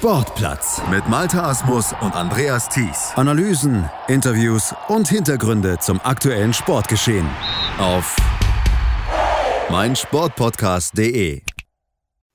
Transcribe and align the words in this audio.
Sportplatz 0.00 0.80
mit 0.90 1.06
Malta 1.10 1.50
Asmus 1.50 1.92
und 2.00 2.16
Andreas 2.16 2.70
Thies. 2.70 3.12
Analysen, 3.16 3.90
Interviews 4.08 4.74
und 4.88 5.06
Hintergründe 5.06 5.76
zum 5.78 6.00
aktuellen 6.02 6.54
Sportgeschehen 6.54 7.28
auf 7.78 8.16
meinsportpodcast.de. 9.68 11.42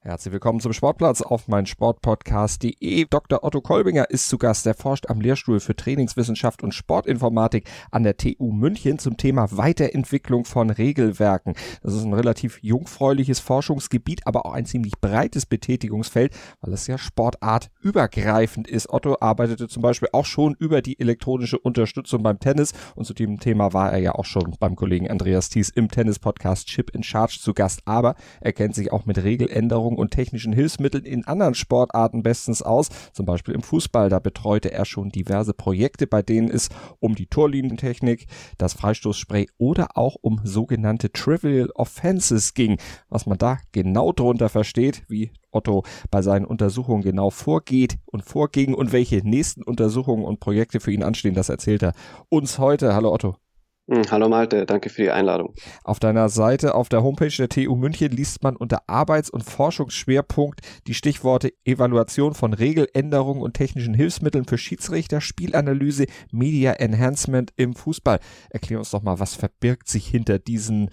Herzlich 0.07 0.33
willkommen 0.33 0.60
zum 0.60 0.71
Sportplatz 0.71 1.23
auf 1.23 1.47
mein 1.47 1.65
Sportpodcast.de. 1.65 3.08
Dr. 3.10 3.44
Otto 3.44 3.60
Kolbinger 3.60 4.12
ist 4.12 4.29
zu 4.29 4.38
Gast. 4.38 4.67
Er 4.67 4.76
forscht 4.76 5.10
am 5.10 5.20
Lehrstuhl 5.20 5.60
für 5.60 5.76
Trainingswissenschaft 5.76 6.62
und 6.62 6.76
Sportinformatik 6.76 7.67
an 7.89 8.03
der 8.03 8.15
TU 8.15 8.52
München 8.52 8.99
zum 8.99 9.17
Thema 9.17 9.47
Weiterentwicklung 9.57 10.46
von 10.46 10.70
Regelwerken. 10.70 11.56
Das 11.81 11.96
ist 11.96 12.03
ein 12.03 12.13
relativ 12.13 12.60
jungfräuliches 12.62 13.39
Forschungsgebiet, 13.39 14.28
aber 14.28 14.46
auch 14.46 14.53
ein 14.53 14.67
ziemlich 14.67 14.94
breites 15.02 15.47
Betätigungsfeld, 15.47 16.38
weil 16.62 16.73
es 16.76 16.85
ja 16.85 16.99
sportartübergreifend 16.99 18.67
ist. 18.67 18.88
Otto 18.91 19.17
arbeitete 19.19 19.67
zum 19.67 19.81
Beispiel 19.81 20.09
auch 20.11 20.25
schon 20.25 20.53
über 20.59 20.83
die 20.83 20.99
elektronische 20.99 21.58
Unterstützung 21.58 22.22
beim 22.22 22.38
Tennis 22.38 22.73
und 22.94 23.05
zu 23.05 23.16
dem 23.16 23.39
Thema 23.39 23.73
war 23.73 23.91
er 23.91 23.97
ja 24.02 24.13
auch 24.13 24.25
schon 24.25 24.55
beim 24.59 24.75
Kollegen 24.75 25.09
Andreas 25.09 25.49
Thies 25.49 25.69
im 25.69 25.89
Tennis-Podcast 25.89 26.67
Chip 26.67 26.91
in 26.91 27.02
Charge 27.02 27.39
zu 27.41 27.55
Gast. 27.55 27.81
Aber 27.85 28.13
er 28.39 28.53
kennt 28.53 28.75
sich 28.75 28.91
auch 28.91 29.08
mit 29.08 29.23
Regeländerungen 29.23 29.95
Erfahrung 29.95 29.98
und 29.98 30.12
technischen 30.12 30.54
Hilfsmitteln 30.54 31.05
in 31.05 31.26
anderen 31.26 31.55
Sportarten 31.55 32.23
bestens 32.23 32.62
aus, 32.62 32.90
zum 33.13 33.26
Beispiel 33.26 33.53
im 33.53 33.62
Fußball. 33.62 34.09
Da 34.09 34.20
betreute 34.20 34.72
er 34.72 34.86
schon 34.86 35.09
diverse 35.09 35.53
Projekte, 35.53 36.08
bei 36.08 36.22
denen 36.22 36.49
es 36.49 36.70
um 36.99 37.16
die 37.16 37.27
Torlinientechnik, 37.27 38.27
das 38.58 38.73
Freistoßspray 38.73 39.48
oder 39.58 39.98
auch 39.98 40.16
um 40.22 40.41
sogenannte 40.44 41.12
Trivial 41.12 41.70
Offenses 41.76 42.53
ging. 42.53 42.77
Was 43.09 43.26
man 43.26 43.38
da 43.38 43.58
genau 43.72 44.12
drunter 44.12 44.50
versteht, 44.50 45.03
wie 45.08 45.31
Otto 45.52 45.84
bei 46.12 46.22
seinen 46.22 46.45
Untersuchungen 46.45 47.02
genau 47.02 47.30
vorgeht 47.30 47.98
und 48.05 48.23
vorging 48.23 48.73
und 48.73 48.91
welche 48.91 49.17
nächsten 49.23 49.64
Untersuchungen 49.64 50.25
und 50.25 50.39
Projekte 50.39 50.80
für 50.80 50.91
ihn 50.91 51.03
anstehen, 51.03 51.34
das 51.34 51.50
erzählt 51.50 51.84
er 51.84 51.94
uns 52.30 52.59
heute. 52.59 52.94
Hallo 52.94 53.14
Otto. 53.14 53.44
Hm, 53.88 54.09
hallo 54.09 54.30
Malte, 54.30 54.66
danke 54.66 54.89
für 54.89 55.03
die 55.03 55.11
Einladung. 55.11 55.53
Auf 55.83 56.00
deiner 56.00 56.30
Seite 56.30 56.73
auf 56.73 56.89
der 56.89 57.03
Homepage 57.03 57.36
der 57.38 57.50
TU 57.50 57.75
München 57.75 58.11
liest 58.11 58.41
man 58.41 58.55
unter 58.55 58.89
Arbeits- 58.89 59.30
und 59.30 59.44
Forschungsschwerpunkt 59.44 60.61
die 60.88 60.95
Stichworte 60.95 61.53
Evaluation 61.66 62.33
von 62.33 62.53
Regeländerungen 62.53 63.44
und 63.44 63.53
technischen 63.53 63.94
Hilfsmitteln 63.94 64.45
für 64.45 64.58
Schiedsrichter, 64.58 65.22
Spielanalyse, 65.22 66.08
Media 66.31 66.72
Enhancement 66.73 67.53
im 67.58 67.75
Fußball. 67.75 68.19
Erklär 68.50 68.80
uns 68.80 68.89
doch 68.89 69.03
mal, 69.03 69.19
was 69.19 69.36
verbirgt 69.36 69.88
sich 69.88 70.08
hinter 70.08 70.39
diesen 70.39 70.89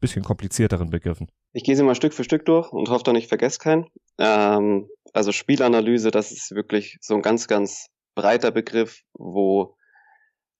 bisschen 0.00 0.22
komplizierteren 0.22 0.90
Begriffen? 0.90 1.28
Ich 1.52 1.64
gehe 1.64 1.76
sie 1.76 1.82
mal 1.82 1.94
Stück 1.94 2.14
für 2.14 2.24
Stück 2.24 2.46
durch 2.46 2.72
und 2.72 2.88
hoffe, 2.88 3.04
dass 3.04 3.16
ich 3.16 3.28
vergesse 3.28 3.58
keinen. 3.58 3.86
Ähm, 4.18 4.88
also 5.12 5.32
Spielanalyse, 5.32 6.10
das 6.10 6.32
ist 6.32 6.54
wirklich 6.54 6.96
so 7.02 7.14
ein 7.14 7.22
ganz, 7.22 7.46
ganz 7.46 7.88
breiter 8.14 8.50
Begriff, 8.50 9.02
wo 9.12 9.76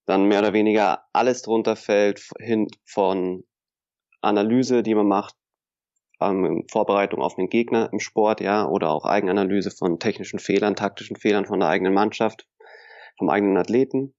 dann 0.06 0.26
mehr 0.26 0.40
oder 0.40 0.52
weniger 0.52 1.04
alles 1.12 1.42
drunter 1.42 1.76
fällt, 1.76 2.28
hin 2.38 2.68
von 2.84 3.44
Analyse, 4.20 4.82
die 4.82 4.94
man 4.94 5.06
macht, 5.06 5.34
ähm, 6.20 6.64
Vorbereitung 6.70 7.20
auf 7.20 7.36
den 7.36 7.48
Gegner 7.48 7.88
im 7.92 8.00
Sport, 8.00 8.40
ja, 8.40 8.66
oder 8.66 8.90
auch 8.90 9.04
Eigenanalyse 9.04 9.70
von 9.70 9.98
technischen 9.98 10.38
Fehlern, 10.38 10.76
taktischen 10.76 11.16
Fehlern 11.16 11.46
von 11.46 11.60
der 11.60 11.68
eigenen 11.68 11.94
Mannschaft, 11.94 12.46
vom 13.18 13.28
eigenen 13.28 13.56
Athleten. 13.56 14.14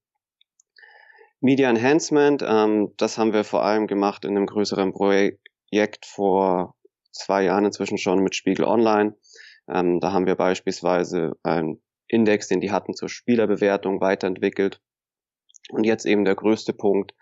Media 1.40 1.68
Enhancement, 1.68 2.42
ähm, 2.46 2.92
das 2.96 3.18
haben 3.18 3.32
wir 3.32 3.44
vor 3.44 3.64
allem 3.64 3.86
gemacht 3.86 4.24
in 4.24 4.36
einem 4.36 4.46
größeren 4.46 4.92
Projekt 4.92 6.06
vor 6.06 6.74
zwei 7.12 7.44
Jahren 7.44 7.66
inzwischen 7.66 7.98
schon 7.98 8.20
mit 8.20 8.34
Spiegel 8.34 8.64
Online. 8.64 9.16
Ähm, 9.68 10.00
da 10.00 10.12
haben 10.12 10.26
wir 10.26 10.36
beispielsweise 10.36 11.32
einen 11.42 11.82
Index, 12.06 12.48
den 12.48 12.60
die 12.60 12.70
hatten 12.70 12.94
zur 12.94 13.08
Spielerbewertung 13.08 14.00
weiterentwickelt 14.00 14.80
und 15.70 15.84
jetzt 15.84 16.06
eben 16.06 16.24
der 16.24 16.34
größte 16.34 16.72
Punkt, 16.72 17.14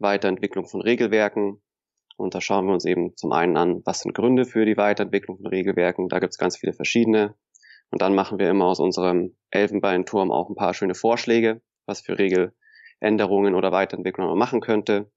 Weiterentwicklung 0.00 0.66
von 0.66 0.80
Regelwerken. 0.80 1.62
Und 2.16 2.34
da 2.34 2.40
schauen 2.40 2.66
wir 2.66 2.74
uns 2.74 2.84
eben 2.84 3.16
zum 3.16 3.32
einen 3.32 3.56
an, 3.56 3.82
was 3.84 4.00
sind 4.00 4.14
Gründe 4.14 4.44
für 4.44 4.64
die 4.64 4.76
Weiterentwicklung 4.76 5.36
von 5.36 5.46
Regelwerken. 5.46 6.08
Da 6.08 6.18
gibt 6.18 6.32
es 6.32 6.38
ganz 6.38 6.56
viele 6.56 6.72
verschiedene. 6.72 7.34
Und 7.90 8.02
dann 8.02 8.14
machen 8.14 8.38
wir 8.38 8.50
immer 8.50 8.66
aus 8.66 8.80
unserem 8.80 9.36
Elfenbeinturm 9.50 10.32
auch 10.32 10.48
ein 10.48 10.56
paar 10.56 10.74
schöne 10.74 10.94
Vorschläge, 10.94 11.62
was 11.86 12.00
für 12.00 12.18
Regeländerungen 12.18 13.54
oder 13.54 13.70
Weiterentwicklungen 13.70 14.30
man 14.30 14.38
machen 14.38 14.60
könnte. 14.60 15.10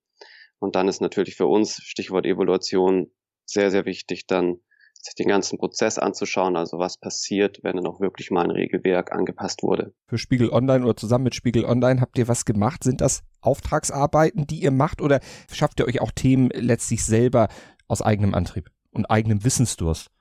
Und 0.59 0.75
dann 0.75 0.87
ist 0.87 1.01
natürlich 1.01 1.35
für 1.35 1.47
uns, 1.47 1.81
Stichwort 1.83 2.25
Evaluation, 2.25 3.11
sehr, 3.45 3.71
sehr 3.71 3.85
wichtig, 3.85 4.27
dann 4.27 4.59
sich 5.01 5.15
den 5.15 5.27
ganzen 5.27 5.57
Prozess 5.57 5.97
anzuschauen, 5.97 6.57
also 6.57 6.77
was 6.77 6.97
passiert, 6.97 7.59
wenn 7.63 7.77
dann 7.77 7.87
auch 7.87 8.01
wirklich 8.01 8.31
mal 8.31 8.43
ein 8.43 8.51
Regelwerk 8.51 9.11
angepasst 9.11 9.63
wurde. 9.63 9.93
Für 10.07 10.17
Spiegel 10.17 10.49
Online 10.49 10.83
oder 10.83 10.95
zusammen 10.95 11.23
mit 11.23 11.35
Spiegel 11.35 11.65
Online 11.65 12.01
habt 12.01 12.17
ihr 12.17 12.27
was 12.27 12.45
gemacht? 12.45 12.83
Sind 12.83 13.01
das 13.01 13.23
Auftragsarbeiten, 13.41 14.45
die 14.45 14.61
ihr 14.61 14.71
macht 14.71 15.01
oder 15.01 15.21
schafft 15.51 15.79
ihr 15.79 15.87
euch 15.87 16.01
auch 16.01 16.11
Themen 16.11 16.49
letztlich 16.53 17.05
selber 17.05 17.47
aus 17.87 18.01
eigenem 18.01 18.33
Antrieb 18.33 18.69
und 18.91 19.09
eigenem 19.09 19.43
Wissensdurst? 19.43 20.11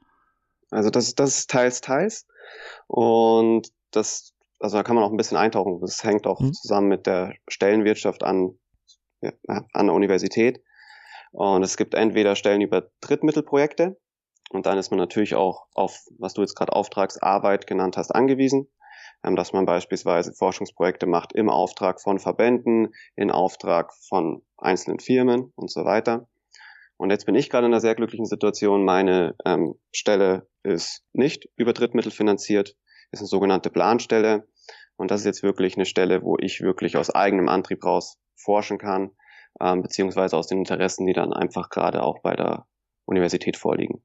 Also 0.70 0.90
das, 0.90 1.14
das 1.14 1.38
ist 1.38 1.50
teils, 1.50 1.80
teils. 1.80 2.26
Und 2.86 3.68
das, 3.90 4.32
also 4.60 4.76
da 4.76 4.82
kann 4.82 4.94
man 4.94 5.04
auch 5.04 5.10
ein 5.10 5.16
bisschen 5.16 5.36
eintauchen. 5.36 5.80
Das 5.80 6.04
hängt 6.04 6.26
auch 6.26 6.40
mhm. 6.40 6.52
zusammen 6.52 6.88
mit 6.88 7.06
der 7.06 7.34
Stellenwirtschaft 7.48 8.22
an, 8.22 8.58
ja, 9.20 9.32
an 9.72 9.86
der 9.86 9.94
Universität. 9.94 10.62
Und 11.32 11.62
es 11.62 11.76
gibt 11.76 11.94
entweder 11.94 12.36
Stellen 12.36 12.60
über 12.60 12.90
Drittmittelprojekte, 13.00 13.98
und 14.50 14.66
dann 14.66 14.78
ist 14.78 14.90
man 14.90 14.98
natürlich 14.98 15.34
auch 15.34 15.66
auf, 15.74 16.06
was 16.18 16.34
du 16.34 16.40
jetzt 16.40 16.54
gerade 16.54 16.72
Auftragsarbeit 16.72 17.66
genannt 17.66 17.96
hast, 17.96 18.10
angewiesen, 18.14 18.68
ähm, 19.24 19.36
dass 19.36 19.52
man 19.52 19.66
beispielsweise 19.66 20.32
Forschungsprojekte 20.32 21.06
macht 21.06 21.32
im 21.34 21.50
Auftrag 21.50 22.00
von 22.00 22.18
Verbänden, 22.18 22.94
in 23.14 23.30
Auftrag 23.30 23.92
von 24.08 24.42
einzelnen 24.56 25.00
Firmen 25.00 25.52
und 25.54 25.70
so 25.70 25.84
weiter. 25.84 26.28
Und 26.96 27.10
jetzt 27.10 27.26
bin 27.26 27.34
ich 27.34 27.50
gerade 27.50 27.66
in 27.66 27.72
einer 27.72 27.80
sehr 27.80 27.94
glücklichen 27.94 28.26
Situation. 28.26 28.84
Meine 28.84 29.36
ähm, 29.44 29.74
Stelle 29.92 30.48
ist 30.62 31.04
nicht 31.12 31.48
über 31.56 31.72
Drittmittel 31.72 32.10
finanziert, 32.10 32.74
ist 33.12 33.20
eine 33.20 33.28
sogenannte 33.28 33.70
Planstelle. 33.70 34.48
Und 34.96 35.12
das 35.12 35.20
ist 35.20 35.26
jetzt 35.26 35.42
wirklich 35.44 35.76
eine 35.76 35.86
Stelle, 35.86 36.22
wo 36.22 36.36
ich 36.40 36.60
wirklich 36.60 36.96
aus 36.96 37.10
eigenem 37.10 37.48
Antrieb 37.48 37.84
raus 37.84 38.18
forschen 38.34 38.78
kann, 38.78 39.12
ähm, 39.60 39.82
beziehungsweise 39.82 40.36
aus 40.36 40.48
den 40.48 40.58
Interessen, 40.58 41.06
die 41.06 41.12
dann 41.12 41.32
einfach 41.32 41.70
gerade 41.70 42.02
auch 42.02 42.20
bei 42.20 42.34
der 42.34 42.66
Universität 43.04 43.56
vorliegen. 43.56 44.02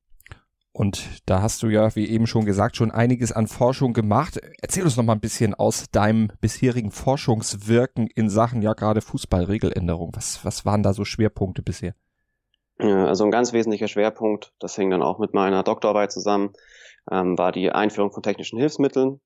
Und 0.74 1.22
da 1.28 1.44
hast 1.44 1.62
du 1.62 1.68
ja, 1.68 1.96
wie 1.96 2.10
eben 2.10 2.26
schon 2.26 2.46
gesagt, 2.46 2.76
schon 2.76 2.90
einiges 2.90 3.32
an 3.32 3.46
Forschung 3.46 3.94
gemacht. 3.94 4.42
Erzähl 4.60 4.84
uns 4.84 4.98
noch 4.98 5.04
mal 5.04 5.14
ein 5.14 5.20
bisschen 5.20 5.54
aus 5.54 5.92
deinem 5.92 6.32
bisherigen 6.42 6.90
Forschungswirken 6.90 8.08
in 8.08 8.28
Sachen 8.28 8.64
ja 8.64 8.74
gerade 8.74 9.02
Fußballregeländerung. 9.02 10.12
Was, 10.16 10.44
was 10.44 10.66
waren 10.66 10.82
da 10.82 10.94
so 10.94 11.06
Schwerpunkte 11.06 11.62
bisher? 11.62 11.94
Also 12.80 13.24
ein 13.24 13.32
ganz 13.32 13.54
wesentlicher 13.54 13.88
Schwerpunkt, 13.88 14.52
das 14.60 14.76
hängt 14.76 14.92
dann 14.92 15.04
auch 15.04 15.20
mit 15.20 15.36
meiner 15.36 15.62
Doktorarbeit 15.62 16.12
zusammen, 16.12 16.54
ähm, 17.12 17.38
war 17.38 17.52
die 17.52 17.72
Einführung 17.72 18.12
von 18.12 18.24
technischen 18.24 18.58
Hilfsmitteln. 18.58 19.22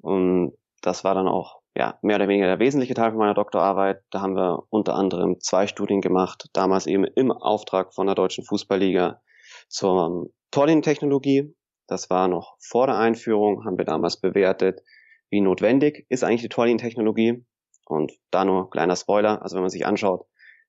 Und 0.00 0.54
das 0.82 1.04
war 1.04 1.14
dann 1.14 1.28
auch 1.28 1.60
ja, 1.76 1.98
mehr 2.02 2.16
oder 2.16 2.26
weniger 2.26 2.46
der 2.46 2.58
wesentliche 2.58 2.94
Teil 2.94 3.10
von 3.10 3.18
meiner 3.18 3.34
Doktorarbeit. 3.34 4.02
Da 4.10 4.20
haben 4.20 4.34
wir 4.34 4.64
unter 4.70 4.96
anderem 4.96 5.38
zwei 5.38 5.68
Studien 5.68 6.00
gemacht, 6.00 6.48
damals 6.52 6.86
eben 6.86 7.04
im 7.04 7.30
Auftrag 7.30 7.94
von 7.94 8.06
der 8.06 8.16
Deutschen 8.16 8.44
Fußballliga 8.44 9.20
zur 9.70 10.30
Torlinientechnologie. 10.50 11.54
Das 11.86 12.10
war 12.10 12.28
noch 12.28 12.56
vor 12.60 12.86
der 12.86 12.98
Einführung, 12.98 13.64
haben 13.64 13.78
wir 13.78 13.84
damals 13.84 14.20
bewertet, 14.20 14.80
wie 15.30 15.40
notwendig 15.40 16.06
ist 16.08 16.24
eigentlich 16.24 16.42
die 16.42 16.48
Torlinientechnologie. 16.48 17.44
Und 17.86 18.12
da 18.30 18.44
nur 18.44 18.70
kleiner 18.70 18.96
Spoiler, 18.96 19.42
also 19.42 19.56
wenn 19.56 19.62
man 19.62 19.70
sich 19.70 19.86
anschaut, 19.86 20.26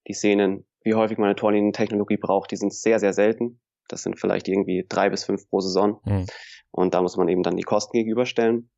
die 0.07 0.13
Szenen, 0.13 0.65
wie 0.83 0.95
häufig 0.95 1.17
man 1.17 1.25
eine 1.25 1.35
Torlinientechnologie 1.35 2.17
braucht, 2.17 2.51
die 2.51 2.55
sind 2.55 2.73
sehr, 2.73 2.99
sehr 2.99 3.13
selten. 3.13 3.59
Das 3.87 4.03
sind 4.03 4.19
vielleicht 4.19 4.47
irgendwie 4.47 4.85
drei 4.87 5.09
bis 5.09 5.25
fünf 5.25 5.47
pro 5.49 5.59
Saison. 5.59 5.99
Mhm. 6.05 6.25
Und 6.71 6.93
da 6.93 7.01
muss 7.01 7.17
man 7.17 7.27
eben 7.27 7.43
dann 7.43 7.57
die 7.57 7.63
Kosten 7.63 7.97
gegenüberstellen. 7.97 8.71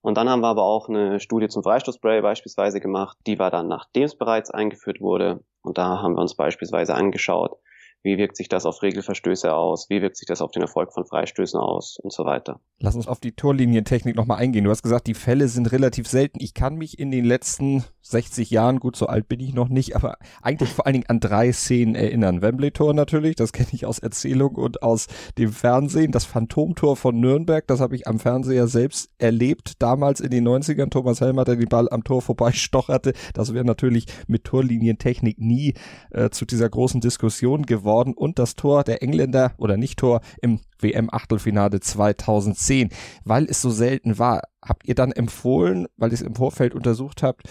Und 0.00 0.16
dann 0.16 0.28
haben 0.28 0.40
wir 0.40 0.48
aber 0.48 0.64
auch 0.64 0.88
eine 0.88 1.20
Studie 1.20 1.48
zum 1.48 1.62
Freistoßspray 1.62 2.20
beispielsweise 2.22 2.80
gemacht. 2.80 3.16
Die 3.26 3.38
war 3.38 3.50
dann, 3.50 3.68
nachdem 3.68 4.04
es 4.04 4.16
bereits 4.16 4.50
eingeführt 4.50 5.00
wurde. 5.00 5.44
Und 5.62 5.78
da 5.78 6.02
haben 6.02 6.14
wir 6.14 6.20
uns 6.20 6.36
beispielsweise 6.36 6.94
angeschaut, 6.94 7.58
wie 8.02 8.16
wirkt 8.16 8.36
sich 8.36 8.48
das 8.48 8.64
auf 8.64 8.82
Regelverstöße 8.82 9.52
aus? 9.52 9.90
Wie 9.90 10.00
wirkt 10.00 10.16
sich 10.16 10.26
das 10.26 10.40
auf 10.40 10.52
den 10.52 10.62
Erfolg 10.62 10.92
von 10.92 11.04
Freistößen 11.04 11.58
aus? 11.58 11.98
Und 12.00 12.12
so 12.12 12.24
weiter. 12.24 12.60
Lass 12.78 12.94
uns 12.94 13.08
auf 13.08 13.18
die 13.18 13.32
Torlinientechnik 13.32 14.14
nochmal 14.14 14.38
eingehen. 14.38 14.64
Du 14.64 14.70
hast 14.70 14.84
gesagt, 14.84 15.08
die 15.08 15.14
Fälle 15.14 15.48
sind 15.48 15.72
relativ 15.72 16.06
selten. 16.06 16.38
Ich 16.40 16.54
kann 16.54 16.76
mich 16.76 16.98
in 16.98 17.10
den 17.10 17.24
letzten 17.24 17.84
60 18.02 18.50
Jahren, 18.50 18.78
gut, 18.78 18.94
so 18.94 19.06
alt 19.06 19.28
bin 19.28 19.40
ich 19.40 19.52
noch 19.52 19.68
nicht, 19.68 19.96
aber 19.96 20.16
eigentlich 20.40 20.70
vor 20.70 20.86
allen 20.86 20.94
Dingen 20.94 21.08
an 21.08 21.18
drei 21.18 21.52
Szenen 21.52 21.96
erinnern. 21.96 22.40
Wembley-Tor 22.40 22.94
natürlich, 22.94 23.34
das 23.34 23.52
kenne 23.52 23.68
ich 23.72 23.84
aus 23.84 23.98
Erzählung 23.98 24.54
und 24.54 24.82
aus 24.82 25.08
dem 25.36 25.52
Fernsehen. 25.52 26.12
Das 26.12 26.24
Phantomtor 26.24 26.96
von 26.96 27.18
Nürnberg, 27.18 27.66
das 27.66 27.80
habe 27.80 27.96
ich 27.96 28.06
am 28.06 28.20
Fernseher 28.20 28.68
selbst 28.68 29.10
erlebt. 29.18 29.82
Damals 29.82 30.20
in 30.20 30.30
den 30.30 30.46
90ern, 30.46 30.90
Thomas 30.90 31.20
Helmer, 31.20 31.44
der 31.44 31.56
den 31.56 31.68
Ball 31.68 31.88
am 31.90 32.04
Tor 32.04 32.22
vorbeistocherte. 32.22 33.12
Das 33.34 33.52
wäre 33.52 33.64
natürlich 33.64 34.06
mit 34.28 34.44
Torlinientechnik 34.44 35.40
nie 35.40 35.74
äh, 36.10 36.30
zu 36.30 36.46
dieser 36.46 36.68
großen 36.70 37.00
Diskussion 37.00 37.66
geworden. 37.66 37.87
Und 37.88 38.38
das 38.38 38.54
Tor 38.54 38.84
der 38.84 39.02
Engländer 39.02 39.52
oder 39.58 39.76
nicht 39.76 39.98
Tor 39.98 40.20
im 40.42 40.60
WM-Achtelfinale 40.80 41.80
2010. 41.80 42.90
Weil 43.24 43.44
es 43.44 43.62
so 43.62 43.70
selten 43.70 44.18
war, 44.18 44.42
habt 44.62 44.86
ihr 44.86 44.94
dann 44.94 45.12
empfohlen, 45.12 45.86
weil 45.96 46.10
ihr 46.10 46.14
es 46.14 46.22
im 46.22 46.34
Vorfeld 46.34 46.74
untersucht 46.74 47.22
habt, 47.22 47.42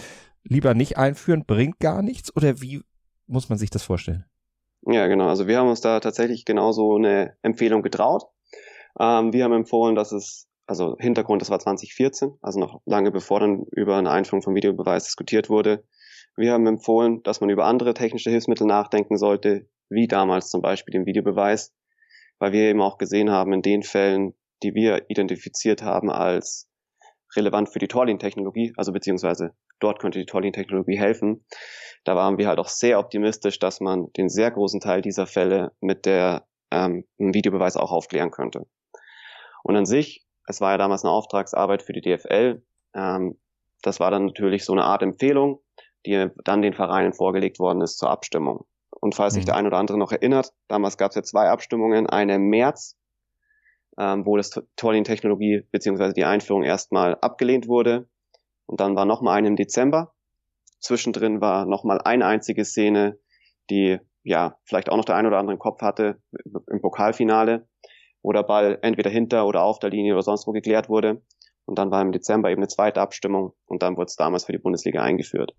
lieber 0.43 0.73
nicht 0.73 0.97
einführen, 0.97 1.45
bringt 1.45 1.79
gar 1.79 2.01
nichts? 2.01 2.35
Oder 2.35 2.61
wie 2.61 2.81
muss 3.27 3.49
man 3.49 3.57
sich 3.57 3.69
das 3.69 3.83
vorstellen? 3.83 4.25
Ja, 4.83 5.07
genau. 5.07 5.27
Also 5.27 5.47
wir 5.47 5.57
haben 5.57 5.69
uns 5.69 5.81
da 5.81 5.99
tatsächlich 5.99 6.45
genauso 6.45 6.95
eine 6.95 7.35
Empfehlung 7.41 7.81
getraut. 7.81 8.23
Ähm, 8.99 9.33
wir 9.33 9.43
haben 9.43 9.53
empfohlen, 9.53 9.95
dass 9.95 10.11
es, 10.11 10.47
also 10.65 10.95
Hintergrund, 10.99 11.41
das 11.41 11.49
war 11.49 11.59
2014, 11.59 12.37
also 12.41 12.59
noch 12.59 12.81
lange 12.85 13.11
bevor 13.11 13.39
dann 13.39 13.65
über 13.71 13.97
eine 13.97 14.11
Einführung 14.11 14.41
von 14.41 14.55
Videobeweis 14.55 15.05
diskutiert 15.05 15.49
wurde. 15.49 15.83
Wir 16.35 16.53
haben 16.53 16.67
empfohlen, 16.67 17.23
dass 17.23 17.41
man 17.41 17.49
über 17.49 17.65
andere 17.65 17.93
technische 17.93 18.29
Hilfsmittel 18.29 18.67
nachdenken 18.67 19.17
sollte, 19.17 19.67
wie 19.89 20.07
damals 20.07 20.49
zum 20.49 20.61
Beispiel 20.61 20.91
den 20.91 21.05
Videobeweis, 21.05 21.73
weil 22.39 22.51
wir 22.51 22.69
eben 22.69 22.81
auch 22.81 22.97
gesehen 22.97 23.31
haben, 23.31 23.53
in 23.53 23.61
den 23.61 23.83
Fällen, 23.83 24.33
die 24.63 24.73
wir 24.73 25.09
identifiziert 25.09 25.81
haben 25.81 26.09
als 26.09 26.69
relevant 27.35 27.69
für 27.69 27.79
die 27.79 27.87
Torlin-Technologie, 27.87 28.73
also 28.77 28.91
beziehungsweise 28.91 29.53
dort 29.79 29.99
könnte 29.99 30.19
die 30.19 30.25
Torlin-Technologie 30.25 30.97
helfen, 30.97 31.45
da 32.03 32.15
waren 32.15 32.37
wir 32.37 32.47
halt 32.47 32.59
auch 32.59 32.69
sehr 32.69 32.99
optimistisch, 32.99 33.59
dass 33.59 33.79
man 33.79 34.11
den 34.13 34.29
sehr 34.29 34.51
großen 34.51 34.79
Teil 34.79 35.01
dieser 35.01 35.27
Fälle 35.27 35.71
mit 35.81 36.05
der 36.05 36.47
ähm, 36.71 37.05
Videobeweis 37.17 37.75
auch 37.75 37.91
aufklären 37.91 38.31
könnte. 38.31 38.65
Und 39.63 39.75
an 39.75 39.85
sich, 39.85 40.25
es 40.47 40.61
war 40.61 40.71
ja 40.71 40.77
damals 40.77 41.03
eine 41.03 41.11
Auftragsarbeit 41.11 41.83
für 41.83 41.93
die 41.93 42.01
DFL, 42.01 42.63
ähm, 42.93 43.37
das 43.81 43.99
war 43.99 44.09
dann 44.09 44.25
natürlich 44.25 44.65
so 44.65 44.73
eine 44.73 44.85
Art 44.85 45.03
Empfehlung, 45.03 45.61
die 46.05 46.29
dann 46.43 46.61
den 46.61 46.73
Vereinen 46.73 47.13
vorgelegt 47.13 47.59
worden 47.59 47.81
ist 47.81 47.97
zur 47.97 48.09
Abstimmung. 48.09 48.65
Und 48.99 49.15
falls 49.15 49.33
sich 49.33 49.43
mhm. 49.43 49.47
der 49.47 49.55
ein 49.55 49.67
oder 49.67 49.77
andere 49.77 49.97
noch 49.97 50.11
erinnert, 50.11 50.53
damals 50.67 50.97
gab 50.97 51.11
es 51.11 51.15
ja 51.15 51.23
zwei 51.23 51.49
Abstimmungen, 51.49 52.07
eine 52.07 52.35
im 52.35 52.49
März, 52.49 52.97
ähm, 53.97 54.25
wo 54.25 54.37
das 54.37 54.51
Torlin-Technologie 54.75 55.63
beziehungsweise 55.71 56.13
die 56.13 56.25
Einführung 56.25 56.63
erstmal 56.63 57.15
abgelehnt 57.15 57.67
wurde. 57.67 58.07
Und 58.65 58.79
dann 58.79 58.95
war 58.95 59.05
nochmal 59.05 59.37
eine 59.37 59.47
im 59.47 59.55
Dezember. 59.55 60.13
Zwischendrin 60.79 61.41
war 61.41 61.65
nochmal 61.65 62.01
eine 62.01 62.25
einzige 62.25 62.65
Szene, 62.65 63.17
die 63.69 63.99
ja 64.23 64.57
vielleicht 64.65 64.89
auch 64.89 64.97
noch 64.97 65.05
der 65.05 65.15
ein 65.15 65.25
oder 65.25 65.37
andere 65.37 65.53
im 65.53 65.59
Kopf 65.59 65.81
hatte 65.81 66.21
im 66.69 66.81
Pokalfinale, 66.81 67.67
wo 68.21 68.33
der 68.33 68.43
Ball 68.43 68.77
entweder 68.81 69.09
hinter 69.09 69.47
oder 69.47 69.63
auf 69.63 69.79
der 69.79 69.89
Linie 69.89 70.13
oder 70.13 70.21
sonst 70.21 70.47
wo 70.47 70.51
geklärt 70.51 70.89
wurde. 70.89 71.21
Und 71.65 71.79
dann 71.79 71.91
war 71.91 72.01
im 72.01 72.11
Dezember 72.11 72.49
eben 72.49 72.59
eine 72.59 72.67
zweite 72.67 73.01
Abstimmung 73.01 73.53
und 73.65 73.83
dann 73.83 73.97
wurde 73.97 74.07
es 74.07 74.15
damals 74.15 74.45
für 74.45 74.53
die 74.53 74.57
Bundesliga 74.57 75.01
eingeführt. 75.01 75.55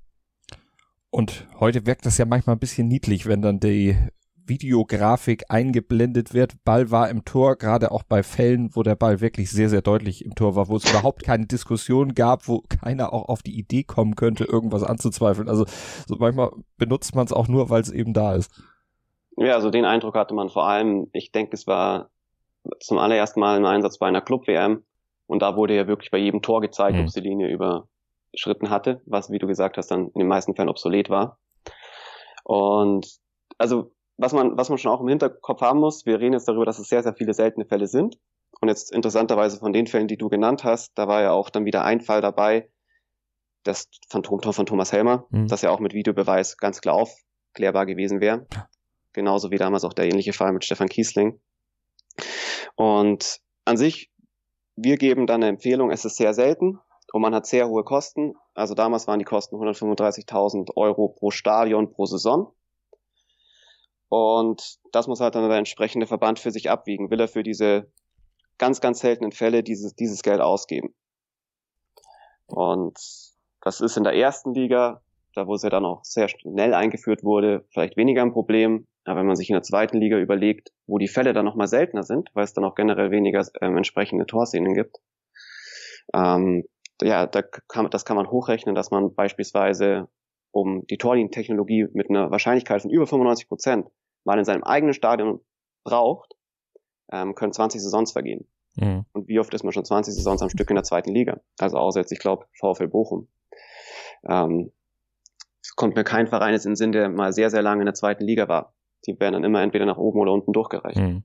Und 1.10 1.46
heute 1.58 1.86
wirkt 1.86 2.06
das 2.06 2.18
ja 2.18 2.26
manchmal 2.26 2.56
ein 2.56 2.60
bisschen 2.60 2.88
niedlich, 2.88 3.26
wenn 3.26 3.40
dann 3.40 3.60
die 3.60 3.96
Videografik 4.48 5.44
eingeblendet 5.48 6.34
wird. 6.34 6.62
Ball 6.64 6.90
war 6.90 7.10
im 7.10 7.24
Tor, 7.24 7.56
gerade 7.56 7.92
auch 7.92 8.02
bei 8.02 8.22
Fällen, 8.22 8.70
wo 8.74 8.82
der 8.82 8.96
Ball 8.96 9.20
wirklich 9.20 9.50
sehr, 9.50 9.68
sehr 9.68 9.82
deutlich 9.82 10.24
im 10.24 10.34
Tor 10.34 10.56
war, 10.56 10.68
wo 10.68 10.76
es 10.76 10.88
überhaupt 10.88 11.22
keine 11.22 11.46
Diskussion 11.46 12.14
gab, 12.14 12.48
wo 12.48 12.62
keiner 12.68 13.12
auch 13.12 13.28
auf 13.28 13.42
die 13.42 13.58
Idee 13.58 13.84
kommen 13.84 14.16
könnte, 14.16 14.44
irgendwas 14.44 14.82
anzuzweifeln. 14.82 15.48
Also 15.48 15.66
so 16.06 16.16
manchmal 16.18 16.50
benutzt 16.76 17.14
man 17.14 17.26
es 17.26 17.32
auch 17.32 17.48
nur, 17.48 17.70
weil 17.70 17.82
es 17.82 17.90
eben 17.90 18.14
da 18.14 18.34
ist. 18.34 18.50
Ja, 19.36 19.54
also 19.54 19.70
den 19.70 19.84
Eindruck 19.84 20.14
hatte 20.14 20.34
man 20.34 20.48
vor 20.48 20.66
allem, 20.66 21.08
ich 21.12 21.30
denke, 21.30 21.54
es 21.54 21.66
war 21.66 22.10
zum 22.80 22.98
allerersten 22.98 23.40
Mal 23.40 23.56
im 23.56 23.64
Einsatz 23.66 23.98
bei 23.98 24.06
einer 24.06 24.20
Club-WM 24.20 24.82
und 25.26 25.42
da 25.42 25.56
wurde 25.56 25.76
ja 25.76 25.86
wirklich 25.86 26.10
bei 26.10 26.18
jedem 26.18 26.42
Tor 26.42 26.60
gezeigt, 26.60 26.96
mhm. 26.96 27.02
ob 27.02 27.06
es 27.06 27.14
die 27.14 27.20
Linie 27.20 27.48
überschritten 28.32 28.70
hatte, 28.70 29.00
was, 29.06 29.30
wie 29.30 29.38
du 29.38 29.46
gesagt 29.46 29.76
hast, 29.76 29.90
dann 29.90 30.08
in 30.08 30.20
den 30.20 30.28
meisten 30.28 30.54
Fällen 30.54 30.68
obsolet 30.68 31.10
war. 31.10 31.38
Und 32.44 33.18
also 33.58 33.92
was 34.16 34.32
man, 34.32 34.56
was 34.56 34.68
man 34.68 34.78
schon 34.78 34.90
auch 34.90 35.00
im 35.00 35.08
Hinterkopf 35.08 35.60
haben 35.60 35.80
muss, 35.80 36.04
wir 36.04 36.18
reden 36.18 36.32
jetzt 36.32 36.48
darüber, 36.48 36.64
dass 36.64 36.78
es 36.78 36.88
sehr, 36.88 37.02
sehr 37.02 37.14
viele 37.14 37.34
seltene 37.34 37.66
Fälle 37.66 37.86
sind. 37.86 38.18
Und 38.60 38.68
jetzt 38.68 38.92
interessanterweise 38.92 39.58
von 39.58 39.72
den 39.72 39.86
Fällen, 39.86 40.08
die 40.08 40.16
du 40.16 40.28
genannt 40.28 40.64
hast, 40.64 40.92
da 40.98 41.06
war 41.06 41.22
ja 41.22 41.30
auch 41.30 41.50
dann 41.50 41.64
wieder 41.64 41.84
ein 41.84 42.00
Fall 42.00 42.20
dabei, 42.20 42.68
das 43.62 43.88
Phantomtor 44.08 44.52
von 44.52 44.66
Thomas 44.66 44.92
Helmer, 44.92 45.26
mhm. 45.30 45.46
das 45.46 45.62
ja 45.62 45.70
auch 45.70 45.78
mit 45.78 45.92
Videobeweis 45.94 46.56
ganz 46.56 46.80
klar 46.80 46.96
aufklärbar 46.96 47.86
gewesen 47.86 48.20
wäre. 48.20 48.46
Genauso 49.12 49.50
wie 49.50 49.58
damals 49.58 49.84
auch 49.84 49.92
der 49.92 50.06
ähnliche 50.06 50.32
Fall 50.32 50.52
mit 50.52 50.64
Stefan 50.64 50.88
Kiesling. 50.88 51.40
Und 52.74 53.40
an 53.64 53.76
sich, 53.76 54.10
wir 54.74 54.96
geben 54.96 55.26
dann 55.26 55.42
eine 55.42 55.50
Empfehlung, 55.50 55.90
es 55.90 56.04
ist 56.04 56.16
sehr 56.16 56.34
selten 56.34 56.78
und 57.12 57.22
man 57.22 57.34
hat 57.34 57.46
sehr 57.46 57.68
hohe 57.68 57.84
Kosten. 57.84 58.34
Also 58.54 58.74
damals 58.74 59.06
waren 59.06 59.18
die 59.18 59.24
Kosten 59.24 59.56
135.000 59.56 60.76
Euro 60.76 61.08
pro 61.08 61.30
Stadion 61.30 61.90
pro 61.90 62.06
Saison. 62.06 62.52
Und 64.08 64.78
das 64.92 65.06
muss 65.06 65.20
halt 65.20 65.34
dann 65.34 65.48
der 65.48 65.58
entsprechende 65.58 66.06
Verband 66.06 66.38
für 66.38 66.50
sich 66.50 66.70
abwiegen. 66.70 67.10
Will 67.10 67.20
er 67.20 67.28
für 67.28 67.42
diese 67.42 67.90
ganz, 68.58 68.80
ganz 68.80 69.00
seltenen 69.00 69.32
Fälle 69.32 69.62
dieses, 69.62 69.94
dieses 69.94 70.22
Geld 70.22 70.40
ausgeben? 70.40 70.94
Und 72.46 72.98
das 73.60 73.80
ist 73.80 73.96
in 73.96 74.04
der 74.04 74.14
ersten 74.14 74.54
Liga, 74.54 75.02
da 75.34 75.46
wo 75.46 75.54
es 75.54 75.62
ja 75.62 75.70
dann 75.70 75.84
auch 75.84 76.04
sehr 76.04 76.28
schnell 76.28 76.74
eingeführt 76.74 77.22
wurde, 77.22 77.66
vielleicht 77.70 77.96
weniger 77.96 78.22
ein 78.22 78.32
Problem. 78.32 78.86
Aber 79.04 79.20
wenn 79.20 79.26
man 79.26 79.36
sich 79.36 79.48
in 79.48 79.54
der 79.54 79.62
zweiten 79.62 79.98
Liga 79.98 80.18
überlegt, 80.18 80.72
wo 80.86 80.98
die 80.98 81.08
Fälle 81.08 81.32
dann 81.32 81.44
nochmal 81.44 81.68
seltener 81.68 82.02
sind, 82.02 82.30
weil 82.34 82.44
es 82.44 82.52
dann 82.52 82.64
auch 82.64 82.74
generell 82.74 83.10
weniger 83.10 83.46
ähm, 83.60 83.76
entsprechende 83.76 84.26
Torszenen 84.26 84.74
gibt, 84.74 84.98
ähm, 86.14 86.64
ja, 87.02 87.26
da 87.26 87.42
kann, 87.42 87.88
das 87.90 88.04
kann 88.04 88.16
man 88.16 88.30
hochrechnen, 88.30 88.74
dass 88.74 88.90
man 88.90 89.14
beispielsweise 89.14 90.08
um 90.50 90.86
die 90.86 90.98
Torlinientechnologie 90.98 91.88
mit 91.92 92.10
einer 92.10 92.30
Wahrscheinlichkeit 92.30 92.82
von 92.82 92.90
über 92.90 93.06
95 93.06 93.48
Prozent 93.48 93.88
mal 94.24 94.38
in 94.38 94.44
seinem 94.44 94.64
eigenen 94.64 94.94
Stadion 94.94 95.40
braucht, 95.84 96.34
ähm, 97.12 97.34
können 97.34 97.52
20 97.52 97.82
Saisons 97.82 98.12
vergehen. 98.12 98.46
Mhm. 98.76 99.04
Und 99.12 99.28
wie 99.28 99.38
oft 99.38 99.52
ist 99.54 99.64
man 99.64 99.72
schon 99.72 99.84
20 99.84 100.14
Saisons 100.14 100.42
am 100.42 100.50
Stück 100.50 100.70
in 100.70 100.76
der 100.76 100.84
zweiten 100.84 101.12
Liga? 101.12 101.40
Also 101.58 101.76
außer 101.76 102.00
jetzt, 102.00 102.12
ich 102.12 102.18
glaube, 102.18 102.46
VfL 102.52 102.88
Bochum. 102.88 103.28
Ähm, 104.28 104.72
kommt 105.76 105.94
mir 105.94 106.04
kein 106.04 106.26
Verein 106.26 106.52
jetzt 106.52 106.66
in 106.66 106.72
den 106.72 106.76
Sinn, 106.76 106.92
der 106.92 107.08
mal 107.08 107.32
sehr, 107.32 107.50
sehr 107.50 107.62
lange 107.62 107.82
in 107.82 107.86
der 107.86 107.94
zweiten 107.94 108.24
Liga 108.24 108.48
war. 108.48 108.74
Die 109.06 109.18
werden 109.20 109.34
dann 109.34 109.44
immer 109.44 109.62
entweder 109.62 109.86
nach 109.86 109.96
oben 109.96 110.18
oder 110.20 110.32
unten 110.32 110.52
durchgereicht. 110.52 110.98
Mhm. 110.98 111.22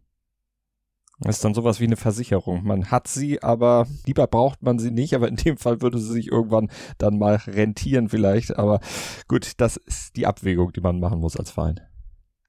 Das 1.23 1.37
ist 1.37 1.45
dann 1.45 1.53
sowas 1.53 1.79
wie 1.79 1.85
eine 1.85 1.95
Versicherung. 1.95 2.63
Man 2.63 2.91
hat 2.91 3.07
sie, 3.07 3.41
aber 3.41 3.87
lieber 4.05 4.27
braucht 4.27 4.61
man 4.61 4.77
sie 4.77 4.91
nicht. 4.91 5.13
Aber 5.15 5.27
in 5.27 5.37
dem 5.37 5.57
Fall 5.57 5.81
würde 5.81 5.97
sie 5.97 6.11
sich 6.11 6.31
irgendwann 6.31 6.69
dann 6.97 7.17
mal 7.17 7.35
rentieren 7.35 8.09
vielleicht. 8.09 8.57
Aber 8.57 8.81
gut, 9.27 9.53
das 9.57 9.77
ist 9.77 10.15
die 10.17 10.27
Abwägung, 10.27 10.73
die 10.73 10.81
man 10.81 10.99
machen 10.99 11.19
muss 11.19 11.37
als 11.37 11.51
Verein. 11.51 11.79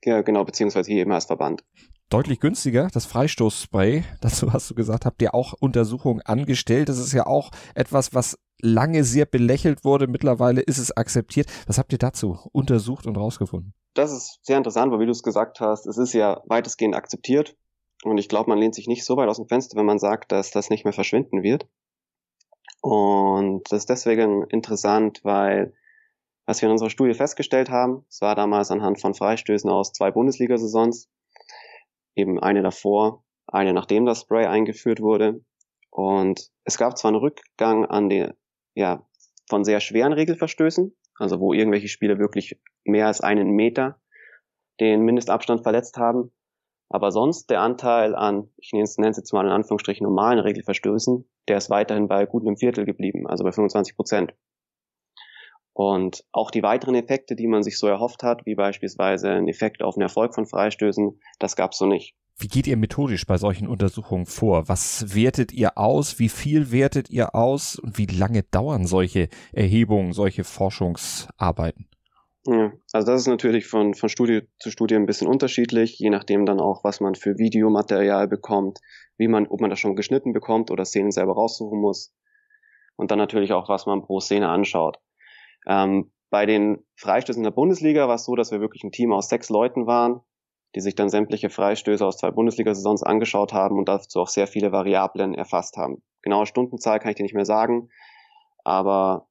Ja, 0.05 0.23
genau, 0.23 0.45
beziehungsweise 0.45 0.93
hier 0.93 1.05
immer 1.05 1.15
als 1.15 1.27
Verband. 1.27 1.63
Deutlich 2.11 2.39
günstiger, 2.39 2.89
das 2.93 3.07
Freistoßspray, 3.07 4.05
dazu 4.21 4.53
hast 4.53 4.71
du 4.71 4.75
gesagt, 4.75 5.07
habt 5.07 5.23
ihr 5.23 5.35
auch 5.35 5.55
Untersuchungen 5.59 6.21
angestellt. 6.21 6.89
Das 6.89 6.99
ist 6.99 7.13
ja 7.13 7.27
auch 7.27 7.51
etwas, 7.75 8.13
was 8.13 8.39
lange 8.61 9.05
sehr 9.05 9.25
belächelt 9.25 9.85
wurde. 9.85 10.07
Mittlerweile 10.07 10.61
ist 10.61 10.79
es 10.79 10.97
akzeptiert. 10.97 11.49
Was 11.67 11.79
habt 11.79 11.93
ihr 11.93 11.99
dazu 11.99 12.39
untersucht 12.53 13.07
und 13.07 13.17
rausgefunden? 13.17 13.73
Das 13.95 14.13
ist 14.13 14.41
sehr 14.43 14.59
interessant, 14.59 14.93
weil 14.93 15.01
wie 15.01 15.07
du 15.07 15.13
es 15.13 15.23
gesagt 15.23 15.61
hast, 15.61 15.87
es 15.87 15.97
ist 15.97 16.13
ja 16.13 16.43
weitestgehend 16.47 16.95
akzeptiert. 16.95 17.57
Und 18.11 18.19
ich 18.19 18.29
glaube, 18.29 18.51
man 18.51 18.59
lehnt 18.59 18.75
sich 18.75 18.87
nicht 18.87 19.05
so 19.05 19.17
weit 19.17 19.29
aus 19.29 19.39
dem 19.39 19.49
Fenster, 19.49 19.79
wenn 19.79 19.87
man 19.87 19.99
sagt, 19.99 20.31
dass 20.31 20.51
das 20.51 20.71
nicht 20.71 20.85
mehr 20.85 20.93
verschwinden 20.93 21.43
wird. 21.43 21.67
Und 22.83 23.63
das 23.73 23.81
ist 23.81 23.91
deswegen 23.91 24.45
interessant, 24.45 25.21
weil 25.25 25.75
was 26.47 26.61
wir 26.61 26.67
in 26.67 26.73
unserer 26.73 26.91
Studie 26.91 27.15
festgestellt 27.15 27.71
haben, 27.71 28.05
es 28.11 28.21
war 28.21 28.35
damals 28.35 28.71
anhand 28.71 29.01
von 29.01 29.15
Freistößen 29.15 29.71
aus 29.71 29.93
zwei 29.93 30.11
Bundesliga-Saisons, 30.11 31.09
eben 32.15 32.39
eine 32.39 32.63
davor, 32.63 33.25
eine 33.47 33.73
nachdem 33.73 34.05
das 34.05 34.21
Spray 34.21 34.45
eingeführt 34.45 35.01
wurde. 35.01 35.43
Und 35.91 36.51
es 36.65 36.77
gab 36.77 36.99
zwar 36.99 37.11
einen 37.11 37.21
Rückgang 37.21 37.87
an 37.87 38.11
den, 38.11 38.35
ja, 38.75 39.07
von 39.49 39.65
sehr 39.65 39.81
schweren 39.81 40.13
Regelverstößen, 40.13 40.95
also 41.19 41.41
wo 41.41 41.55
irgendwelche 41.55 41.89
Spieler 41.89 42.19
wirklich 42.19 42.61
mehr 42.85 43.07
als 43.07 43.23
einen 43.23 43.51
Meter 43.51 43.99
den 44.81 45.03
Mindestabstand 45.03 45.63
verletzt 45.63 45.97
haben, 45.97 46.33
aber 46.89 47.13
sonst 47.13 47.51
der 47.51 47.61
Anteil 47.61 48.15
an, 48.15 48.51
ich 48.57 48.73
nenne 48.73 48.85
es, 48.85 48.99
es 48.99 49.17
jetzt 49.17 49.33
mal 49.33 49.47
in 49.47 49.53
Anführungsstrichen 49.53 50.05
normalen 50.05 50.39
Regelverstößen, 50.39 51.29
der 51.49 51.57
ist 51.59 51.71
weiterhin 51.71 52.09
bei 52.09 52.27
gut 52.27 52.47
einem 52.47 52.57
Viertel 52.57 52.85
geblieben, 52.85 53.27
also 53.27 53.45
bei 53.45 53.53
25 53.53 53.97
Prozent. 53.97 54.35
Und 55.73 56.25
auch 56.31 56.53
die 56.53 56.63
weiteren 56.63 56.95
Effekte, 56.95 57.35
die 57.35 57.49
man 57.49 57.65
sich 57.65 57.79
so 57.79 57.89
erhofft 57.89 58.23
hat, 58.23 58.47
wie 58.47 58.55
beispielsweise 58.55 59.31
ein 59.31 59.49
Effekt 59.49 59.83
auf 59.83 59.95
den 59.95 60.03
Erfolg 60.03 60.35
von 60.35 60.47
Freistößen, 60.47 61.21
das 61.41 61.57
gab's 61.57 61.79
so 61.79 61.87
nicht. 61.87 62.15
Wie 62.37 62.49
geht 62.49 62.67
ihr 62.67 62.77
methodisch 62.77 63.27
bei 63.27 63.39
solchen 63.39 63.69
Untersuchungen 63.69 64.27
vor? 64.27 64.69
Was 64.69 65.15
wertet 65.15 65.53
ihr 65.53 65.79
aus? 65.79 66.19
Wie 66.19 66.29
viel 66.29 66.73
wertet 66.73 67.11
ihr 67.11 67.35
aus? 67.35 67.77
Und 67.79 67.99
wie 67.99 68.07
lange 68.07 68.43
dauern 68.45 68.87
solche 68.87 69.29
Erhebungen, 69.53 70.13
solche 70.13 70.45
Forschungsarbeiten? 70.45 71.89
Ja, 72.47 72.73
also 72.93 73.11
das 73.11 73.23
ist 73.23 73.27
natürlich 73.27 73.67
von, 73.67 73.95
von 73.95 74.11
Studie 74.11 74.43
zu 74.59 74.71
Studie 74.71 74.97
ein 74.97 75.07
bisschen 75.07 75.29
unterschiedlich, 75.29 75.99
je 75.99 76.11
nachdem 76.11 76.45
dann 76.45 76.61
auch, 76.61 76.85
was 76.85 77.01
man 77.01 77.15
für 77.15 77.39
Videomaterial 77.39 78.29
bekommt, 78.29 78.81
wie 79.17 79.29
man, 79.29 79.47
ob 79.47 79.61
man 79.63 79.71
das 79.71 79.79
schon 79.79 79.97
geschnitten 79.97 80.35
bekommt 80.35 80.71
oder 80.71 80.85
Szenen 80.85 81.11
selber 81.11 81.33
raussuchen 81.33 81.81
muss. 81.81 82.15
Und 82.97 83.11
dann 83.11 83.19
natürlich 83.19 83.53
auch, 83.53 83.69
was 83.71 83.87
man 83.87 84.03
pro 84.03 84.21
Szene 84.21 84.49
anschaut. 84.49 84.99
Ähm, 85.67 86.13
bei 86.29 86.45
den 86.45 86.85
Freistößen 86.97 87.41
in 87.41 87.45
der 87.45 87.51
Bundesliga 87.51 88.09
war 88.09 88.17
es 88.17 88.27
so, 88.27 88.35
dass 88.35 88.51
wir 88.51 88.61
wirklich 88.61 88.85
ein 88.85 88.93
Team 88.93 89.13
aus 89.13 89.29
sechs 89.29 89.49
Leuten 89.49 89.87
waren, 89.87 90.21
die 90.75 90.81
sich 90.81 90.95
dann 90.95 91.09
sämtliche 91.09 91.49
Freistöße 91.49 92.05
aus 92.05 92.19
zwei 92.19 92.31
Bundesliga-Saisons 92.31 93.03
angeschaut 93.05 93.55
haben 93.55 93.79
und 93.79 93.89
dazu 93.89 94.21
auch 94.21 94.29
sehr 94.29 94.47
viele 94.47 94.71
Variablen 94.71 95.33
erfasst 95.33 95.77
haben. 95.79 96.03
Genaue 96.21 96.47
Stundenzahl 96.47 96.99
kann 96.99 97.11
ich 97.11 97.17
dir 97.17 97.23
nicht 97.23 97.35
mehr 97.35 97.47
sagen, 97.47 97.89
aber 98.65 99.29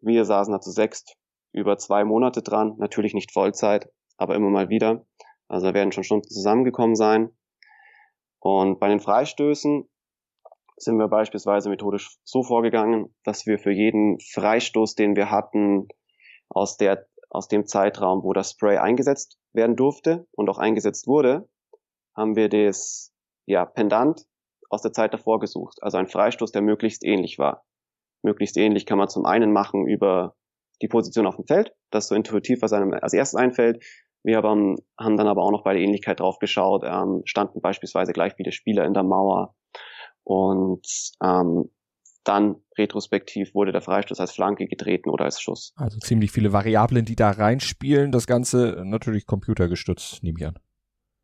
wir 0.00 0.24
saßen 0.24 0.52
da 0.52 0.60
zu 0.60 0.70
sechst 0.70 1.16
über 1.54 1.78
zwei 1.78 2.04
Monate 2.04 2.42
dran, 2.42 2.74
natürlich 2.78 3.14
nicht 3.14 3.32
Vollzeit, 3.32 3.88
aber 4.16 4.34
immer 4.34 4.50
mal 4.50 4.68
wieder. 4.68 5.06
Also 5.48 5.68
da 5.68 5.74
werden 5.74 5.92
schon 5.92 6.04
Stunden 6.04 6.28
zusammengekommen 6.28 6.96
sein. 6.96 7.30
Und 8.40 8.80
bei 8.80 8.88
den 8.88 9.00
Freistößen 9.00 9.88
sind 10.76 10.98
wir 10.98 11.08
beispielsweise 11.08 11.70
methodisch 11.70 12.18
so 12.24 12.42
vorgegangen, 12.42 13.14
dass 13.22 13.46
wir 13.46 13.58
für 13.58 13.70
jeden 13.70 14.18
Freistoß, 14.20 14.96
den 14.96 15.14
wir 15.14 15.30
hatten, 15.30 15.88
aus 16.48 16.76
der, 16.76 17.06
aus 17.30 17.48
dem 17.48 17.66
Zeitraum, 17.66 18.22
wo 18.24 18.32
das 18.32 18.50
Spray 18.50 18.78
eingesetzt 18.78 19.38
werden 19.52 19.76
durfte 19.76 20.26
und 20.32 20.50
auch 20.50 20.58
eingesetzt 20.58 21.06
wurde, 21.06 21.48
haben 22.16 22.34
wir 22.36 22.48
das, 22.48 23.14
ja, 23.46 23.64
Pendant 23.64 24.26
aus 24.70 24.82
der 24.82 24.92
Zeit 24.92 25.14
davor 25.14 25.38
gesucht. 25.38 25.78
Also 25.82 25.98
ein 25.98 26.08
Freistoß, 26.08 26.50
der 26.50 26.62
möglichst 26.62 27.04
ähnlich 27.04 27.38
war. 27.38 27.64
Möglichst 28.22 28.56
ähnlich 28.56 28.86
kann 28.86 28.98
man 28.98 29.08
zum 29.08 29.24
einen 29.24 29.52
machen 29.52 29.86
über 29.86 30.34
die 30.84 30.88
Position 30.88 31.26
auf 31.26 31.36
dem 31.36 31.46
Feld, 31.46 31.72
das 31.90 32.08
so 32.08 32.14
intuitiv, 32.14 32.60
was 32.60 32.74
einem 32.74 32.92
als 32.92 33.14
erstes 33.14 33.40
einfällt. 33.40 33.82
Wir 34.22 34.36
haben, 34.36 34.76
haben 35.00 35.16
dann 35.16 35.28
aber 35.28 35.42
auch 35.42 35.50
noch 35.50 35.64
bei 35.64 35.72
der 35.72 35.82
Ähnlichkeit 35.82 36.20
drauf 36.20 36.38
geschaut, 36.38 36.82
ähm, 36.84 37.22
standen 37.24 37.62
beispielsweise 37.62 38.12
gleich 38.12 38.34
viele 38.34 38.52
Spieler 38.52 38.84
in 38.84 38.92
der 38.92 39.02
Mauer 39.02 39.54
und 40.24 40.86
ähm, 41.22 41.70
dann 42.22 42.56
retrospektiv 42.76 43.54
wurde 43.54 43.72
der 43.72 43.80
Freistoß 43.80 44.20
als 44.20 44.32
Flanke 44.32 44.66
getreten 44.66 45.08
oder 45.08 45.24
als 45.24 45.40
Schuss. 45.40 45.72
Also 45.76 45.98
ziemlich 45.98 46.30
viele 46.30 46.52
Variablen, 46.52 47.04
die 47.04 47.16
da 47.16 47.30
reinspielen. 47.30 48.12
Das 48.12 48.26
Ganze 48.26 48.82
natürlich 48.84 49.26
computergestützt, 49.26 50.22
nehme 50.22 50.38
ich 50.38 50.46
an. 50.46 50.58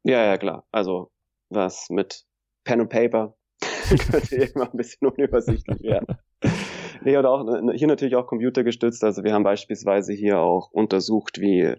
Ja, 0.05 0.25
ja, 0.25 0.39
klar. 0.39 0.67
Also 0.73 1.11
was 1.51 1.89
mit 1.91 2.25
Pen 2.65 2.81
und 2.81 2.89
Paper 2.89 3.37
könnte 4.11 4.37
irgendwann 4.37 4.71
ein 4.71 4.77
bisschen 4.77 5.09
unübersichtlich 5.09 5.83
werden. 5.83 6.19
Nee, 7.03 7.17
oder 7.17 7.31
auch 7.31 7.45
ne, 7.45 7.73
hier 7.75 7.87
natürlich 7.87 8.17
auch 8.17 8.27
computergestützt. 8.27 9.03
Also 9.05 9.25
wir 9.25 9.33
haben 9.33 9.45
beispielsweise 9.45 10.13
hier 10.13 10.41
auch 10.41 10.71
untersucht, 10.71 11.41
wie 11.41 11.75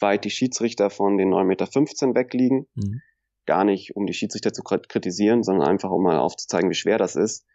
weit 0.00 0.24
die 0.24 0.30
Schiedsrichter 0.30 0.90
von 0.90 1.16
den 1.16 1.32
9,15 1.32 1.46
Meter 1.46 2.14
wegliegen. 2.14 2.66
Mhm. 2.74 3.02
Gar 3.46 3.64
nicht, 3.64 3.94
um 3.94 4.06
die 4.06 4.14
Schiedsrichter 4.14 4.52
zu 4.52 4.62
kritisieren, 4.62 5.42
sondern 5.42 5.68
einfach, 5.68 5.90
um 5.90 6.02
mal 6.02 6.18
aufzuzeigen, 6.18 6.68
wie 6.70 6.74
schwer 6.74 6.98
das 6.98 7.14
ist. 7.14 7.46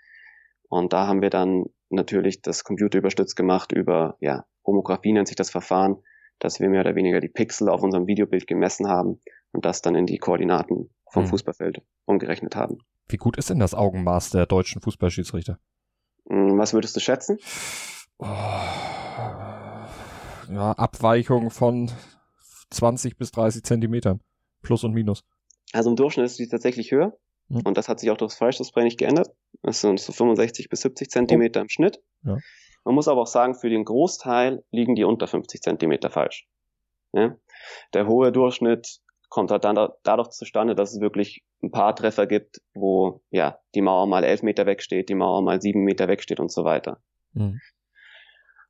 Und 0.70 0.94
da 0.94 1.06
haben 1.06 1.22
wir 1.22 1.30
dann 1.30 1.65
natürlich 1.89 2.41
das 2.41 2.63
Computer 2.63 3.00
überstützt 3.00 3.36
gemacht 3.36 3.74
über, 3.74 4.15
ja, 4.22 4.46
Homographie 4.65 5.12
nennt 5.12 5.27
sich 5.27 5.36
das 5.36 5.50
Verfahren, 5.50 5.98
dass 6.39 6.60
wir 6.60 6.70
mehr 6.70 6.82
oder 6.82 6.96
weniger 6.96 7.20
die 7.20 7.27
Pixel 7.27 7.68
auf 7.68 7.84
unserem 7.84 8.08
Videobild 8.08 8.48
gemessen 8.48 8.88
haben 8.88 9.22
und 9.51 9.65
das 9.65 9.82
dann 9.82 9.96
in 9.96 10.06
die 10.06 10.18
Koordinaten 10.18 10.89
vom 11.10 11.24
mhm. 11.24 11.27
Fußballfeld 11.27 11.82
umgerechnet 12.06 12.56
haben. 12.56 12.77
Wie 13.08 13.18
gut 13.18 13.38
ist 13.38 13.50
denn 13.50 13.60
das 13.60 13.74
Augenmaß 13.74 14.30
der 14.30 14.46
deutschen 14.46 14.82
Fußballschiedsrichter? 14.82 15.60
Hm, 16.30 16.58
was 16.58 16.74
würdest 16.74 16.96
du 16.96 17.00
schätzen? 17.00 17.38
Oh, 18.18 18.25
ja, 20.51 20.72
Abweichung 20.74 21.50
von 21.50 21.92
20 22.72 23.18
bis 23.18 23.32
30 23.32 23.63
Zentimetern. 23.63 24.22
Plus 24.62 24.84
und 24.84 24.94
minus. 24.94 25.24
Also 25.74 25.90
im 25.90 25.96
Durchschnitt 25.96 26.25
ist 26.25 26.40
die 26.40 26.48
tatsächlich 26.48 26.92
höher. 26.92 27.18
Mhm. 27.48 27.62
Und 27.66 27.78
das 27.78 27.90
hat 27.90 28.00
sich 28.00 28.12
auch 28.12 28.18
durch 28.18 28.32
das 28.32 28.38
Freistoßspray 28.38 28.84
nicht 28.84 29.00
geändert. 29.00 29.30
Das 29.63 29.82
sind 29.82 30.00
so 30.00 30.13
65 30.13 30.70
bis 30.70 30.82
70 30.82 31.10
Zentimeter 31.10 31.60
oh. 31.60 31.63
im 31.63 31.70
Schnitt. 31.70 32.01
Ja. 32.24 32.38
Man 32.84 32.96
muss 32.96 33.08
aber 33.08 33.22
auch 33.22 33.28
sagen, 33.28 33.56
für 33.56 33.70
den 33.70 33.86
Großteil 33.86 34.63
liegen 34.72 34.96
die 34.96 35.04
unter 35.04 35.28
50 35.28 35.62
Zentimeter 35.62 36.10
falsch. 36.10 36.48
Ja? 37.13 37.36
Der 37.94 38.08
hohe 38.08 38.32
Durchschnitt 38.32 39.01
kommt 39.32 39.50
halt 39.50 39.64
dann 39.64 39.76
da, 39.76 39.96
dadurch 40.04 40.30
zustande, 40.30 40.76
dass 40.76 40.94
es 40.94 41.00
wirklich 41.00 41.44
ein 41.64 41.72
paar 41.72 41.96
Treffer 41.96 42.28
gibt, 42.28 42.62
wo 42.74 43.22
ja 43.32 43.58
die 43.74 43.82
Mauer 43.82 44.06
mal 44.06 44.26
elf 44.26 44.44
Meter 44.44 44.66
wegsteht, 44.66 45.10
die 45.10 45.16
Mauer 45.16 45.42
mal 45.42 45.62
sieben 45.62 45.84
Meter 45.84 46.08
wegsteht 46.10 46.40
und 46.40 46.52
so 46.52 46.66
weiter. 46.66 47.02
Mhm. 47.34 47.60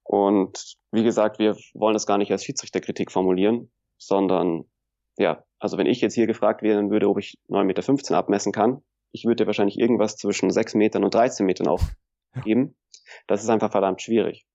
Und 0.03 0.75
wie 0.91 1.03
gesagt, 1.03 1.39
wir 1.39 1.57
wollen 1.73 1.93
das 1.93 2.05
gar 2.05 2.19
nicht 2.19 2.31
als 2.31 2.43
Schiedsrichterkritik 2.43 3.11
formulieren, 3.11 3.71
sondern 3.97 4.65
ja, 5.17 5.43
also 5.59 5.77
wenn 5.77 5.87
ich 5.87 5.99
jetzt 5.99 6.13
hier 6.13 6.27
gefragt 6.27 6.61
werden 6.61 6.91
würde, 6.91 7.09
ob 7.09 7.17
ich 7.17 7.39
9,15 7.49 7.63
Meter 7.63 8.17
abmessen 8.17 8.51
kann, 8.51 8.83
ich 9.11 9.25
würde 9.25 9.47
wahrscheinlich 9.47 9.79
irgendwas 9.79 10.15
zwischen 10.15 10.51
6 10.51 10.75
Metern 10.75 11.03
und 11.03 11.13
13 11.13 11.45
Metern 11.45 11.67
aufgeben. 11.67 12.75
Das 13.27 13.43
ist 13.43 13.49
einfach 13.49 13.71
verdammt 13.71 14.01
schwierig. 14.01 14.45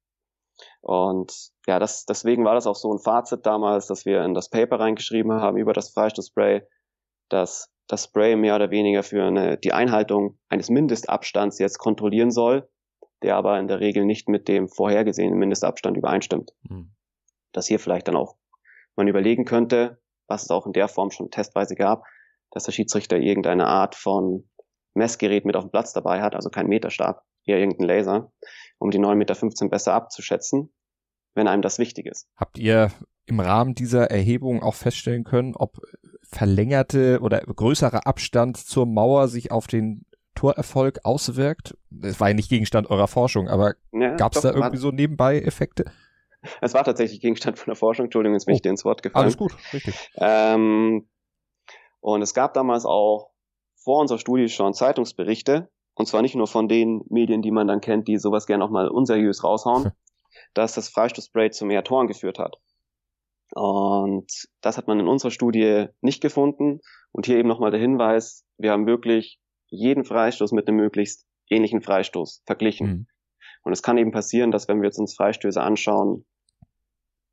Und 0.87 1.51
ja, 1.67 1.81
das, 1.81 2.07
deswegen 2.07 2.45
war 2.45 2.55
das 2.55 2.69
auch 2.69 2.77
so 2.77 2.93
ein 2.93 3.01
Fazit 3.01 3.45
damals, 3.45 3.89
dass 3.89 4.07
wir 4.07 4.23
in 4.23 4.35
das 4.35 4.49
Paper 4.49 4.79
reingeschrieben 4.79 5.33
haben 5.33 5.57
über 5.57 5.73
das 5.73 5.91
Freistoßspray, 5.91 6.63
dass 7.29 7.73
das 7.89 8.05
Spray 8.05 8.37
mehr 8.37 8.55
oder 8.55 8.71
weniger 8.71 9.03
für 9.03 9.25
eine, 9.25 9.59
die 9.59 9.73
Einhaltung 9.73 10.39
eines 10.49 10.71
Mindestabstands 10.71 11.59
jetzt 11.59 11.79
kontrollieren 11.79 12.31
soll, 12.31 12.69
der 13.25 13.35
aber 13.35 13.59
in 13.59 13.67
der 13.67 13.81
Regel 13.81 14.05
nicht 14.05 14.29
mit 14.29 14.47
dem 14.47 14.69
vorhergesehenen 14.69 15.37
Mindestabstand 15.37 15.97
übereinstimmt. 15.97 16.53
Mhm. 16.69 16.93
Dass 17.51 17.67
hier 17.67 17.81
vielleicht 17.81 18.07
dann 18.07 18.15
auch 18.15 18.37
man 18.95 19.09
überlegen 19.09 19.45
könnte, 19.45 20.01
was 20.29 20.45
es 20.45 20.51
auch 20.51 20.67
in 20.67 20.73
der 20.73 20.87
Form 20.87 21.11
schon 21.11 21.33
testweise 21.33 21.75
gab, 21.75 22.05
dass 22.53 22.63
der 22.63 22.73
Schiedsrichter 22.73 23.17
irgendeine 23.17 23.67
Art 23.67 23.97
von 23.97 24.49
Messgerät 24.95 25.45
mit 25.47 25.57
auf 25.57 25.65
dem 25.65 25.73
Platz 25.73 25.93
dabei 25.93 26.23
hat, 26.23 26.37
also 26.37 26.49
kein 26.49 26.69
Meterstab, 26.69 27.25
eher 27.47 27.59
irgendein 27.59 27.87
Laser, 27.87 28.33
um 28.79 28.91
die 28.91 28.99
9,15 28.99 29.15
Meter 29.15 29.69
besser 29.69 29.95
abzuschätzen, 29.95 30.73
wenn 31.35 31.49
einem 31.49 31.63
das 31.63 31.79
wichtig 31.79 32.07
ist. 32.07 32.29
Habt 32.37 32.59
ihr 32.59 32.91
im 33.27 33.41
Rahmen 33.41 33.75
dieser 33.75 34.11
Erhebung 34.11 34.63
auch 34.63 34.75
feststellen 34.75 35.25
können, 35.25 35.55
ob 35.57 35.81
verlängerte 36.23 37.21
oder 37.21 37.41
größerer 37.41 38.07
Abstand 38.07 38.57
zur 38.57 38.87
Mauer 38.87 39.29
sich 39.29 39.51
auf 39.51 39.67
den 39.67 40.05
Torerfolg 40.35 41.01
auswirkt? 41.05 41.77
Das 41.91 42.21
war 42.21 42.29
ja 42.29 42.35
nicht 42.35 42.51
Gegenstand 42.51 42.91
eurer 42.91 43.09
Forschung, 43.09 43.49
aber 43.49 43.75
ja, 43.93 44.15
gab 44.17 44.35
es 44.35 44.43
da 44.43 44.53
irgendwie 44.53 44.77
so 44.77 44.91
nebenbei 44.91 45.41
Effekte? 45.41 45.87
Es 46.61 46.75
war 46.75 46.85
tatsächlich 46.85 47.21
Gegenstand 47.21 47.59
von 47.59 47.73
der 47.73 47.77
Forschung, 47.77 48.07
Entschuldigung, 48.07 48.35
jetzt 48.35 48.47
bin 48.47 48.55
oh, 48.55 48.57
ich 48.57 48.63
dir 48.63 48.71
ins 48.71 48.85
Wort 48.85 49.03
gefallen. 49.03 49.25
Alles 49.25 49.37
gut, 49.37 49.57
richtig. 49.73 50.11
Ähm, 50.17 51.09
und 52.01 52.23
es 52.23 52.35
gab 52.35 52.55
damals 52.55 52.85
auch 52.85 53.31
vor 53.75 54.01
unserer 54.01 54.19
Studie 54.19 54.49
schon 54.49 54.75
Zeitungsberichte, 54.75 55.71
und 55.97 56.07
zwar 56.07 56.23
nicht 56.23 56.37
nur 56.37 56.47
von 56.47 56.69
den 56.69 57.03
Medien, 57.09 57.43
die 57.43 57.51
man 57.51 57.67
dann 57.67 57.81
kennt, 57.81 58.07
die 58.07 58.19
sowas 58.19 58.47
gerne 58.47 58.65
auch 58.65 58.71
mal 58.71 58.89
unseriös 58.89 59.43
raushauen, 59.43 59.91
dass 60.55 60.75
das 60.75 60.91
Freistoßspray 60.91 61.51
zu 61.51 61.65
mehr 61.65 61.83
Toren 61.83 62.07
geführt 62.07 62.39
hat. 62.39 62.59
Und 63.53 64.31
das 64.61 64.77
hat 64.77 64.89
man 64.89 65.01
in 65.01 65.09
unserer 65.09 65.31
Studie 65.31 65.87
nicht 66.03 66.21
gefunden. 66.21 66.81
Und 67.13 67.27
hier 67.27 67.39
eben 67.39 67.49
nochmal 67.49 67.71
der 67.71 67.81
Hinweis, 67.81 68.45
wir 68.59 68.73
haben 68.73 68.87
wirklich 68.87 69.41
jeden 69.69 70.05
Freistoß 70.05 70.53
mit 70.53 70.69
einem 70.69 70.77
möglichst 70.77 71.27
ähnlichen 71.49 71.81
Freistoß 71.81 72.43
verglichen. 72.45 72.87
Mhm. 72.87 73.07
Und 73.63 73.73
es 73.73 73.83
kann 73.83 73.99
eben 73.99 74.13
passieren, 74.13 74.51
dass 74.51 74.69
wenn 74.69 74.83
wir 74.83 74.89
jetzt 74.89 74.99
uns 74.99 75.15
Freistöße 75.17 75.61
anschauen, 75.61 76.27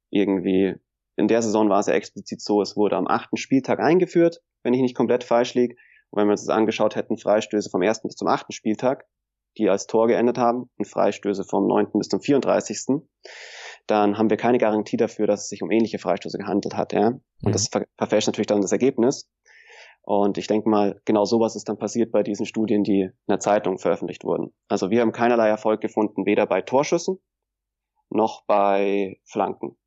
irgendwie 0.09 0.75
in 1.15 1.27
der 1.27 1.41
Saison 1.41 1.69
war 1.69 1.79
es 1.79 1.87
ja 1.87 1.93
explizit 1.93 2.41
so, 2.41 2.61
es 2.61 2.77
wurde 2.77 2.95
am 2.95 3.07
achten 3.07 3.37
Spieltag 3.37 3.79
eingeführt, 3.79 4.41
wenn 4.63 4.73
ich 4.73 4.81
nicht 4.81 4.95
komplett 4.95 5.23
falsch 5.23 5.53
liege. 5.53 5.75
Und 6.13 6.21
wenn 6.21 6.27
wir 6.27 6.33
uns 6.33 6.45
das 6.45 6.55
angeschaut 6.55 6.95
hätten, 6.95 7.17
Freistöße 7.17 7.71
vom 7.71 7.81
ersten 7.81 8.07
bis 8.07 8.15
zum 8.15 8.27
achten 8.27 8.51
Spieltag, 8.51 9.07
die 9.57 9.67
als 9.67 9.87
Tor 9.87 10.05
geendet 10.05 10.37
haben, 10.37 10.69
und 10.77 10.85
Freistöße 10.85 11.43
vom 11.43 11.65
neunten 11.65 11.97
bis 11.97 12.07
zum 12.07 12.21
34., 12.21 13.01
dann 13.87 14.19
haben 14.19 14.29
wir 14.29 14.37
keine 14.37 14.59
Garantie 14.59 14.95
dafür, 14.95 15.25
dass 15.25 15.41
es 15.41 15.49
sich 15.49 15.63
um 15.63 15.71
ähnliche 15.71 15.97
Freistöße 15.97 16.37
gehandelt 16.37 16.75
hat. 16.77 16.93
Ja? 16.93 17.07
Und 17.07 17.21
mhm. 17.41 17.51
das 17.51 17.67
ver 17.67 17.85
verfälscht 17.97 18.27
natürlich 18.27 18.45
dann 18.45 18.61
das 18.61 18.71
Ergebnis. 18.71 19.27
Und 20.03 20.37
ich 20.37 20.45
denke 20.45 20.69
mal, 20.69 21.01
genau 21.05 21.25
sowas 21.25 21.55
ist 21.55 21.67
dann 21.67 21.79
passiert 21.79 22.11
bei 22.11 22.21
diesen 22.21 22.45
Studien, 22.45 22.83
die 22.83 23.01
in 23.01 23.13
der 23.27 23.39
Zeitung 23.39 23.79
veröffentlicht 23.79 24.23
wurden. 24.23 24.53
Also 24.67 24.91
wir 24.91 25.01
haben 25.01 25.13
keinerlei 25.13 25.47
Erfolg 25.47 25.81
gefunden, 25.81 26.27
weder 26.27 26.45
bei 26.45 26.61
Torschüssen 26.61 27.17
noch 28.11 28.45
bei 28.45 29.19
Flanken. 29.25 29.77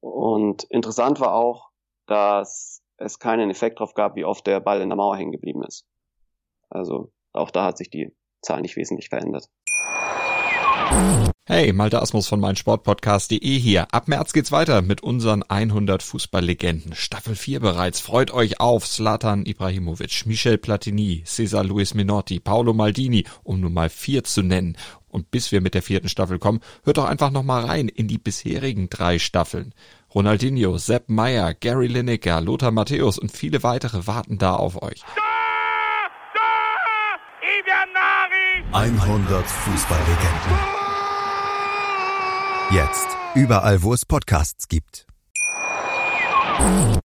Und 0.00 0.64
interessant 0.64 1.20
war 1.20 1.34
auch, 1.34 1.68
dass 2.06 2.81
es 3.02 3.18
keinen 3.18 3.50
Effekt 3.50 3.78
darauf 3.80 3.94
gab, 3.94 4.16
wie 4.16 4.24
oft 4.24 4.46
der 4.46 4.60
Ball 4.60 4.80
in 4.80 4.88
der 4.88 4.96
Mauer 4.96 5.16
hängen 5.16 5.32
geblieben 5.32 5.62
ist. 5.66 5.84
Also 6.70 7.12
auch 7.32 7.50
da 7.50 7.64
hat 7.64 7.78
sich 7.78 7.90
die 7.90 8.14
Zahl 8.40 8.60
nicht 8.60 8.76
wesentlich 8.76 9.08
verändert. 9.08 9.48
Hey, 11.44 11.72
Malte 11.72 12.00
Asmus 12.00 12.28
von 12.28 12.38
meinsportpodcast.de 12.38 13.58
hier. 13.58 13.92
Ab 13.92 14.08
März 14.08 14.32
geht's 14.32 14.52
weiter 14.52 14.80
mit 14.80 15.02
unseren 15.02 15.42
100 15.42 16.02
Fußballlegenden. 16.02 16.94
Staffel 16.94 17.34
4 17.34 17.60
bereits. 17.60 18.00
Freut 18.00 18.32
euch 18.32 18.60
auf 18.60 18.88
Zlatan 18.88 19.44
Ibrahimovic, 19.44 20.24
Michel 20.26 20.58
Platini, 20.58 21.24
Cesar 21.26 21.64
Luis 21.64 21.94
Minotti, 21.94 22.40
Paolo 22.40 22.74
Maldini, 22.74 23.24
um 23.42 23.60
nur 23.60 23.70
mal 23.70 23.88
vier 23.88 24.22
zu 24.22 24.42
nennen. 24.42 24.76
Und 25.08 25.30
bis 25.30 25.50
wir 25.50 25.60
mit 25.60 25.74
der 25.74 25.82
vierten 25.82 26.08
Staffel 26.08 26.38
kommen, 26.38 26.60
hört 26.84 26.98
doch 26.98 27.06
einfach 27.06 27.30
noch 27.30 27.42
mal 27.42 27.64
rein 27.64 27.88
in 27.88 28.06
die 28.06 28.18
bisherigen 28.18 28.88
drei 28.88 29.18
Staffeln. 29.18 29.74
Ronaldinho, 30.14 30.76
Sepp 30.76 31.08
Meyer, 31.08 31.54
Gary 31.54 31.86
Lineker, 31.86 32.42
Lothar 32.42 32.70
Matthäus 32.70 33.18
und 33.18 33.32
viele 33.32 33.62
weitere 33.62 34.06
warten 34.06 34.36
da 34.36 34.54
auf 34.54 34.82
euch. 34.82 35.02
100 38.72 39.46
Fußballlegenden. 39.46 40.58
Jetzt. 42.72 43.08
Überall, 43.34 43.82
wo 43.82 43.94
es 43.94 44.04
Podcasts 44.04 44.68
gibt. 44.68 45.06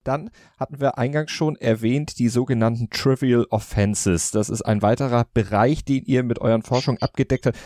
Dann 0.03 0.31
hatten 0.59 0.81
wir 0.81 0.99
eingangs 0.99 1.31
schon 1.31 1.55
erwähnt 1.55 2.19
die 2.19 2.29
sogenannten 2.29 2.91
Trivial 2.91 3.47
Offenses. 3.51 4.33
Das 4.33 4.51
ist 4.51 4.63
ein 4.63 4.83
weiterer 4.83 5.27
Bereich, 5.33 5.85
den 5.85 6.05
ihr 6.05 6.25
mit 6.25 6.41
euren 6.41 6.63
Forschungen 6.63 7.01
abgedeckt 7.01 7.47
habt. 7.47 7.59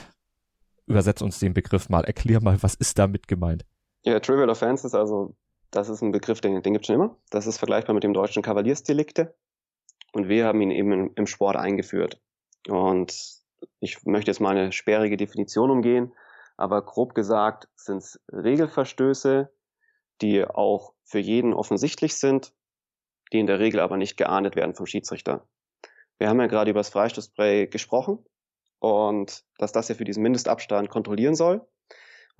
Übersetzt 0.86 1.22
uns 1.22 1.38
den 1.38 1.54
Begriff 1.54 1.88
mal. 1.88 2.04
Erklär 2.04 2.42
mal, 2.42 2.62
was 2.62 2.74
ist 2.74 2.98
damit 2.98 3.26
gemeint? 3.26 3.64
Ja, 4.04 4.18
Trivial 4.20 4.48
Offenses, 4.48 4.94
also 4.94 5.34
das 5.70 5.88
ist 5.88 6.02
ein 6.02 6.12
Begriff, 6.12 6.40
den, 6.40 6.62
den 6.62 6.72
gibt 6.72 6.84
es 6.84 6.86
schon 6.86 6.96
immer. 6.96 7.16
Das 7.30 7.46
ist 7.46 7.58
vergleichbar 7.58 7.94
mit 7.94 8.02
dem 8.02 8.12
deutschen 8.12 8.42
Kavaliersdelikte. 8.42 9.34
Und 10.12 10.28
wir 10.28 10.46
haben 10.46 10.60
ihn 10.60 10.70
eben 10.70 10.92
im, 10.92 11.12
im 11.14 11.26
Sport 11.26 11.56
eingeführt. 11.56 12.20
Und 12.68 13.14
ich 13.78 14.04
möchte 14.04 14.30
jetzt 14.30 14.40
mal 14.40 14.56
eine 14.56 14.72
sperrige 14.72 15.16
Definition 15.16 15.70
umgehen, 15.70 16.12
aber 16.56 16.82
grob 16.82 17.14
gesagt 17.14 17.68
sind 17.76 17.98
es 17.98 18.20
Regelverstöße, 18.32 19.50
die 20.20 20.44
auch 20.44 20.94
für 21.04 21.18
jeden 21.18 21.54
offensichtlich 21.54 22.16
sind, 22.16 22.52
die 23.32 23.38
in 23.38 23.46
der 23.46 23.58
Regel 23.58 23.80
aber 23.80 23.96
nicht 23.96 24.16
geahndet 24.16 24.56
werden 24.56 24.74
vom 24.74 24.86
Schiedsrichter. 24.86 25.46
Wir 26.18 26.28
haben 26.28 26.40
ja 26.40 26.46
gerade 26.46 26.70
über 26.70 26.80
das 26.80 26.90
Freistoßspray 26.90 27.68
gesprochen 27.68 28.18
und 28.78 29.44
dass 29.58 29.72
das 29.72 29.88
ja 29.88 29.94
für 29.94 30.04
diesen 30.04 30.22
Mindestabstand 30.22 30.90
kontrollieren 30.90 31.34
soll. 31.34 31.66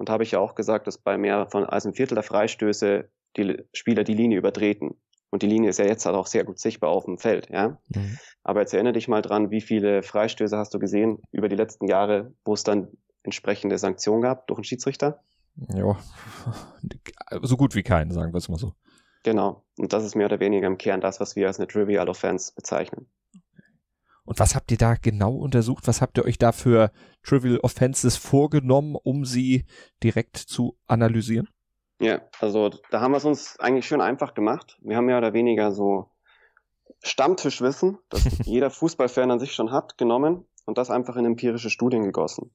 Und 0.00 0.08
habe 0.08 0.22
ich 0.22 0.30
ja 0.30 0.38
auch 0.38 0.54
gesagt, 0.54 0.86
dass 0.86 0.96
bei 0.96 1.18
mehr 1.18 1.46
von 1.50 1.66
als 1.66 1.84
ein 1.84 1.92
Viertel 1.92 2.14
der 2.14 2.22
Freistöße 2.22 3.10
die 3.36 3.62
Spieler 3.74 4.02
die 4.02 4.14
Linie 4.14 4.38
übertreten. 4.38 4.98
Und 5.28 5.42
die 5.42 5.46
Linie 5.46 5.68
ist 5.68 5.78
ja 5.78 5.84
jetzt 5.84 6.06
halt 6.06 6.16
auch 6.16 6.26
sehr 6.26 6.42
gut 6.44 6.58
sichtbar 6.58 6.88
auf 6.88 7.04
dem 7.04 7.18
Feld, 7.18 7.50
ja. 7.50 7.78
Mhm. 7.94 8.16
Aber 8.42 8.60
jetzt 8.60 8.72
erinnere 8.72 8.94
dich 8.94 9.08
mal 9.08 9.20
dran, 9.20 9.50
wie 9.50 9.60
viele 9.60 10.02
Freistöße 10.02 10.56
hast 10.56 10.72
du 10.72 10.78
gesehen 10.78 11.18
über 11.32 11.50
die 11.50 11.56
letzten 11.56 11.86
Jahre, 11.86 12.32
wo 12.46 12.54
es 12.54 12.64
dann 12.64 12.88
entsprechende 13.24 13.76
Sanktionen 13.76 14.22
gab 14.22 14.46
durch 14.46 14.56
einen 14.56 14.64
Schiedsrichter? 14.64 15.20
Ja, 15.68 15.98
so 17.42 17.58
gut 17.58 17.74
wie 17.74 17.82
keinen, 17.82 18.10
sagen 18.10 18.32
wir 18.32 18.38
es 18.38 18.48
mal 18.48 18.56
so. 18.56 18.72
Genau. 19.22 19.66
Und 19.76 19.92
das 19.92 20.02
ist 20.04 20.16
mehr 20.16 20.26
oder 20.28 20.40
weniger 20.40 20.66
im 20.66 20.78
Kern 20.78 21.02
das, 21.02 21.20
was 21.20 21.36
wir 21.36 21.46
als 21.46 21.58
eine 21.58 21.68
Trivial 21.68 22.08
Offense 22.08 22.54
bezeichnen. 22.54 23.06
Und 24.30 24.38
was 24.38 24.54
habt 24.54 24.70
ihr 24.70 24.78
da 24.78 24.94
genau 24.94 25.34
untersucht? 25.34 25.88
Was 25.88 26.00
habt 26.00 26.16
ihr 26.16 26.24
euch 26.24 26.38
da 26.38 26.52
für 26.52 26.92
Trivial 27.24 27.58
Offenses 27.64 28.16
vorgenommen, 28.16 28.94
um 28.94 29.24
sie 29.24 29.64
direkt 30.04 30.36
zu 30.36 30.78
analysieren? 30.86 31.48
Ja, 32.00 32.20
also 32.38 32.70
da 32.92 33.00
haben 33.00 33.10
wir 33.10 33.16
es 33.16 33.24
uns 33.24 33.58
eigentlich 33.58 33.88
schön 33.88 34.00
einfach 34.00 34.34
gemacht. 34.34 34.78
Wir 34.82 34.96
haben 34.96 35.06
mehr 35.06 35.18
oder 35.18 35.32
weniger 35.32 35.72
so 35.72 36.12
Stammtischwissen, 37.02 37.98
das 38.08 38.22
jeder 38.44 38.70
Fußballfan 38.70 39.32
an 39.32 39.40
sich 39.40 39.52
schon 39.52 39.72
hat, 39.72 39.98
genommen 39.98 40.44
und 40.64 40.78
das 40.78 40.90
einfach 40.90 41.16
in 41.16 41.24
empirische 41.24 41.68
Studien 41.68 42.04
gegossen. 42.04 42.52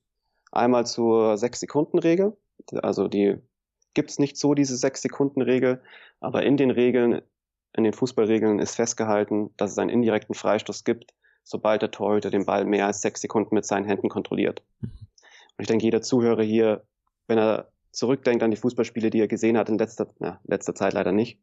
Einmal 0.54 0.86
zur 0.86 1.36
Sechs-Sekunden-Regel, 1.36 2.38
also 2.84 3.10
die 3.10 3.36
gibt's 3.94 4.18
nicht 4.18 4.38
so, 4.38 4.54
diese 4.54 4.78
Sechs-Sekunden-Regel, 4.78 5.84
aber 6.22 6.44
in 6.44 6.56
den 6.56 6.72
Regeln, 6.72 7.22
in 7.74 7.84
den 7.84 7.92
Fußballregeln 7.92 8.60
ist 8.60 8.76
festgehalten, 8.76 9.50
dass 9.58 9.72
es 9.72 9.78
einen 9.78 9.90
indirekten 9.90 10.36
Freistoß 10.36 10.86
gibt, 10.86 11.14
sobald 11.46 11.82
der 11.82 11.92
Torhüter 11.92 12.32
den 12.32 12.46
Ball 12.46 12.66
mehr 12.66 12.88
als 12.88 13.02
sechs 13.02 13.22
Sekunden 13.22 13.56
mit 13.56 13.66
seinen 13.66 13.86
Händen 13.86 14.10
kontrolliert. 14.10 14.64
Mhm. 14.82 14.90
Und 15.58 15.62
ich 15.62 15.68
denke, 15.68 15.86
jeder 15.86 16.02
Zuhörer 16.02 16.44
hier, 16.44 16.84
wenn 17.28 17.38
er 17.38 17.70
zurückdenkt 17.92 18.44
an 18.44 18.52
die 18.52 18.58
Fußballspiele, 18.58 19.10
die 19.10 19.22
er 19.22 19.30
gesehen 19.30 19.58
hat 19.58 19.70
in 19.70 19.78
letzter, 19.78 20.08
ja, 20.20 20.42
letzter 20.44 20.76
Zeit 20.76 20.92
leider 20.94 21.14
nicht. 21.14 21.40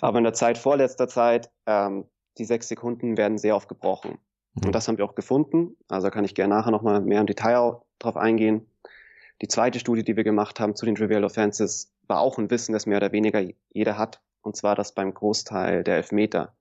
Aber 0.00 0.16
in 0.16 0.24
der 0.24 0.32
Zeit 0.32 0.56
vor 0.56 0.76
letzter 0.76 1.08
Zeit, 1.08 1.50
ähm, 1.66 2.06
die 2.38 2.44
sechs 2.44 2.68
Sekunden 2.68 3.18
werden 3.18 3.36
sehr 3.36 3.56
oft 3.56 3.68
gebrochen. 3.68 4.18
Mhm. 4.54 4.66
Und 4.66 4.74
das 4.74 4.88
haben 4.88 4.96
wir 4.96 5.04
auch 5.04 5.14
gefunden. 5.14 5.76
Also 5.88 6.08
kann 6.10 6.24
ich 6.24 6.34
gerne 6.34 6.54
nachher 6.54 6.70
nochmal 6.70 7.00
mehr 7.00 7.20
im 7.20 7.26
Detail 7.26 7.80
drauf 7.98 8.16
eingehen. 8.16 8.66
Die 9.42 9.48
zweite 9.48 9.80
Studie, 9.80 10.04
die 10.04 10.16
wir 10.16 10.24
gemacht 10.24 10.60
haben 10.60 10.76
zu 10.76 10.86
den 10.86 10.94
Trivial 10.94 11.24
Offenses, 11.24 11.92
war 12.06 12.20
auch 12.20 12.38
ein 12.38 12.50
Wissen, 12.50 12.72
das 12.72 12.86
mehr 12.86 12.98
oder 12.98 13.12
weniger 13.12 13.44
jeder 13.70 13.98
hat. 13.98 14.22
Und 14.40 14.56
zwar, 14.56 14.76
dass 14.76 14.92
beim 14.92 15.12
Großteil 15.12 15.84
der 15.84 15.96
Elfmeter 15.96 16.54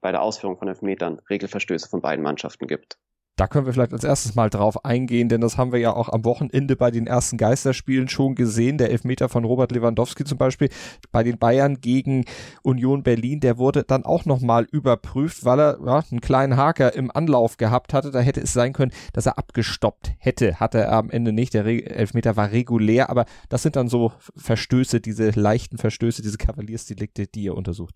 bei 0.00 0.12
der 0.12 0.22
Ausführung 0.22 0.58
von 0.58 0.68
Elfmetern 0.68 1.20
Regelverstöße 1.30 1.88
von 1.88 2.02
beiden 2.02 2.22
Mannschaften 2.22 2.66
gibt. 2.66 2.98
Da 3.38 3.46
können 3.46 3.66
wir 3.66 3.74
vielleicht 3.74 3.92
als 3.92 4.02
erstes 4.02 4.34
mal 4.34 4.48
drauf 4.48 4.86
eingehen, 4.86 5.28
denn 5.28 5.42
das 5.42 5.58
haben 5.58 5.70
wir 5.70 5.78
ja 5.78 5.92
auch 5.92 6.08
am 6.08 6.24
Wochenende 6.24 6.74
bei 6.74 6.90
den 6.90 7.06
ersten 7.06 7.36
Geisterspielen 7.36 8.08
schon 8.08 8.34
gesehen. 8.34 8.78
Der 8.78 8.90
Elfmeter 8.90 9.28
von 9.28 9.44
Robert 9.44 9.72
Lewandowski 9.72 10.24
zum 10.24 10.38
Beispiel 10.38 10.70
bei 11.12 11.22
den 11.22 11.38
Bayern 11.38 11.82
gegen 11.82 12.24
Union 12.62 13.02
Berlin, 13.02 13.40
der 13.40 13.58
wurde 13.58 13.84
dann 13.84 14.06
auch 14.06 14.24
nochmal 14.24 14.66
überprüft, 14.72 15.44
weil 15.44 15.60
er 15.60 15.78
ja, 15.84 16.02
einen 16.10 16.22
kleinen 16.22 16.56
Haker 16.56 16.94
im 16.94 17.10
Anlauf 17.10 17.58
gehabt 17.58 17.92
hatte. 17.92 18.10
Da 18.10 18.20
hätte 18.20 18.40
es 18.40 18.54
sein 18.54 18.72
können, 18.72 18.92
dass 19.12 19.26
er 19.26 19.36
abgestoppt 19.36 20.12
hätte. 20.18 20.58
Hatte 20.58 20.78
er 20.78 20.92
am 20.92 21.10
Ende 21.10 21.34
nicht. 21.34 21.52
Der 21.52 21.66
Elfmeter 21.66 22.36
war 22.36 22.52
regulär, 22.52 23.10
aber 23.10 23.26
das 23.50 23.62
sind 23.62 23.76
dann 23.76 23.88
so 23.88 24.12
Verstöße, 24.34 25.02
diese 25.02 25.28
leichten 25.38 25.76
Verstöße, 25.76 26.22
diese 26.22 26.38
Kavaliersdelikte, 26.38 27.26
die 27.26 27.42
ihr 27.42 27.54
untersucht. 27.54 27.94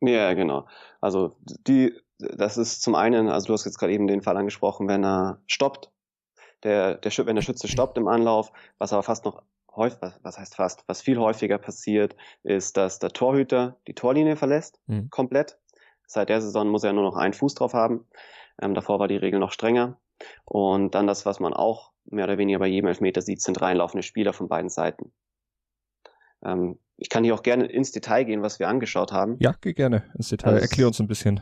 Ja, 0.00 0.34
genau. 0.34 0.66
Also 1.00 1.36
die 1.46 1.94
das 2.18 2.56
ist 2.56 2.82
zum 2.82 2.94
einen, 2.94 3.28
also 3.28 3.48
du 3.48 3.52
hast 3.52 3.64
jetzt 3.64 3.78
gerade 3.78 3.92
eben 3.92 4.06
den 4.06 4.22
Fall 4.22 4.36
angesprochen, 4.36 4.88
wenn 4.88 5.04
er 5.04 5.40
stoppt, 5.46 5.90
der, 6.62 6.96
der, 6.96 7.12
wenn 7.26 7.36
der 7.36 7.42
Schütze 7.42 7.68
stoppt 7.68 7.98
im 7.98 8.08
Anlauf, 8.08 8.52
was 8.78 8.92
aber 8.92 9.02
fast 9.02 9.24
noch 9.24 9.42
häufig, 9.74 10.12
was 10.22 10.38
heißt 10.38 10.56
fast, 10.56 10.84
was 10.86 11.02
viel 11.02 11.18
häufiger 11.18 11.58
passiert, 11.58 12.16
ist, 12.42 12.76
dass 12.76 12.98
der 12.98 13.10
Torhüter 13.10 13.76
die 13.86 13.94
Torlinie 13.94 14.36
verlässt, 14.36 14.80
mhm. 14.86 15.10
komplett. 15.10 15.58
Seit 16.06 16.28
der 16.28 16.40
Saison 16.40 16.68
muss 16.68 16.84
er 16.84 16.92
nur 16.92 17.02
noch 17.02 17.16
einen 17.16 17.34
Fuß 17.34 17.54
drauf 17.54 17.74
haben. 17.74 18.06
Ähm, 18.62 18.74
davor 18.74 18.98
war 18.98 19.08
die 19.08 19.16
Regel 19.16 19.40
noch 19.40 19.52
strenger. 19.52 19.98
Und 20.44 20.94
dann 20.94 21.06
das, 21.06 21.26
was 21.26 21.40
man 21.40 21.52
auch 21.52 21.92
mehr 22.04 22.24
oder 22.24 22.38
weniger 22.38 22.60
bei 22.60 22.68
jedem 22.68 22.86
Elfmeter 22.86 23.20
sieht, 23.20 23.42
sind 23.42 23.60
reinlaufende 23.60 24.04
Spieler 24.04 24.32
von 24.32 24.48
beiden 24.48 24.70
Seiten. 24.70 25.12
Ähm, 26.42 26.78
ich 26.96 27.08
kann 27.08 27.24
hier 27.24 27.34
auch 27.34 27.42
gerne 27.42 27.66
ins 27.66 27.92
Detail 27.92 28.24
gehen, 28.24 28.42
was 28.42 28.58
wir 28.58 28.68
angeschaut 28.68 29.12
haben. 29.12 29.36
Ja, 29.40 29.54
geh 29.60 29.72
gerne 29.72 30.04
ins 30.16 30.28
Detail. 30.28 30.54
Also, 30.54 30.62
Erklär 30.62 30.86
uns 30.86 31.00
ein 31.00 31.08
bisschen. 31.08 31.40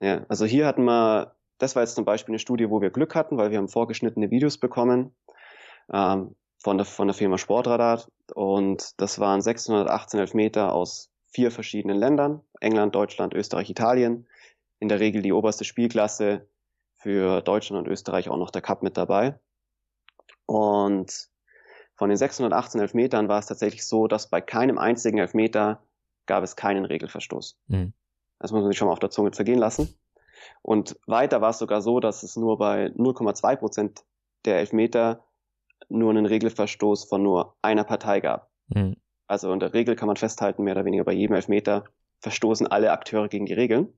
Ja, 0.00 0.24
also 0.28 0.44
hier 0.44 0.66
hatten 0.66 0.84
wir, 0.84 1.34
das 1.58 1.76
war 1.76 1.82
jetzt 1.82 1.94
zum 1.94 2.04
Beispiel 2.04 2.32
eine 2.32 2.38
Studie, 2.38 2.70
wo 2.70 2.80
wir 2.80 2.90
Glück 2.90 3.14
hatten, 3.14 3.36
weil 3.36 3.50
wir 3.50 3.58
haben 3.58 3.68
vorgeschnittene 3.68 4.30
Videos 4.30 4.58
bekommen 4.58 5.14
ähm, 5.92 6.34
von, 6.62 6.78
der, 6.78 6.86
von 6.86 7.08
der 7.08 7.14
Firma 7.14 7.38
Sportradar 7.38 8.04
und 8.34 9.00
das 9.00 9.18
waren 9.18 9.42
618 9.42 10.20
Elfmeter 10.20 10.72
aus 10.72 11.10
vier 11.26 11.50
verschiedenen 11.50 11.96
Ländern, 11.96 12.40
England, 12.60 12.94
Deutschland, 12.94 13.34
Österreich, 13.34 13.70
Italien. 13.70 14.26
In 14.80 14.88
der 14.88 14.98
Regel 14.98 15.22
die 15.22 15.32
oberste 15.32 15.64
Spielklasse, 15.64 16.48
für 17.00 17.40
Deutschland 17.40 17.86
und 17.86 17.92
Österreich 17.92 18.28
auch 18.28 18.36
noch 18.36 18.50
der 18.50 18.60
Cup 18.60 18.82
mit 18.82 18.96
dabei. 18.96 19.38
Und 20.44 21.29
von 22.00 22.08
den 22.08 22.16
618 22.16 22.80
Elfmetern 22.80 23.28
war 23.28 23.40
es 23.40 23.44
tatsächlich 23.44 23.84
so, 23.84 24.06
dass 24.06 24.30
bei 24.30 24.40
keinem 24.40 24.78
einzigen 24.78 25.18
Elfmeter 25.18 25.82
gab 26.24 26.42
es 26.42 26.56
keinen 26.56 26.86
Regelverstoß. 26.86 27.58
Mhm. 27.66 27.92
Das 28.38 28.52
muss 28.52 28.62
man 28.62 28.70
sich 28.70 28.78
schon 28.78 28.86
mal 28.86 28.92
auf 28.92 29.00
der 29.00 29.10
Zunge 29.10 29.32
zergehen 29.32 29.58
lassen. 29.58 29.94
Und 30.62 30.98
weiter 31.06 31.42
war 31.42 31.50
es 31.50 31.58
sogar 31.58 31.82
so, 31.82 32.00
dass 32.00 32.22
es 32.22 32.36
nur 32.36 32.56
bei 32.56 32.86
0,2 32.86 33.56
Prozent 33.56 34.04
der 34.46 34.60
Elfmeter 34.60 35.26
nur 35.90 36.08
einen 36.08 36.24
Regelverstoß 36.24 37.04
von 37.04 37.22
nur 37.22 37.54
einer 37.60 37.84
Partei 37.84 38.20
gab. 38.20 38.50
Mhm. 38.68 38.96
Also 39.26 39.52
in 39.52 39.60
der 39.60 39.74
Regel 39.74 39.94
kann 39.94 40.06
man 40.06 40.16
festhalten, 40.16 40.62
mehr 40.62 40.76
oder 40.76 40.86
weniger 40.86 41.04
bei 41.04 41.12
jedem 41.12 41.36
Elfmeter 41.36 41.84
verstoßen 42.20 42.66
alle 42.66 42.92
Akteure 42.92 43.28
gegen 43.28 43.44
die 43.44 43.52
Regeln. 43.52 43.92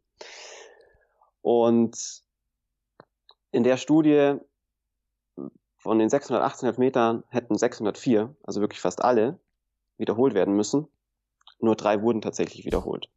Und 1.40 2.24
in 3.52 3.62
der 3.62 3.76
Studie 3.76 4.40
von 5.83 5.99
den 5.99 6.09
618 6.09 6.68
Elfmetern 6.68 7.25
hätten 7.29 7.59
604, 7.59 8.35
also 8.45 8.61
wirklich 8.61 8.81
fast 8.81 9.03
alle, 9.03 9.40
wiederholt 9.99 10.33
werden 10.33 10.55
müssen. 10.55 10.87
Nur 11.59 11.75
drei 11.75 12.03
wurden 12.03 12.23
tatsächlich 12.23 12.64
wiederholt. 12.64 13.09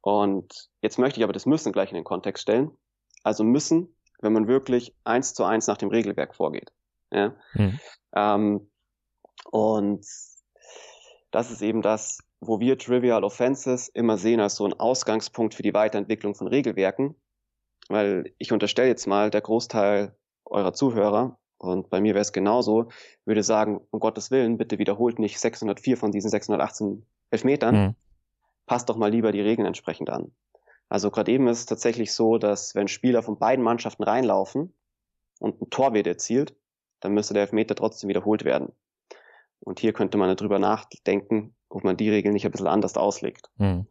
Und 0.00 0.70
jetzt 0.80 0.98
möchte 0.98 1.20
ich 1.20 1.24
aber 1.24 1.32
das 1.32 1.46
Müssen 1.46 1.72
gleich 1.72 1.90
in 1.90 1.94
den 1.94 2.04
Kontext 2.04 2.42
stellen. 2.42 2.76
Also 3.22 3.44
müssen, 3.44 3.94
wenn 4.20 4.32
man 4.32 4.48
wirklich 4.48 4.96
eins 5.04 5.34
zu 5.34 5.44
eins 5.44 5.68
nach 5.68 5.76
dem 5.76 5.90
Regelwerk 5.90 6.34
vorgeht. 6.34 6.72
Ja? 7.12 7.36
Mhm. 7.54 7.78
Ähm, 8.16 8.70
und 9.52 10.04
das 11.30 11.50
ist 11.52 11.62
eben 11.62 11.80
das, 11.80 12.18
wo 12.40 12.58
wir 12.58 12.76
Trivial 12.76 13.22
Offenses 13.22 13.88
immer 13.88 14.18
sehen 14.18 14.40
als 14.40 14.56
so 14.56 14.66
ein 14.66 14.78
Ausgangspunkt 14.78 15.54
für 15.54 15.62
die 15.62 15.74
Weiterentwicklung 15.74 16.34
von 16.34 16.48
Regelwerken. 16.48 17.14
Weil 17.88 18.34
ich 18.38 18.50
unterstelle 18.50 18.88
jetzt 18.88 19.06
mal, 19.06 19.30
der 19.30 19.42
Großteil 19.42 20.16
eurer 20.44 20.72
Zuhörer, 20.72 21.38
und 21.62 21.88
bei 21.88 22.00
mir 22.00 22.14
wäre 22.14 22.22
es 22.22 22.32
genauso, 22.32 22.88
würde 23.24 23.42
sagen, 23.42 23.80
um 23.90 24.00
Gottes 24.00 24.30
Willen, 24.30 24.58
bitte 24.58 24.78
wiederholt 24.78 25.18
nicht 25.18 25.40
604 25.40 25.96
von 25.96 26.12
diesen 26.12 26.30
618 26.30 27.06
Elfmetern, 27.30 27.74
mhm 27.74 27.94
passt 28.66 28.88
doch 28.88 28.96
mal 28.96 29.10
lieber 29.10 29.32
die 29.32 29.40
Regeln 29.40 29.66
entsprechend 29.66 30.10
an. 30.10 30.32
Also 30.88 31.10
gerade 31.10 31.32
eben 31.32 31.48
ist 31.48 31.58
es 31.60 31.66
tatsächlich 31.66 32.12
so, 32.12 32.38
dass 32.38 32.74
wenn 32.74 32.88
Spieler 32.88 33.22
von 33.22 33.38
beiden 33.38 33.64
Mannschaften 33.64 34.02
reinlaufen 34.02 34.74
und 35.40 35.60
ein 35.60 35.70
Tor 35.70 35.94
wird 35.94 36.06
erzielt, 36.06 36.54
dann 37.00 37.12
müsste 37.12 37.34
der 37.34 37.42
Elfmeter 37.42 37.74
trotzdem 37.74 38.08
wiederholt 38.08 38.44
werden. 38.44 38.72
Und 39.60 39.80
hier 39.80 39.92
könnte 39.92 40.18
man 40.18 40.34
darüber 40.36 40.58
nachdenken, 40.58 41.54
ob 41.68 41.84
man 41.84 41.96
die 41.96 42.10
Regeln 42.10 42.34
nicht 42.34 42.44
ein 42.44 42.50
bisschen 42.50 42.66
anders 42.66 42.96
auslegt. 42.96 43.50
Mhm. 43.56 43.86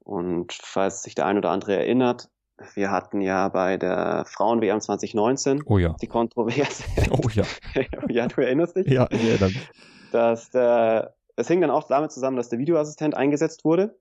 Und 0.00 0.52
falls 0.52 1.02
sich 1.02 1.14
der 1.14 1.26
ein 1.26 1.38
oder 1.38 1.50
andere 1.50 1.76
erinnert, 1.76 2.30
wir 2.74 2.90
hatten 2.90 3.20
ja 3.20 3.48
bei 3.48 3.76
der 3.76 4.24
Frauen-WM 4.26 4.80
2019 4.80 5.62
oh 5.66 5.78
ja. 5.78 5.96
die 6.00 6.06
Kontroverse. 6.06 6.84
Oh 7.10 7.28
ja. 7.30 7.44
ja, 8.08 8.26
du 8.26 8.40
erinnerst 8.40 8.76
dich? 8.76 8.86
Ja, 8.86 9.08
ich 9.10 9.22
erinnere 9.24 9.48
mich. 9.48 9.68
Dass 10.12 10.50
der 10.50 11.14
es 11.36 11.48
hing 11.48 11.60
dann 11.60 11.70
auch 11.70 11.88
damit 11.88 12.12
zusammen, 12.12 12.36
dass 12.36 12.48
der 12.48 12.58
Videoassistent 12.58 13.14
eingesetzt 13.14 13.64
wurde. 13.64 13.98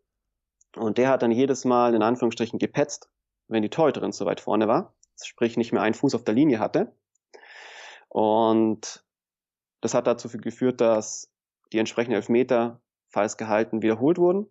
Und 0.75 0.97
der 0.97 1.09
hat 1.09 1.21
dann 1.21 1.31
jedes 1.31 1.65
Mal 1.65 1.95
in 1.95 2.03
Anführungsstrichen 2.03 2.59
gepetzt, 2.59 3.09
wenn 3.47 3.61
die 3.61 3.69
Torhüterin 3.69 4.13
zu 4.13 4.25
weit 4.25 4.39
vorne 4.39 4.67
war. 4.67 4.93
Sprich, 5.21 5.57
nicht 5.57 5.71
mehr 5.71 5.81
einen 5.81 5.93
Fuß 5.93 6.15
auf 6.15 6.23
der 6.23 6.33
Linie 6.33 6.59
hatte. 6.59 6.95
Und 8.09 9.03
das 9.81 9.93
hat 9.93 10.07
dazu 10.07 10.29
geführt, 10.29 10.81
dass 10.81 11.31
die 11.71 11.79
entsprechenden 11.79 12.15
Elfmeter, 12.15 12.81
falls 13.09 13.37
gehalten, 13.37 13.81
wiederholt 13.81 14.17
wurden. 14.17 14.47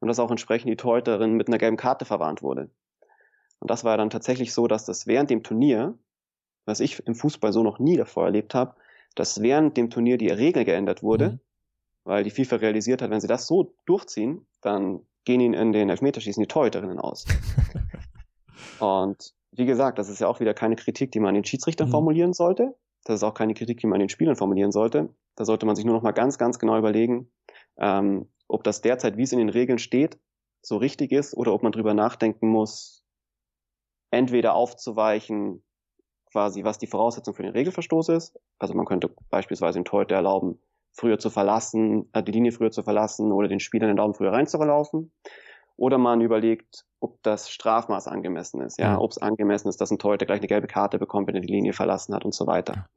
Und 0.00 0.08
dass 0.08 0.18
auch 0.18 0.30
entsprechend 0.30 0.68
die 0.70 0.76
Torhüterin 0.76 1.34
mit 1.34 1.46
einer 1.46 1.58
gelben 1.58 1.76
Karte 1.76 2.04
verwarnt 2.04 2.42
wurde. 2.42 2.70
Und 3.62 3.70
das 3.70 3.84
war 3.84 3.96
dann 3.96 4.10
tatsächlich 4.10 4.52
so, 4.52 4.66
dass 4.66 4.86
das 4.86 5.06
während 5.06 5.30
dem 5.30 5.44
Turnier, 5.44 5.96
was 6.64 6.80
ich 6.80 7.06
im 7.06 7.14
Fußball 7.14 7.52
so 7.52 7.62
noch 7.62 7.78
nie 7.78 7.96
davor 7.96 8.24
erlebt 8.24 8.56
habe, 8.56 8.74
dass 9.14 9.40
während 9.40 9.76
dem 9.76 9.88
Turnier 9.88 10.18
die 10.18 10.30
Regel 10.30 10.64
geändert 10.64 11.04
wurde, 11.04 11.28
mhm. 11.28 11.40
weil 12.02 12.24
die 12.24 12.30
FIFA 12.30 12.56
realisiert 12.56 13.02
hat, 13.02 13.10
wenn 13.10 13.20
sie 13.20 13.28
das 13.28 13.46
so 13.46 13.72
durchziehen, 13.86 14.44
dann 14.62 15.06
gehen 15.24 15.38
ihnen 15.38 15.54
in 15.54 15.70
den 15.70 15.90
Elfmeterschießen 15.90 16.42
die 16.42 16.48
Torhüterinnen 16.48 16.98
aus. 16.98 17.24
und 18.80 19.32
wie 19.52 19.64
gesagt, 19.64 20.00
das 20.00 20.08
ist 20.08 20.18
ja 20.18 20.26
auch 20.26 20.40
wieder 20.40 20.54
keine 20.54 20.74
Kritik, 20.74 21.12
die 21.12 21.20
man 21.20 21.36
den 21.36 21.44
Schiedsrichtern 21.44 21.86
mhm. 21.86 21.92
formulieren 21.92 22.32
sollte. 22.32 22.74
Das 23.04 23.14
ist 23.14 23.22
auch 23.22 23.34
keine 23.34 23.54
Kritik, 23.54 23.78
die 23.78 23.86
man 23.86 24.00
den 24.00 24.08
Spielern 24.08 24.34
formulieren 24.34 24.72
sollte. 24.72 25.08
Da 25.36 25.44
sollte 25.44 25.66
man 25.66 25.76
sich 25.76 25.84
nur 25.84 25.94
noch 25.94 26.02
mal 26.02 26.10
ganz, 26.10 26.36
ganz 26.36 26.58
genau 26.58 26.76
überlegen, 26.76 27.30
ähm, 27.76 28.26
ob 28.48 28.64
das 28.64 28.80
derzeit, 28.80 29.16
wie 29.16 29.22
es 29.22 29.30
in 29.30 29.38
den 29.38 29.50
Regeln 29.50 29.78
steht, 29.78 30.18
so 30.62 30.78
richtig 30.78 31.12
ist 31.12 31.36
oder 31.36 31.54
ob 31.54 31.62
man 31.62 31.70
drüber 31.70 31.94
nachdenken 31.94 32.48
muss, 32.48 33.02
entweder 34.12 34.54
aufzuweichen, 34.54 35.64
quasi, 36.30 36.62
was 36.62 36.78
die 36.78 36.86
Voraussetzung 36.86 37.34
für 37.34 37.42
den 37.42 37.52
Regelverstoß 37.52 38.10
ist. 38.10 38.38
Also 38.58 38.74
man 38.74 38.86
könnte 38.86 39.10
beispielsweise 39.30 39.80
dem 39.80 39.84
Torhüter 39.84 40.14
erlauben, 40.14 40.60
früher 40.92 41.18
zu 41.18 41.30
verlassen, 41.30 42.08
äh, 42.12 42.22
die 42.22 42.32
Linie 42.32 42.52
früher 42.52 42.70
zu 42.70 42.82
verlassen 42.82 43.32
oder 43.32 43.48
den 43.48 43.60
Spieler 43.60 43.88
den 43.88 43.96
Daumen 43.96 44.14
früher 44.14 44.32
reinzulaufen. 44.32 45.10
Oder 45.76 45.98
man 45.98 46.20
überlegt, 46.20 46.84
ob 47.00 47.22
das 47.22 47.50
Strafmaß 47.50 48.06
angemessen 48.06 48.60
ist, 48.60 48.78
ja, 48.78 48.92
ja. 48.92 48.98
ob 49.00 49.10
es 49.10 49.18
angemessen 49.18 49.68
ist, 49.68 49.80
dass 49.80 49.90
ein 49.90 49.98
Torhüter 49.98 50.26
gleich 50.26 50.38
eine 50.38 50.46
gelbe 50.46 50.68
Karte 50.68 50.98
bekommt, 50.98 51.26
wenn 51.26 51.34
er 51.34 51.40
die 51.40 51.52
Linie 51.52 51.72
verlassen 51.72 52.14
hat 52.14 52.24
und 52.24 52.34
so 52.34 52.46
weiter. 52.46 52.88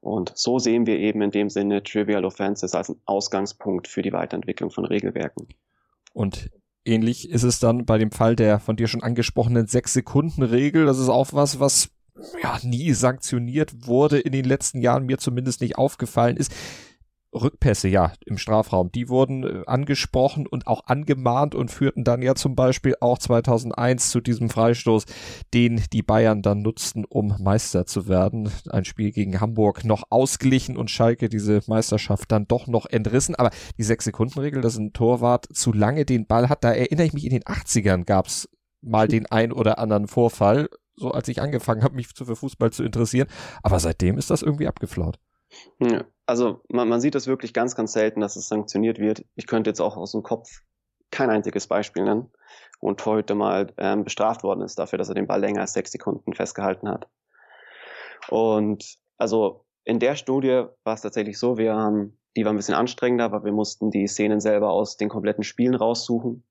Und 0.00 0.32
so 0.36 0.58
sehen 0.58 0.86
wir 0.86 0.98
eben 0.98 1.22
in 1.22 1.30
dem 1.30 1.48
Sinne 1.48 1.82
Trivial 1.82 2.24
Offenses 2.24 2.74
als 2.74 2.90
einen 2.90 3.00
Ausgangspunkt 3.06 3.88
für 3.88 4.02
die 4.02 4.12
Weiterentwicklung 4.12 4.70
von 4.70 4.84
Regelwerken. 4.84 5.48
Und 6.12 6.50
ähnlich 6.84 7.30
ist 7.30 7.42
es 7.42 7.58
dann 7.58 7.84
bei 7.84 7.98
dem 7.98 8.10
Fall 8.10 8.36
der 8.36 8.60
von 8.60 8.76
dir 8.76 8.88
schon 8.88 9.02
angesprochenen 9.02 9.66
Sechs-Sekunden-Regel. 9.66 10.86
Das 10.86 10.98
ist 10.98 11.08
auch 11.08 11.32
was, 11.32 11.60
was 11.60 11.90
ja 12.42 12.58
nie 12.62 12.92
sanktioniert 12.92 13.86
wurde 13.86 14.18
in 14.18 14.32
den 14.32 14.44
letzten 14.44 14.80
Jahren, 14.80 15.06
mir 15.06 15.18
zumindest 15.18 15.60
nicht 15.60 15.76
aufgefallen 15.76 16.36
ist. 16.36 16.52
Rückpässe, 17.34 17.88
ja, 17.88 18.12
im 18.26 18.36
Strafraum, 18.36 18.92
die 18.92 19.08
wurden 19.08 19.44
äh, 19.44 19.62
angesprochen 19.66 20.46
und 20.46 20.66
auch 20.66 20.86
angemahnt 20.86 21.54
und 21.54 21.70
führten 21.70 22.04
dann 22.04 22.20
ja 22.20 22.34
zum 22.34 22.54
Beispiel 22.54 22.94
auch 23.00 23.18
2001 23.18 24.10
zu 24.10 24.20
diesem 24.20 24.50
Freistoß, 24.50 25.04
den 25.54 25.82
die 25.92 26.02
Bayern 26.02 26.42
dann 26.42 26.62
nutzten, 26.62 27.04
um 27.04 27.34
Meister 27.40 27.86
zu 27.86 28.06
werden. 28.06 28.50
Ein 28.68 28.84
Spiel 28.84 29.12
gegen 29.12 29.40
Hamburg 29.40 29.84
noch 29.84 30.04
ausglichen 30.10 30.76
und 30.76 30.90
Schalke 30.90 31.28
diese 31.28 31.60
Meisterschaft 31.66 32.30
dann 32.30 32.46
doch 32.46 32.66
noch 32.66 32.86
entrissen. 32.86 33.34
Aber 33.34 33.50
die 33.78 33.84
Sechs-Sekunden-Regel, 33.84 34.60
dass 34.60 34.76
ein 34.76 34.92
Torwart 34.92 35.46
zu 35.52 35.72
lange 35.72 36.04
den 36.04 36.26
Ball 36.26 36.48
hat, 36.48 36.64
da 36.64 36.72
erinnere 36.72 37.06
ich 37.06 37.12
mich, 37.14 37.24
in 37.24 37.30
den 37.30 37.44
80ern 37.44 38.04
gab's 38.04 38.48
mal 38.82 39.08
den 39.08 39.26
ein 39.26 39.52
oder 39.52 39.78
anderen 39.78 40.08
Vorfall, 40.08 40.68
so 40.96 41.12
als 41.12 41.28
ich 41.28 41.40
angefangen 41.40 41.82
habe, 41.82 41.94
mich 41.94 42.08
für 42.08 42.36
Fußball 42.36 42.72
zu 42.72 42.82
interessieren. 42.82 43.28
Aber 43.62 43.80
seitdem 43.80 44.18
ist 44.18 44.30
das 44.30 44.42
irgendwie 44.42 44.68
abgeflaut. 44.68 45.18
Also 46.26 46.62
man, 46.68 46.88
man 46.88 47.00
sieht 47.00 47.14
es 47.14 47.26
wirklich 47.26 47.52
ganz, 47.52 47.74
ganz 47.74 47.92
selten, 47.92 48.20
dass 48.20 48.36
es 48.36 48.48
sanktioniert 48.48 48.98
wird. 48.98 49.24
Ich 49.34 49.46
könnte 49.46 49.70
jetzt 49.70 49.80
auch 49.80 49.96
aus 49.96 50.12
dem 50.12 50.22
Kopf 50.22 50.62
kein 51.10 51.30
einziges 51.30 51.66
Beispiel 51.66 52.04
nennen, 52.04 52.30
wo 52.80 52.90
ein 52.90 52.96
Torhüter 52.96 53.34
mal 53.34 53.72
ähm, 53.76 54.04
bestraft 54.04 54.42
worden 54.42 54.62
ist 54.62 54.78
dafür, 54.78 54.98
dass 54.98 55.08
er 55.08 55.14
den 55.14 55.26
Ball 55.26 55.40
länger 55.40 55.60
als 55.60 55.74
sechs 55.74 55.92
Sekunden 55.92 56.32
festgehalten 56.34 56.88
hat. 56.88 57.08
Und 58.28 58.96
also 59.18 59.66
in 59.84 59.98
der 59.98 60.16
Studie 60.16 60.64
war 60.84 60.94
es 60.94 61.02
tatsächlich 61.02 61.38
so, 61.38 61.58
wir 61.58 61.74
haben, 61.74 62.18
die 62.36 62.44
war 62.44 62.52
ein 62.52 62.56
bisschen 62.56 62.74
anstrengender, 62.74 63.24
aber 63.24 63.44
wir 63.44 63.52
mussten 63.52 63.90
die 63.90 64.06
Szenen 64.06 64.40
selber 64.40 64.70
aus 64.70 64.96
den 64.96 65.08
kompletten 65.08 65.44
Spielen 65.44 65.74
raussuchen. 65.74 66.44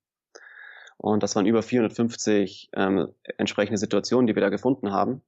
Und 0.98 1.24
das 1.24 1.36
waren 1.36 1.48
über 1.48 1.64
450 1.64 2.70
ähm, 2.76 3.08
entsprechende 3.38 3.80
Situationen, 3.80 4.28
die 4.28 4.36
wir 4.36 4.42
da 4.42 4.50
gefunden 4.50 4.92
haben. 4.92 5.24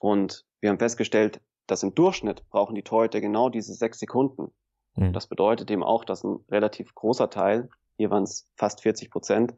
Und 0.00 0.44
wir 0.60 0.68
haben 0.68 0.78
festgestellt, 0.78 1.40
dass 1.66 1.82
im 1.82 1.94
Durchschnitt 1.94 2.48
brauchen 2.50 2.74
die 2.74 2.82
Torhüter 2.82 3.20
genau 3.20 3.48
diese 3.48 3.74
sechs 3.74 3.98
Sekunden. 3.98 4.52
Mhm. 4.96 5.12
Das 5.12 5.26
bedeutet 5.26 5.70
eben 5.70 5.82
auch, 5.82 6.04
dass 6.04 6.24
ein 6.24 6.38
relativ 6.50 6.94
großer 6.94 7.30
Teil, 7.30 7.68
hier 7.96 8.10
waren 8.10 8.24
es 8.24 8.48
fast 8.56 8.82
40 8.82 9.10
Prozent, 9.10 9.54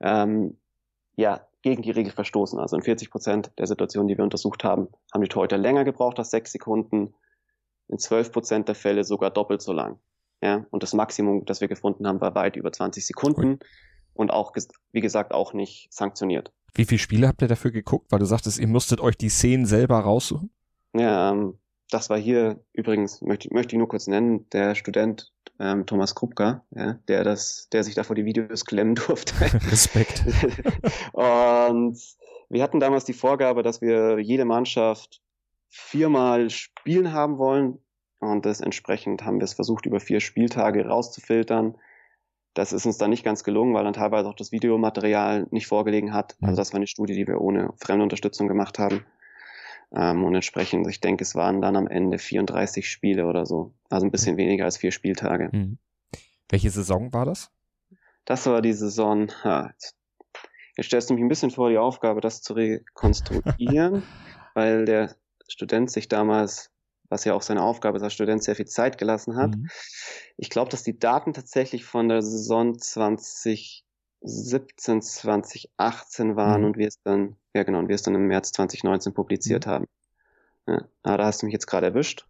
ähm, 0.00 0.58
ja, 1.16 1.46
gegen 1.62 1.82
die 1.82 1.90
Regel 1.90 2.12
verstoßen. 2.12 2.58
Also 2.58 2.76
in 2.76 2.82
40 2.82 3.10
Prozent 3.10 3.50
der 3.58 3.66
Situationen, 3.66 4.08
die 4.08 4.16
wir 4.16 4.24
untersucht 4.24 4.62
haben, 4.62 4.88
haben 5.12 5.22
die 5.22 5.28
Torhüter 5.28 5.58
länger 5.58 5.84
gebraucht 5.84 6.18
als 6.18 6.30
sechs 6.30 6.52
Sekunden. 6.52 7.14
In 7.88 7.98
12 7.98 8.32
Prozent 8.32 8.68
der 8.68 8.74
Fälle 8.74 9.04
sogar 9.04 9.30
doppelt 9.30 9.62
so 9.62 9.72
lang. 9.72 9.98
Ja, 10.42 10.66
und 10.70 10.82
das 10.82 10.92
Maximum, 10.92 11.44
das 11.44 11.60
wir 11.60 11.68
gefunden 11.68 12.06
haben, 12.06 12.20
war 12.20 12.34
weit 12.34 12.56
über 12.56 12.70
20 12.70 13.06
Sekunden 13.06 13.52
Ui. 13.52 13.58
und 14.14 14.30
auch, 14.30 14.54
wie 14.92 15.00
gesagt, 15.00 15.32
auch 15.32 15.54
nicht 15.54 15.88
sanktioniert. 15.90 16.52
Wie 16.74 16.84
viele 16.84 16.98
Spiele 16.98 17.26
habt 17.26 17.40
ihr 17.40 17.48
dafür 17.48 17.70
geguckt? 17.70 18.12
Weil 18.12 18.18
du 18.18 18.26
sagtest, 18.26 18.58
ihr 18.58 18.68
musstet 18.68 19.00
euch 19.00 19.16
die 19.16 19.30
Szenen 19.30 19.64
selber 19.64 19.98
raussuchen? 19.98 20.50
Ja, 20.98 21.32
ähm, 21.32 21.58
das 21.90 22.10
war 22.10 22.18
hier 22.18 22.60
übrigens, 22.72 23.22
möchte, 23.22 23.52
möchte 23.52 23.74
ich 23.74 23.78
nur 23.78 23.88
kurz 23.88 24.06
nennen, 24.06 24.48
der 24.50 24.74
Student 24.74 25.32
ähm, 25.58 25.86
Thomas 25.86 26.14
Krupka, 26.14 26.64
ja, 26.70 26.94
der 27.08 27.24
das, 27.24 27.68
der 27.72 27.84
sich 27.84 27.94
da 27.94 28.02
vor 28.02 28.16
die 28.16 28.24
Videos 28.24 28.64
klemmen 28.64 28.94
durfte. 29.06 29.34
Respekt. 29.70 30.24
und 31.12 31.98
wir 32.48 32.62
hatten 32.62 32.80
damals 32.80 33.04
die 33.04 33.12
Vorgabe, 33.12 33.62
dass 33.62 33.80
wir 33.80 34.18
jede 34.18 34.44
Mannschaft 34.44 35.20
viermal 35.68 36.50
spielen 36.50 37.12
haben 37.12 37.38
wollen. 37.38 37.78
Und 38.18 38.46
das 38.46 38.60
entsprechend 38.60 39.24
haben 39.24 39.38
wir 39.38 39.44
es 39.44 39.54
versucht, 39.54 39.86
über 39.86 40.00
vier 40.00 40.20
Spieltage 40.20 40.86
rauszufiltern. 40.86 41.76
Das 42.54 42.72
ist 42.72 42.86
uns 42.86 42.96
dann 42.96 43.10
nicht 43.10 43.24
ganz 43.24 43.44
gelungen, 43.44 43.74
weil 43.74 43.84
dann 43.84 43.92
teilweise 43.92 44.28
auch 44.28 44.34
das 44.34 44.52
Videomaterial 44.52 45.46
nicht 45.50 45.66
vorgelegen 45.66 46.14
hat. 46.14 46.36
Also 46.40 46.52
mhm. 46.52 46.56
das 46.56 46.72
war 46.72 46.78
eine 46.78 46.86
Studie, 46.86 47.14
die 47.14 47.26
wir 47.26 47.40
ohne 47.40 47.72
fremde 47.76 48.02
Unterstützung 48.02 48.48
gemacht 48.48 48.78
haben. 48.78 49.04
Ähm, 49.94 50.24
und 50.24 50.34
entsprechend, 50.34 50.86
ich 50.88 51.00
denke, 51.00 51.22
es 51.22 51.34
waren 51.34 51.60
dann 51.60 51.76
am 51.76 51.86
Ende 51.86 52.18
34 52.18 52.90
Spiele 52.90 53.26
oder 53.26 53.46
so. 53.46 53.74
Also 53.88 54.06
ein 54.06 54.10
bisschen 54.10 54.36
weniger 54.36 54.64
als 54.64 54.78
vier 54.78 54.90
Spieltage. 54.90 55.50
Mhm. 55.52 55.78
Welche 56.48 56.70
Saison 56.70 57.12
war 57.12 57.24
das? 57.24 57.50
Das 58.24 58.46
war 58.46 58.60
die 58.60 58.72
Saison, 58.72 59.30
ja, 59.44 59.68
jetzt 59.68 59.94
stellst 60.82 61.10
du 61.10 61.14
mich 61.14 61.22
ein 61.22 61.28
bisschen 61.28 61.50
vor 61.50 61.70
die 61.70 61.78
Aufgabe, 61.78 62.20
das 62.20 62.42
zu 62.42 62.54
rekonstruieren, 62.54 64.02
weil 64.54 64.84
der 64.84 65.16
Student 65.48 65.90
sich 65.90 66.08
damals, 66.08 66.72
was 67.08 67.24
ja 67.24 67.34
auch 67.34 67.42
seine 67.42 67.62
Aufgabe 67.62 67.96
ist 67.96 68.02
als 68.02 68.14
Student, 68.14 68.42
sehr 68.42 68.56
viel 68.56 68.66
Zeit 68.66 68.98
gelassen 68.98 69.36
hat. 69.36 69.54
Mhm. 69.54 69.68
Ich 70.36 70.50
glaube, 70.50 70.70
dass 70.70 70.82
die 70.82 70.98
Daten 70.98 71.32
tatsächlich 71.32 71.84
von 71.84 72.08
der 72.08 72.22
Saison 72.22 72.78
2017, 74.26 75.02
2018 75.02 76.36
waren 76.36 76.60
mhm. 76.60 76.66
und 76.66 76.76
wir 76.76 76.88
es 76.88 77.00
dann 77.02 77.36
ja, 77.56 77.62
genau. 77.62 77.78
Und 77.78 77.88
wir 77.88 77.94
es 77.94 78.02
dann 78.02 78.14
im 78.14 78.26
März 78.26 78.52
2019 78.52 79.14
publiziert 79.14 79.66
mhm. 79.66 79.70
haben. 79.70 79.86
Ja, 80.68 80.84
ah, 81.04 81.16
da 81.16 81.24
hast 81.24 81.40
du 81.40 81.46
mich 81.46 81.54
jetzt 81.54 81.66
gerade 81.66 81.86
erwischt. 81.86 82.26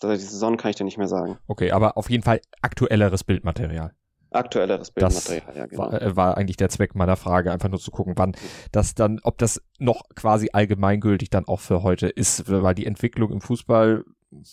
Also 0.00 0.14
die 0.14 0.22
Saison 0.22 0.56
kann 0.56 0.70
ich 0.70 0.76
dir 0.76 0.84
nicht 0.84 0.98
mehr 0.98 1.08
sagen. 1.08 1.38
Okay, 1.46 1.72
aber 1.72 1.98
auf 1.98 2.08
jeden 2.08 2.22
Fall 2.22 2.40
aktuelleres 2.62 3.22
Bildmaterial. 3.22 3.92
Aktuelleres 4.30 4.90
Bildmaterial, 4.90 5.42
das 5.46 5.56
ja, 5.56 5.66
genau. 5.66 5.82
War, 5.82 6.02
äh, 6.02 6.16
war 6.16 6.36
eigentlich 6.38 6.56
der 6.56 6.70
Zweck 6.70 6.94
meiner 6.94 7.16
Frage, 7.16 7.52
einfach 7.52 7.68
nur 7.68 7.80
zu 7.80 7.90
gucken, 7.90 8.14
wann 8.16 8.34
das 8.72 8.94
dann, 8.94 9.20
ob 9.22 9.36
das 9.38 9.62
noch 9.78 10.02
quasi 10.14 10.50
allgemeingültig 10.52 11.28
dann 11.28 11.46
auch 11.46 11.60
für 11.60 11.82
heute 11.82 12.08
ist, 12.08 12.50
weil 12.50 12.74
die 12.74 12.86
Entwicklung 12.86 13.30
im 13.30 13.40
Fußball 13.42 14.04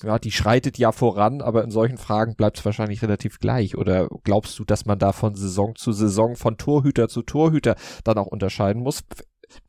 ja, 0.03 0.19
die 0.19 0.31
schreitet 0.31 0.77
ja 0.77 0.91
voran, 0.91 1.41
aber 1.41 1.63
in 1.63 1.71
solchen 1.71 1.97
Fragen 1.97 2.35
bleibt 2.35 2.57
es 2.57 2.65
wahrscheinlich 2.65 3.01
relativ 3.01 3.39
gleich. 3.39 3.77
Oder 3.77 4.07
glaubst 4.23 4.57
du, 4.59 4.65
dass 4.65 4.85
man 4.85 4.99
da 4.99 5.11
von 5.11 5.35
Saison 5.35 5.75
zu 5.75 5.91
Saison, 5.91 6.35
von 6.35 6.57
Torhüter 6.57 7.07
zu 7.07 7.21
Torhüter 7.21 7.75
dann 8.03 8.17
auch 8.17 8.27
unterscheiden 8.27 8.81
muss? 8.81 9.03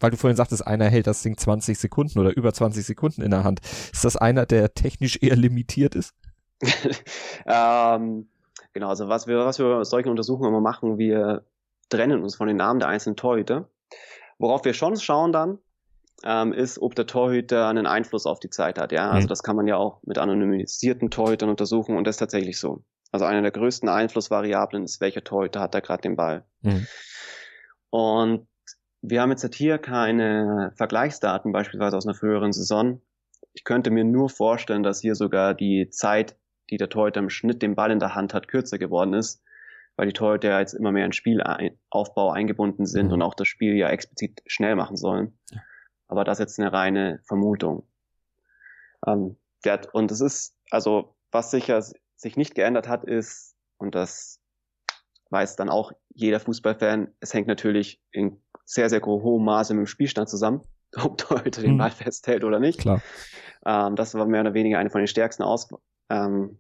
weil 0.01 0.11
du 0.11 0.17
vorhin 0.17 0.37
sagtest, 0.37 0.67
einer 0.67 0.87
hält 0.87 1.07
das 1.07 1.23
Ding 1.23 1.37
20 1.37 1.79
Sekunden 1.79 2.19
oder 2.19 2.35
über 2.35 2.53
20 2.53 2.85
Sekunden 2.85 3.23
in 3.23 3.31
der 3.31 3.45
Hand. 3.45 3.61
Ist 3.93 4.05
das 4.05 4.17
einer, 4.17 4.47
der 4.47 4.75
technisch 4.75 5.19
eher 5.21 5.37
limitiert 5.37 5.95
ist? 5.95 6.15
ähm, 7.47 8.29
genau, 8.73 8.89
also 8.89 9.09
was 9.09 9.27
wir, 9.27 9.39
was 9.39 9.59
wir 9.59 9.85
solchen 9.85 10.09
Untersuchungen 10.09 10.49
immer 10.49 10.61
machen, 10.61 10.99
wir 10.99 11.45
trennen 11.91 12.23
uns 12.23 12.37
von 12.37 12.49
den 12.49 12.57
Namen 12.57 12.81
der 12.81 12.89
einzelnen 12.89 13.17
Torhüter. 13.17 13.69
Worauf 14.39 14.65
wir 14.65 14.75
schon 14.75 14.97
schauen 14.97 15.33
dann, 15.33 15.59
ähm, 16.25 16.53
ist, 16.53 16.81
ob 16.81 16.95
der 16.95 17.07
Torhüter 17.07 17.69
einen 17.69 17.87
Einfluss 17.87 18.27
auf 18.27 18.41
die 18.41 18.51
Zeit 18.51 18.79
hat. 18.79 18.93
Ja, 18.93 19.11
also 19.11 19.27
mhm. 19.27 19.29
das 19.29 19.43
kann 19.43 19.57
man 19.57 19.67
ja 19.67 19.77
auch 19.77 20.03
mit 20.05 20.19
anonymisierten 20.19 21.11
Torhütern 21.11 21.51
untersuchen 21.51 21.97
und 21.97 22.07
das 22.07 22.17
ist 22.17 22.21
tatsächlich 22.21 22.59
so. 22.59 22.83
Also 23.13 23.27
einer 23.27 23.43
der 23.43 23.51
größten 23.53 23.89
Einflussvariablen 23.89 24.85
ist, 24.85 25.01
welcher 25.01 25.23
Torhüter 25.23 25.61
hat 25.61 25.75
da 25.75 25.81
gerade 25.81 26.03
den 26.03 26.17
Ball. 26.17 26.45
Mhm. 26.63 26.87
Und 27.91 28.49
wir 29.03 29.21
haben 29.21 29.31
jetzt 29.31 29.55
hier 29.55 29.79
keine 29.79 30.73
Vergleichsdaten, 30.77 31.53
beispielsweise 31.53 31.97
aus 31.97 32.07
einer 32.07 32.15
früheren 32.15 32.53
Saison. 32.53 33.03
Ich 33.53 33.63
könnte 33.63 33.91
mir 33.91 34.05
nur 34.05 34.31
vorstellen, 34.31 34.83
dass 34.83 35.01
hier 35.01 35.15
sogar 35.15 35.55
die 35.55 35.91
Zeit 35.91 36.37
die 36.71 36.79
der 36.79 36.89
Torhüter 36.89 37.21
im 37.21 37.31
Schnitt 37.31 37.63
den 37.63 37.75
Ball 37.75 37.91
in 37.91 37.99
der 37.99 38.15
Hand 38.15 38.35
hat, 38.35 38.49
kürzer 38.49 38.79
geworden 38.79 39.13
ist, 39.13 39.43
weil 39.97 40.07
die 40.07 40.13
Torhüter 40.13 40.59
jetzt 40.59 40.73
immer 40.73 40.93
mehr 40.93 41.05
in 41.05 41.13
Spielaufbau 41.13 42.31
eingebunden 42.31 42.87
sind 42.87 43.09
mhm. 43.09 43.13
und 43.13 43.23
auch 43.23 43.35
das 43.35 43.49
Spiel 43.49 43.75
ja 43.77 43.91
explizit 43.91 44.43
schnell 44.47 44.75
machen 44.75 44.97
sollen. 44.97 45.39
Ja. 45.51 45.61
Aber 46.15 46.23
das 46.23 46.39
ist 46.39 46.45
jetzt 46.45 46.61
eine 46.61 46.73
reine 46.73 47.19
Vermutung. 47.25 47.89
Ähm, 49.05 49.37
der, 49.65 49.81
und 49.93 50.13
es 50.13 50.21
ist, 50.21 50.57
also 50.71 51.17
was 51.33 51.51
sicher 51.51 51.83
sich 52.15 52.37
nicht 52.37 52.55
geändert 52.55 52.87
hat, 52.87 53.03
ist, 53.03 53.57
und 53.79 53.97
das 53.97 54.41
weiß 55.31 55.57
dann 55.57 55.69
auch 55.69 55.91
jeder 56.11 56.39
Fußballfan, 56.39 57.13
es 57.19 57.35
hängt 57.35 57.49
natürlich 57.49 58.01
in 58.13 58.41
sehr, 58.65 58.89
sehr 58.89 59.03
hohem 59.03 59.45
Maße 59.45 59.75
mit 59.75 59.81
dem 59.81 59.87
Spielstand 59.89 60.29
zusammen, 60.29 60.63
ob 61.03 61.19
Torhüter 61.19 61.63
den 61.63 61.73
mhm. 61.73 61.79
Ball 61.79 61.91
festhält 61.91 62.45
oder 62.45 62.61
nicht. 62.61 62.79
Klar. 62.79 63.03
Ähm, 63.67 63.97
das 63.97 64.15
war 64.15 64.25
mehr 64.27 64.43
oder 64.43 64.55
weniger 64.55 64.79
eine 64.79 64.91
von 64.91 65.01
den 65.01 65.09
stärksten 65.09 65.43
Aus, 65.43 65.69
ähm, 66.11 66.59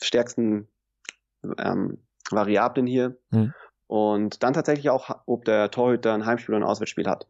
stärksten 0.00 0.68
ähm, 1.58 1.98
Variablen 2.30 2.86
hier. 2.86 3.18
Mhm. 3.30 3.52
Und 3.88 4.44
dann 4.44 4.54
tatsächlich 4.54 4.88
auch, 4.90 5.10
ob 5.26 5.44
der 5.44 5.72
Torhüter 5.72 6.14
ein 6.14 6.26
Heimspiel 6.26 6.54
oder 6.54 6.64
ein 6.64 6.68
Auswärtsspiel 6.70 7.08
hat. 7.08 7.26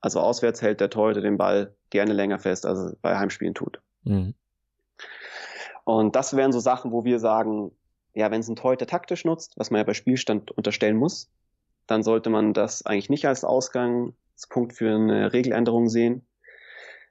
Also 0.00 0.20
auswärts 0.20 0.62
hält 0.62 0.80
der 0.80 0.90
Torhüter 0.90 1.20
den 1.20 1.38
Ball 1.38 1.74
gerne 1.90 2.12
länger 2.12 2.38
fest, 2.38 2.66
als 2.66 2.78
er 2.78 2.96
bei 3.02 3.18
Heimspielen 3.18 3.54
tut. 3.54 3.80
Mhm. 4.04 4.34
Und 5.84 6.16
das 6.16 6.36
wären 6.36 6.52
so 6.52 6.60
Sachen, 6.60 6.92
wo 6.92 7.04
wir 7.04 7.18
sagen, 7.18 7.72
ja, 8.14 8.30
wenn 8.30 8.40
es 8.40 8.48
ein 8.48 8.56
Torhüter 8.56 8.86
taktisch 8.86 9.24
nutzt, 9.24 9.54
was 9.56 9.70
man 9.70 9.78
ja 9.78 9.84
bei 9.84 9.94
Spielstand 9.94 10.50
unterstellen 10.50 10.96
muss, 10.96 11.30
dann 11.86 12.02
sollte 12.02 12.30
man 12.30 12.52
das 12.52 12.84
eigentlich 12.84 13.10
nicht 13.10 13.26
als 13.26 13.44
Ausgangspunkt 13.44 14.74
für 14.74 14.94
eine 14.94 15.32
Regeländerung 15.32 15.88
sehen. 15.88 16.26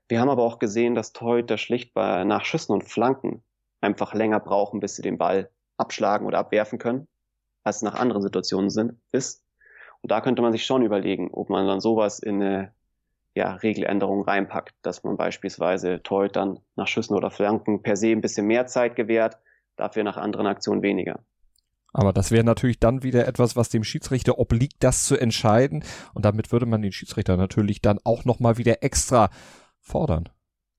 Wir 0.07 0.21
haben 0.21 0.29
aber 0.29 0.43
auch 0.43 0.59
gesehen, 0.59 0.95
dass 0.95 1.13
Torhüter 1.13 1.57
schlicht 1.57 1.93
bei 1.93 2.23
nach 2.23 2.45
Schüssen 2.45 2.73
und 2.73 2.83
Flanken 2.83 3.43
einfach 3.81 4.13
länger 4.13 4.39
brauchen, 4.39 4.79
bis 4.79 4.95
sie 4.95 5.01
den 5.01 5.17
Ball 5.17 5.49
abschlagen 5.77 6.25
oder 6.27 6.39
abwerfen 6.39 6.79
können, 6.79 7.07
als 7.63 7.77
es 7.77 7.81
nach 7.81 7.95
anderen 7.95 8.21
Situationen 8.21 8.69
sind, 8.69 8.93
ist. 9.11 9.43
Und 10.01 10.11
da 10.11 10.21
könnte 10.21 10.41
man 10.41 10.51
sich 10.51 10.65
schon 10.65 10.83
überlegen, 10.83 11.29
ob 11.31 11.49
man 11.49 11.67
dann 11.67 11.81
sowas 11.81 12.19
in 12.19 12.41
eine 12.41 12.73
ja, 13.37 13.53
Regeländerung 13.53 14.23
reinpackt, 14.23 14.75
dass 14.81 15.03
man 15.03 15.15
beispielsweise 15.15 16.01
Torhütern 16.03 16.59
nach 16.75 16.87
Schüssen 16.87 17.15
oder 17.15 17.31
Flanken 17.31 17.83
per 17.83 17.95
se 17.95 18.07
ein 18.07 18.21
bisschen 18.21 18.47
mehr 18.47 18.65
Zeit 18.65 18.95
gewährt, 18.95 19.37
dafür 19.75 20.03
nach 20.03 20.17
anderen 20.17 20.47
Aktionen 20.47 20.81
weniger. 20.81 21.19
Aber 21.93 22.13
das 22.13 22.31
wäre 22.31 22.43
natürlich 22.43 22.79
dann 22.79 23.03
wieder 23.03 23.27
etwas, 23.27 23.55
was 23.55 23.69
dem 23.69 23.83
Schiedsrichter 23.83 24.39
obliegt, 24.39 24.83
das 24.83 25.05
zu 25.05 25.17
entscheiden. 25.17 25.83
Und 26.13 26.25
damit 26.25 26.51
würde 26.51 26.65
man 26.65 26.81
den 26.81 26.91
Schiedsrichter 26.91 27.37
natürlich 27.37 27.81
dann 27.81 27.99
auch 28.03 28.25
nochmal 28.25 28.57
wieder 28.57 28.83
extra 28.83 29.29
fordern. 29.79 30.29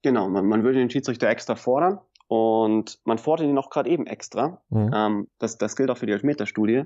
Genau, 0.03 0.29
man, 0.29 0.47
man 0.47 0.65
würde 0.65 0.79
den 0.79 0.91
Schiedsrichter 0.91 1.29
extra 1.29 1.55
fordern. 1.55 2.01
Und 2.27 3.01
man 3.05 3.19
fordert 3.19 3.49
ihn 3.49 3.57
auch 3.57 3.71
gerade 3.71 3.89
eben 3.89 4.07
extra. 4.07 4.61
Mhm. 4.69 4.91
Ähm, 4.95 5.29
das, 5.39 5.59
das 5.59 5.77
gilt 5.77 5.91
auch 5.91 5.97
für 5.97 6.07
die 6.07 6.13
Elfmeterstudie. 6.13 6.85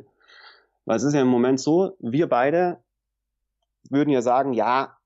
Weil 0.85 0.97
es 0.97 1.03
ist 1.03 1.15
ja 1.15 1.23
im 1.23 1.29
Moment 1.29 1.61
so, 1.61 1.97
wir 1.99 2.29
beide 2.29 2.79
würden 3.91 4.11
ja 4.11 4.23
sagen, 4.23 4.53
ja, 4.53 4.97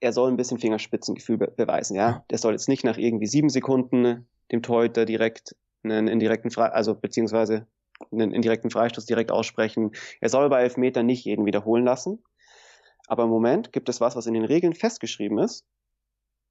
er 0.00 0.12
soll 0.12 0.30
ein 0.30 0.36
bisschen 0.36 0.58
Fingerspitzengefühl 0.58 1.38
be 1.38 1.52
beweisen, 1.56 1.96
ja. 1.96 2.24
Der 2.30 2.38
soll 2.38 2.52
jetzt 2.52 2.68
nicht 2.68 2.84
nach 2.84 2.98
irgendwie 2.98 3.26
sieben 3.26 3.48
Sekunden 3.48 4.28
dem 4.52 4.62
Torhüter 4.62 5.04
direkt 5.04 5.56
einen 5.82 6.08
indirekten 6.08 6.50
Fre 6.50 6.72
also 6.72 6.94
beziehungsweise 6.94 7.66
einen 8.12 8.32
indirekten 8.32 8.70
Freistoß 8.70 9.06
direkt 9.06 9.30
aussprechen. 9.30 9.92
Er 10.20 10.28
soll 10.28 10.48
bei 10.48 10.62
Elfmetern 10.62 11.06
nicht 11.06 11.24
jeden 11.24 11.46
wiederholen 11.46 11.84
lassen. 11.84 12.22
Aber 13.08 13.24
im 13.24 13.30
Moment 13.30 13.72
gibt 13.72 13.88
es 13.88 14.00
was, 14.00 14.16
was 14.16 14.26
in 14.26 14.34
den 14.34 14.44
Regeln 14.44 14.74
festgeschrieben 14.74 15.38
ist, 15.38 15.64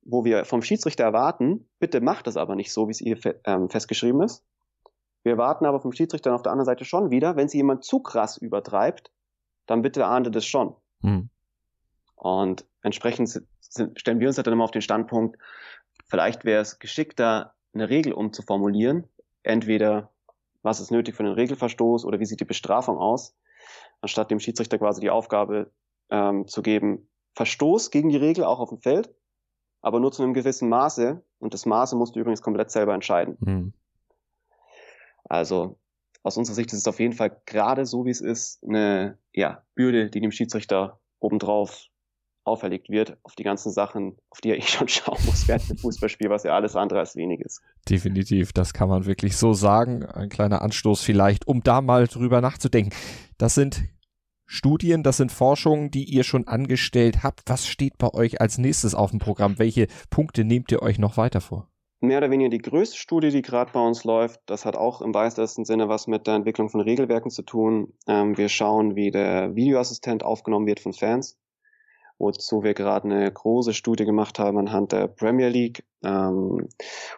wo 0.02 0.24
wir 0.24 0.46
vom 0.46 0.62
Schiedsrichter 0.62 1.04
erwarten, 1.04 1.68
bitte 1.80 2.00
macht 2.00 2.28
das 2.28 2.38
aber 2.38 2.56
nicht 2.56 2.72
so, 2.72 2.88
wie 2.88 2.92
es 2.92 3.00
hier 3.00 3.18
fe 3.18 3.42
ähm, 3.44 3.70
festgeschrieben 3.70 4.22
ist. 4.22 4.44
Wir 5.24 5.34
erwarten 5.34 5.66
aber 5.66 5.82
vom 5.82 5.92
Schiedsrichter 5.92 6.34
auf 6.34 6.44
der 6.44 6.52
anderen 6.52 6.66
Seite 6.66 6.86
schon 6.86 7.10
wieder, 7.10 7.36
wenn 7.36 7.50
sie 7.50 7.58
jemand 7.58 7.84
zu 7.84 8.00
krass 8.00 8.38
übertreibt, 8.38 9.12
dann 9.66 9.82
bitte 9.82 10.06
ahndet 10.06 10.36
es 10.36 10.46
schon. 10.46 10.76
Hm. 11.02 11.30
Und 12.16 12.66
entsprechend 12.82 13.30
sind, 13.30 14.00
stellen 14.00 14.20
wir 14.20 14.28
uns 14.28 14.38
halt 14.38 14.48
dann 14.48 14.54
immer 14.54 14.64
auf 14.64 14.72
den 14.72 14.82
Standpunkt, 14.82 15.38
vielleicht 16.08 16.46
wäre 16.46 16.62
es 16.62 16.80
geschickter, 16.80 17.54
eine 17.74 17.90
Regel 17.90 18.14
umzuformulieren. 18.14 19.08
Entweder, 19.44 20.12
was 20.62 20.80
ist 20.80 20.92
nötig 20.92 21.16
für 21.16 21.24
einen 21.24 21.34
Regelverstoß 21.34 22.06
oder 22.06 22.20
wie 22.20 22.26
sieht 22.26 22.40
die 22.40 22.46
Bestrafung 22.46 22.98
aus, 22.98 23.36
anstatt 24.02 24.32
dem 24.32 24.40
Schiedsrichter 24.40 24.78
quasi 24.78 25.02
die 25.02 25.10
Aufgabe 25.10 25.72
ähm, 26.10 26.48
zu 26.48 26.62
geben, 26.62 27.08
Verstoß 27.34 27.92
gegen 27.92 28.10
die 28.10 28.18
Regel 28.18 28.46
auch 28.46 28.60
auf 28.60 28.70
dem 28.70 28.80
Feld, 28.80 29.14
aber 29.82 30.00
nur 30.00 30.12
zu 30.12 30.24
einem 30.24 30.34
gewissen 30.34 30.70
Maße. 30.70 31.22
Und 31.40 31.54
das 31.54 31.66
Maße 31.66 31.96
musst 31.98 32.16
du 32.16 32.20
übrigens 32.22 32.42
komplett 32.42 32.72
selber 32.72 32.94
entscheiden. 32.94 33.38
Mhm. 33.42 33.74
Also 35.26 35.78
aus 36.24 36.38
unserer 36.38 36.56
Sicht 36.56 36.72
ist 36.72 36.80
es 36.80 36.88
auf 36.88 37.00
jeden 37.00 37.14
Fall 37.14 37.42
gerade 37.46 37.86
so, 37.86 38.06
wie 38.06 38.10
es 38.10 38.22
ist, 38.22 38.64
eine 38.64 39.20
ja, 39.34 39.64
Bürde, 39.76 40.10
die 40.10 40.22
dem 40.22 40.32
Schiedsrichter 40.32 41.00
obendrauf 41.20 41.88
auferlegt 42.46 42.90
wird, 42.90 43.18
auf 43.24 43.36
die 43.36 43.44
ganzen 43.44 43.72
Sachen, 43.72 44.18
auf 44.30 44.40
die 44.42 44.52
er 44.52 44.58
eh 44.60 44.62
schon 44.62 44.88
schauen 44.88 45.20
muss 45.26 45.48
während 45.48 45.70
dem 45.70 45.78
Fußballspiel, 45.78 46.30
was 46.30 46.44
ja 46.44 46.54
alles 46.54 46.76
andere 46.76 47.00
als 47.00 47.16
wenig 47.16 47.42
ist. 47.42 47.62
Definitiv, 47.90 48.54
das 48.54 48.74
kann 48.74 48.90
man 48.90 49.06
wirklich 49.06 49.36
so 49.38 49.54
sagen. 49.54 50.06
Ein 50.06 50.30
kleiner 50.30 50.62
Anstoß 50.62 51.02
vielleicht, 51.02 51.48
um 51.48 51.62
da 51.64 51.82
mal 51.82 52.08
drüber 52.08 52.42
nachzudenken. 52.42 52.94
Das 53.38 53.56
sind 53.56 53.84
Studien, 54.48 55.02
das 55.02 55.18
sind 55.18 55.32
Forschungen, 55.32 55.90
die 55.90 56.04
ihr 56.04 56.24
schon 56.24 56.48
angestellt 56.48 57.24
habt. 57.24 57.42
Was 57.48 57.66
steht 57.66 57.98
bei 57.98 58.14
euch 58.14 58.42
als 58.42 58.58
nächstes 58.60 58.94
auf 58.94 59.10
dem 59.10 59.20
Programm? 59.20 59.58
Welche 59.58 59.88
Punkte 60.12 60.44
nehmt 60.44 60.72
ihr 60.72 60.84
euch 60.84 61.00
noch 61.00 61.18
weiter 61.18 61.42
vor? 61.42 61.68
Mehr 62.02 62.20
oder 62.20 62.30
weniger 62.30 62.50
die 62.50 62.60
größte 62.60 62.98
Studie, 62.98 63.32
die 63.32 63.42
gerade 63.42 63.72
bei 63.72 63.80
uns 63.80 64.04
läuft, 64.04 64.40
das 64.46 64.66
hat 64.66 64.76
auch 64.76 65.02
im 65.02 65.16
weitesten 65.16 65.66
Sinne 65.66 65.90
was 65.90 66.06
mit 66.06 66.28
der 66.28 66.36
Entwicklung 66.36 66.70
von 66.70 66.82
Regelwerken 66.82 67.32
zu 67.32 67.42
tun. 67.42 67.94
Ähm, 68.06 68.38
wir 68.38 68.50
schauen, 68.50 68.96
wie 68.96 69.10
der 69.10 69.56
Videoassistent 69.56 70.24
aufgenommen 70.24 70.68
wird 70.68 70.80
von 70.80 70.94
Fans 70.94 71.40
wozu 72.18 72.64
wir 72.64 72.74
gerade 72.74 73.06
eine 73.06 73.32
große 73.32 73.74
Studie 73.74 74.06
gemacht 74.06 74.40
haben 74.40 74.58
anhand 74.58 74.92
der 74.92 75.08
Premier 75.08 75.50
League 75.50 75.84
ähm, 76.04 76.70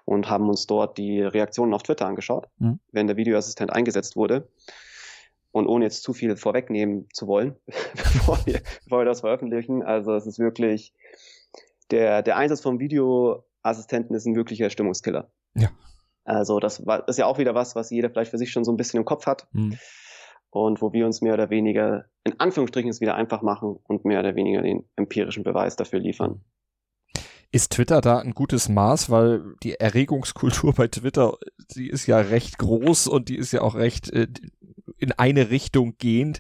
und 0.06 0.30
haben 0.30 0.50
uns 0.50 0.66
dort 0.66 0.98
die 0.98 1.22
Reaktionen 1.22 1.74
auf 1.74 1.84
Twitter 1.84 2.08
angeschaut, 2.08 2.48
mhm. 2.58 2.80
wenn 2.92 3.08
der 3.08 3.18
Videoassistent 3.18 3.72
eingesetzt 3.72 4.16
wurde. 4.16 4.48
Und 5.52 5.68
ohne 5.68 5.86
jetzt 5.86 6.04
zu 6.04 6.14
viel 6.14 6.36
vorwegnehmen 6.36 7.08
zu 7.14 7.28
wollen, 7.28 7.56
bevor, 7.94 8.40
wir, 8.46 8.62
bevor 8.84 9.00
wir 9.00 9.06
das 9.06 9.22
veröffentlichen, 9.22 9.84
also 9.84 10.14
es 10.14 10.28
ist 10.28 10.40
wirklich, 10.40 10.94
der, 11.92 12.22
der 12.22 12.38
Einsatz 12.38 12.62
vom 12.62 12.80
Videoassistenten 12.80 14.16
ist 14.16 14.26
ein 14.26 14.36
wirklicher 14.36 14.70
Stimmungskiller. 14.70 15.30
Ja. 15.56 15.70
Also 16.26 16.60
das, 16.60 16.86
war, 16.86 17.08
ist 17.08 17.18
ja 17.18 17.26
auch 17.26 17.38
wieder 17.38 17.56
was, 17.56 17.76
was 17.76 17.90
jeder 17.90 18.10
vielleicht 18.10 18.32
für 18.32 18.38
sich 18.38 18.52
schon 18.52 18.66
so 18.66 18.72
ein 18.72 18.78
bisschen 18.78 19.00
im 19.00 19.06
Kopf 19.06 19.26
hat. 19.26 19.48
Mhm 19.52 19.78
und 20.50 20.82
wo 20.82 20.94
wir 20.94 21.06
uns 21.06 21.22
mehr 21.22 21.34
oder 21.34 21.50
weniger 21.50 22.06
in 22.24 22.40
Anführungsstrichen 22.40 22.90
es 22.90 23.02
wieder 23.02 23.16
einfach 23.16 23.42
machen 23.42 23.78
und 23.88 24.06
mehr 24.06 24.20
oder 24.20 24.36
weniger 24.36 24.62
den 24.62 24.84
empirischen 24.96 25.44
Beweis 25.44 25.76
dafür 25.76 26.00
liefern. 26.00 26.42
Ist 27.52 27.72
Twitter 27.72 28.02
da 28.02 28.20
ein 28.20 28.34
gutes 28.34 28.68
Maß, 28.68 29.10
weil 29.10 29.56
die 29.64 29.76
Erregungskultur 29.76 30.74
bei 30.74 30.88
Twitter, 30.90 31.38
die 31.76 31.90
ist 31.90 32.06
ja 32.06 32.20
recht 32.20 32.58
groß 32.58 33.08
und 33.08 33.30
die 33.30 33.38
ist 33.38 33.54
ja 33.54 33.62
auch 33.62 33.76
recht 33.76 34.12
äh, 34.12 34.28
in 34.98 35.12
eine 35.14 35.50
Richtung 35.50 35.96
gehend. 35.98 36.40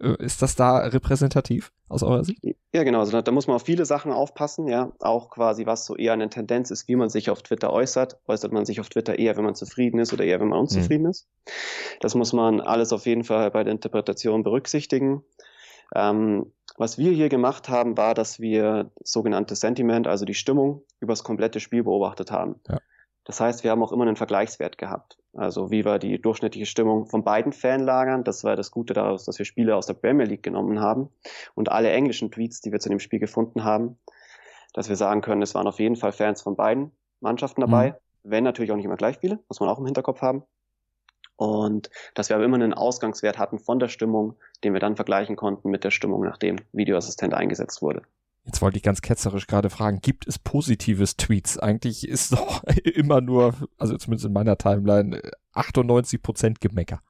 Äh, 0.00 0.22
ist 0.24 0.42
das 0.42 0.56
da 0.56 0.78
repräsentativ 0.78 1.72
aus 1.88 2.02
eurer 2.02 2.24
Sicht? 2.24 2.42
Ja, 2.72 2.84
genau. 2.84 3.00
Also 3.00 3.12
da, 3.12 3.22
da, 3.22 3.32
muss 3.32 3.46
man 3.46 3.56
auf 3.56 3.64
viele 3.64 3.84
Sachen 3.86 4.12
aufpassen, 4.12 4.68
ja. 4.68 4.92
Auch 5.00 5.30
quasi, 5.30 5.66
was 5.66 5.86
so 5.86 5.96
eher 5.96 6.12
eine 6.12 6.28
Tendenz 6.28 6.70
ist, 6.70 6.88
wie 6.88 6.96
man 6.96 7.08
sich 7.08 7.30
auf 7.30 7.42
Twitter 7.42 7.72
äußert. 7.72 8.20
Äußert 8.26 8.52
man 8.52 8.64
sich 8.64 8.80
auf 8.80 8.88
Twitter 8.88 9.18
eher, 9.18 9.36
wenn 9.36 9.44
man 9.44 9.54
zufrieden 9.54 9.98
ist 9.98 10.12
oder 10.12 10.24
eher, 10.24 10.40
wenn 10.40 10.48
man 10.48 10.60
unzufrieden 10.60 11.04
mhm. 11.04 11.10
ist. 11.10 11.28
Das 12.00 12.14
muss 12.14 12.32
man 12.32 12.60
alles 12.60 12.92
auf 12.92 13.06
jeden 13.06 13.24
Fall 13.24 13.50
bei 13.50 13.64
der 13.64 13.72
Interpretation 13.72 14.42
berücksichtigen. 14.42 15.22
Ähm, 15.94 16.52
was 16.76 16.98
wir 16.98 17.10
hier 17.10 17.28
gemacht 17.28 17.68
haben, 17.68 17.96
war, 17.96 18.14
dass 18.14 18.38
wir 18.38 18.92
sogenannte 19.02 19.56
Sentiment, 19.56 20.06
also 20.06 20.24
die 20.24 20.34
Stimmung, 20.34 20.82
übers 21.00 21.24
komplette 21.24 21.58
Spiel 21.58 21.82
beobachtet 21.82 22.30
haben. 22.30 22.60
Ja. 22.68 22.78
Das 23.28 23.40
heißt, 23.40 23.62
wir 23.62 23.70
haben 23.70 23.82
auch 23.82 23.92
immer 23.92 24.06
einen 24.06 24.16
Vergleichswert 24.16 24.78
gehabt. 24.78 25.18
Also 25.34 25.70
wie 25.70 25.84
war 25.84 25.98
die 25.98 26.20
durchschnittliche 26.20 26.64
Stimmung 26.64 27.04
von 27.04 27.24
beiden 27.24 27.52
Fanlagern? 27.52 28.24
Das 28.24 28.42
war 28.42 28.56
das 28.56 28.70
Gute 28.70 28.94
daraus, 28.94 29.26
dass 29.26 29.38
wir 29.38 29.44
Spiele 29.44 29.76
aus 29.76 29.84
der 29.84 29.92
Premier 29.92 30.24
League 30.24 30.42
genommen 30.42 30.80
haben 30.80 31.10
und 31.54 31.70
alle 31.70 31.90
englischen 31.90 32.30
Tweets, 32.30 32.62
die 32.62 32.72
wir 32.72 32.80
zu 32.80 32.88
dem 32.88 33.00
Spiel 33.00 33.18
gefunden 33.18 33.64
haben, 33.64 33.98
dass 34.72 34.88
wir 34.88 34.96
sagen 34.96 35.20
können, 35.20 35.42
es 35.42 35.54
waren 35.54 35.66
auf 35.66 35.78
jeden 35.78 35.96
Fall 35.96 36.12
Fans 36.12 36.40
von 36.40 36.56
beiden 36.56 36.90
Mannschaften 37.20 37.60
dabei, 37.60 37.90
mhm. 37.90 37.94
wenn 38.22 38.44
natürlich 38.44 38.72
auch 38.72 38.76
nicht 38.76 38.86
immer 38.86 38.96
gleich 38.96 39.18
viele, 39.18 39.38
muss 39.46 39.60
man 39.60 39.68
auch 39.68 39.78
im 39.78 39.84
Hinterkopf 39.84 40.22
haben. 40.22 40.44
Und 41.36 41.90
dass 42.14 42.30
wir 42.30 42.36
aber 42.36 42.46
immer 42.46 42.56
einen 42.56 42.72
Ausgangswert 42.72 43.38
hatten 43.38 43.58
von 43.58 43.78
der 43.78 43.88
Stimmung, 43.88 44.36
den 44.64 44.72
wir 44.72 44.80
dann 44.80 44.96
vergleichen 44.96 45.36
konnten 45.36 45.68
mit 45.68 45.84
der 45.84 45.90
Stimmung, 45.90 46.24
nachdem 46.24 46.56
Videoassistent 46.72 47.34
eingesetzt 47.34 47.82
wurde. 47.82 48.02
Jetzt 48.48 48.62
wollte 48.62 48.78
ich 48.78 48.82
ganz 48.82 49.02
ketzerisch 49.02 49.46
gerade 49.46 49.68
fragen, 49.68 50.00
gibt 50.00 50.26
es 50.26 50.38
positives 50.38 51.18
Tweets? 51.18 51.58
Eigentlich 51.58 52.08
ist 52.08 52.32
doch 52.32 52.64
immer 52.82 53.20
nur, 53.20 53.52
also 53.76 53.94
zumindest 53.98 54.24
in 54.24 54.32
meiner 54.32 54.56
Timeline, 54.56 55.20
98 55.52 56.22
Prozent 56.22 56.58
Gemecker. 56.58 57.02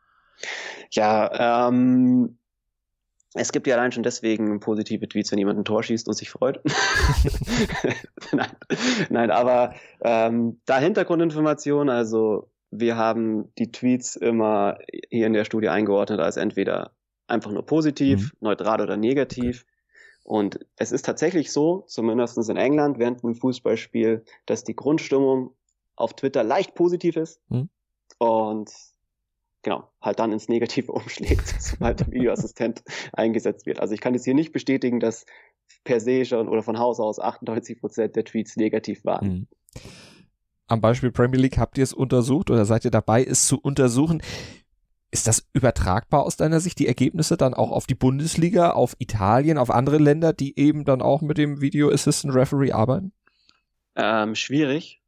Ja, 0.91 1.69
ähm, 1.69 2.39
es 3.35 3.53
gibt 3.53 3.69
ja 3.69 3.77
allein 3.77 3.93
schon 3.93 4.03
deswegen 4.03 4.59
positive 4.59 5.09
Tweets, 5.09 5.31
wenn 5.31 5.39
jemand 5.39 5.61
ein 5.61 5.65
Tor 5.65 5.85
schießt 5.85 6.09
und 6.09 6.15
sich 6.15 6.29
freut. 6.29 6.61
nein, 8.33 8.51
nein, 9.09 9.31
aber 9.31 9.75
ähm, 10.01 10.61
da 10.67 10.81
Hintergrundinformation, 10.81 11.89
also 11.89 12.51
wir 12.73 12.97
haben 12.97 13.55
die 13.59 13.71
Tweets 13.71 14.17
immer 14.17 14.79
hier 15.09 15.29
in 15.29 15.35
der 15.35 15.45
Studie 15.45 15.69
eingeordnet 15.69 16.19
als 16.19 16.37
entweder 16.37 16.97
einfach 17.29 17.53
nur 17.53 17.65
positiv, 17.65 18.33
mhm. 18.33 18.39
neutral 18.41 18.81
oder 18.81 18.97
negativ. 18.97 19.63
Okay. 19.63 19.78
Und 20.29 20.61
es 20.77 20.93
ist 20.93 21.07
tatsächlich 21.07 21.51
so, 21.51 21.85
zumindest 21.87 22.37
in 22.51 22.59
England 22.59 22.99
während 22.99 23.25
einem 23.25 23.35
Fußballspiel, 23.35 24.27
dass 24.45 24.63
die 24.63 24.77
Grundstimmung 24.77 25.55
auf 25.97 26.13
Twitter 26.13 26.45
leicht 26.45 26.75
positiv 26.75 27.17
ist. 27.17 27.41
Mhm. 27.49 27.71
Und 28.19 28.71
genau, 29.63 29.89
halt 30.03 30.19
dann 30.19 30.31
ins 30.31 30.51
Negative 30.51 30.93
umschlägt, 30.93 31.55
sobald 31.59 32.01
der 32.01 32.13
Videoassistent 32.13 32.83
eingesetzt 33.15 33.65
wird. 33.65 33.81
Also 33.81 33.95
ich 33.95 34.03
kann 34.03 34.13
jetzt 34.13 34.27
hier 34.27 34.35
nicht 34.35 34.53
bestätigen, 34.53 35.01
dass 35.01 35.25
per 35.85 35.99
se 35.99 36.27
schon 36.27 36.47
oder 36.47 36.63
von 36.63 36.79
Haus 36.79 37.01
aus 37.01 37.19
98 37.19 37.81
Prozent 37.81 38.15
der 38.15 38.27
Tweets 38.27 38.57
negativ 38.57 39.07
waren. 39.07 39.29
Mhm. 39.29 39.47
Am 40.67 40.83
Beispiel 40.83 41.11
Premier 41.11 41.41
League 41.41 41.57
habt 41.57 41.79
ihr 41.79 41.85
es 41.85 41.95
untersucht 41.95 42.51
oder 42.51 42.67
seid 42.67 42.85
ihr 42.85 42.91
dabei, 42.91 43.25
es 43.25 43.47
zu 43.47 43.59
untersuchen? 43.59 44.21
Ist 45.11 45.27
das 45.27 45.49
übertragbar 45.53 46.23
aus 46.23 46.37
deiner 46.37 46.61
Sicht, 46.61 46.79
die 46.79 46.87
Ergebnisse 46.87 47.37
dann 47.37 47.55
auch 47.55 47.71
auf 47.71 47.87
die 47.87 47.95
Bundesliga, 47.95 48.71
auf 48.71 48.95
Italien, 48.99 49.57
auf 49.57 49.71
andere 49.71 49.99
Länder, 49.99 50.33
die 50.33 50.59
eben 50.59 50.85
dann 50.85 51.01
auch 51.01 51.23
mit 51.23 51.39
dem 51.39 51.61
Video 51.61 51.91
Assistant 51.91 52.35
Referee 52.35 52.73
arbeiten? 52.73 53.13
Ähm, 53.97 54.35
schwierig. 54.35 55.01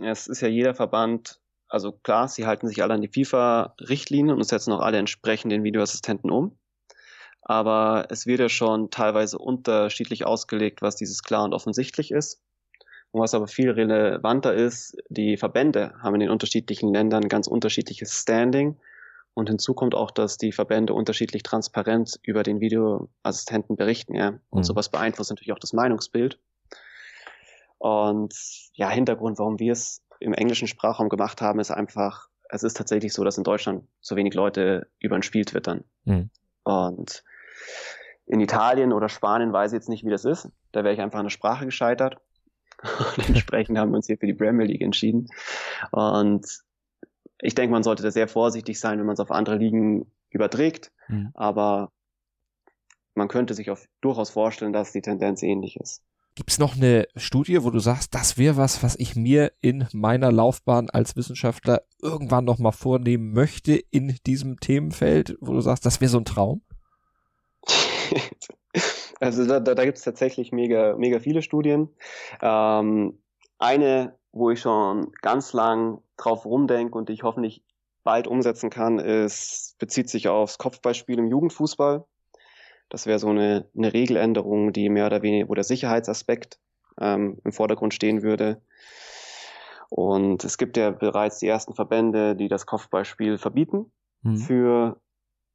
Es 0.00 0.26
ist 0.28 0.42
ja 0.42 0.48
jeder 0.48 0.74
Verband 0.74 1.40
also 1.68 1.92
klar, 1.92 2.28
sie 2.28 2.46
halten 2.46 2.66
sich 2.66 2.82
alle 2.82 2.94
an 2.94 3.02
die 3.02 3.08
FIFA-Richtlinien 3.08 4.36
und 4.36 4.44
setzen 4.44 4.72
auch 4.72 4.80
alle 4.80 4.98
entsprechend 4.98 5.52
den 5.52 5.64
Videoassistenten 5.64 6.30
um. 6.30 6.56
Aber 7.42 8.06
es 8.10 8.26
wird 8.26 8.40
ja 8.40 8.48
schon 8.48 8.90
teilweise 8.90 9.38
unterschiedlich 9.38 10.26
ausgelegt, 10.26 10.82
was 10.82 10.96
dieses 10.96 11.22
klar 11.22 11.44
und 11.44 11.54
offensichtlich 11.54 12.10
ist. 12.10 12.42
Und 13.10 13.22
was 13.22 13.34
aber 13.34 13.46
viel 13.46 13.70
relevanter 13.70 14.54
ist, 14.54 14.96
die 15.08 15.38
Verbände 15.38 15.94
haben 16.02 16.14
in 16.14 16.20
den 16.20 16.30
unterschiedlichen 16.30 16.92
Ländern 16.92 17.28
ganz 17.28 17.46
unterschiedliches 17.46 18.12
Standing. 18.12 18.76
Und 19.38 19.48
hinzu 19.48 19.72
kommt 19.72 19.94
auch, 19.94 20.10
dass 20.10 20.36
die 20.36 20.50
Verbände 20.50 20.94
unterschiedlich 20.94 21.44
transparent 21.44 22.18
über 22.24 22.42
den 22.42 22.58
Videoassistenten 22.58 23.76
berichten, 23.76 24.16
ja. 24.16 24.40
Und 24.50 24.58
mhm. 24.58 24.64
sowas 24.64 24.88
beeinflusst 24.88 25.30
natürlich 25.30 25.52
auch 25.52 25.60
das 25.60 25.72
Meinungsbild. 25.72 26.40
Und 27.78 28.34
ja, 28.72 28.90
Hintergrund, 28.90 29.38
warum 29.38 29.60
wir 29.60 29.70
es 29.70 30.02
im 30.18 30.32
englischen 30.32 30.66
Sprachraum 30.66 31.08
gemacht 31.08 31.40
haben, 31.40 31.60
ist 31.60 31.70
einfach, 31.70 32.26
es 32.48 32.64
ist 32.64 32.76
tatsächlich 32.76 33.12
so, 33.12 33.22
dass 33.22 33.38
in 33.38 33.44
Deutschland 33.44 33.86
so 34.00 34.16
wenig 34.16 34.34
Leute 34.34 34.88
über 34.98 35.14
ein 35.14 35.22
Spiel 35.22 35.44
twittern. 35.44 35.84
Mhm. 36.04 36.30
Und 36.64 37.22
in 38.26 38.40
Italien 38.40 38.92
oder 38.92 39.08
Spanien 39.08 39.52
weiß 39.52 39.70
ich 39.70 39.76
jetzt 39.76 39.88
nicht, 39.88 40.04
wie 40.04 40.10
das 40.10 40.24
ist. 40.24 40.50
Da 40.72 40.82
wäre 40.82 40.94
ich 40.94 41.00
einfach 41.00 41.20
an 41.20 41.26
der 41.26 41.30
Sprache 41.30 41.64
gescheitert. 41.64 42.16
Und 42.82 43.28
entsprechend 43.28 43.78
haben 43.78 43.92
wir 43.92 43.98
uns 43.98 44.08
hier 44.08 44.18
für 44.18 44.26
die 44.26 44.34
Premier 44.34 44.66
League 44.66 44.82
entschieden. 44.82 45.28
Und 45.92 46.44
ich 47.40 47.54
denke, 47.54 47.72
man 47.72 47.82
sollte 47.82 48.02
da 48.02 48.10
sehr 48.10 48.28
vorsichtig 48.28 48.80
sein, 48.80 48.98
wenn 48.98 49.06
man 49.06 49.14
es 49.14 49.20
auf 49.20 49.30
andere 49.30 49.56
Ligen 49.56 50.10
überträgt. 50.30 50.92
Mhm. 51.08 51.30
Aber 51.34 51.92
man 53.14 53.28
könnte 53.28 53.54
sich 53.54 53.70
auch 53.70 53.78
durchaus 54.00 54.30
vorstellen, 54.30 54.72
dass 54.72 54.92
die 54.92 55.02
Tendenz 55.02 55.42
ähnlich 55.42 55.76
ist. 55.76 56.02
Gibt 56.34 56.50
es 56.50 56.58
noch 56.58 56.76
eine 56.76 57.08
Studie, 57.16 57.64
wo 57.64 57.70
du 57.70 57.80
sagst, 57.80 58.14
das 58.14 58.38
wäre 58.38 58.56
was, 58.56 58.82
was 58.84 58.94
ich 58.96 59.16
mir 59.16 59.52
in 59.60 59.88
meiner 59.92 60.30
Laufbahn 60.30 60.88
als 60.88 61.16
Wissenschaftler 61.16 61.82
irgendwann 62.00 62.44
noch 62.44 62.58
mal 62.58 62.70
vornehmen 62.70 63.32
möchte 63.32 63.72
in 63.90 64.16
diesem 64.24 64.60
Themenfeld, 64.60 65.36
wo 65.40 65.52
du 65.52 65.60
sagst, 65.60 65.84
das 65.84 66.00
wäre 66.00 66.10
so 66.10 66.18
ein 66.18 66.24
Traum? 66.24 66.62
Also 69.20 69.46
da, 69.46 69.58
da, 69.58 69.74
da 69.74 69.84
gibt 69.84 69.98
es 69.98 70.04
tatsächlich 70.04 70.52
mega, 70.52 70.96
mega 70.96 71.18
viele 71.18 71.42
Studien. 71.42 71.88
Ähm, 72.40 73.18
eine, 73.58 74.17
wo 74.32 74.50
ich 74.50 74.60
schon 74.60 75.12
ganz 75.22 75.52
lang 75.52 76.02
drauf 76.16 76.44
rumdenke 76.44 76.96
und 76.96 77.08
die 77.08 77.14
ich 77.14 77.22
hoffentlich 77.22 77.62
bald 78.04 78.26
umsetzen 78.26 78.70
kann, 78.70 78.98
ist, 78.98 79.76
bezieht 79.78 80.08
sich 80.08 80.28
aufs 80.28 80.58
Kopfballspiel 80.58 81.18
im 81.18 81.28
Jugendfußball. 81.28 82.04
Das 82.88 83.06
wäre 83.06 83.18
so 83.18 83.28
eine, 83.28 83.68
eine 83.76 83.92
Regeländerung, 83.92 84.72
die 84.72 84.88
mehr 84.88 85.06
oder 85.06 85.22
weniger, 85.22 85.48
wo 85.48 85.54
der 85.54 85.64
Sicherheitsaspekt 85.64 86.58
ähm, 87.00 87.38
im 87.44 87.52
Vordergrund 87.52 87.94
stehen 87.94 88.22
würde. 88.22 88.62
Und 89.90 90.44
es 90.44 90.58
gibt 90.58 90.76
ja 90.76 90.90
bereits 90.90 91.38
die 91.38 91.48
ersten 91.48 91.74
Verbände, 91.74 92.36
die 92.36 92.48
das 92.48 92.66
Kopfballspiel 92.66 93.38
verbieten 93.38 93.90
mhm. 94.22 94.36
für, 94.36 95.00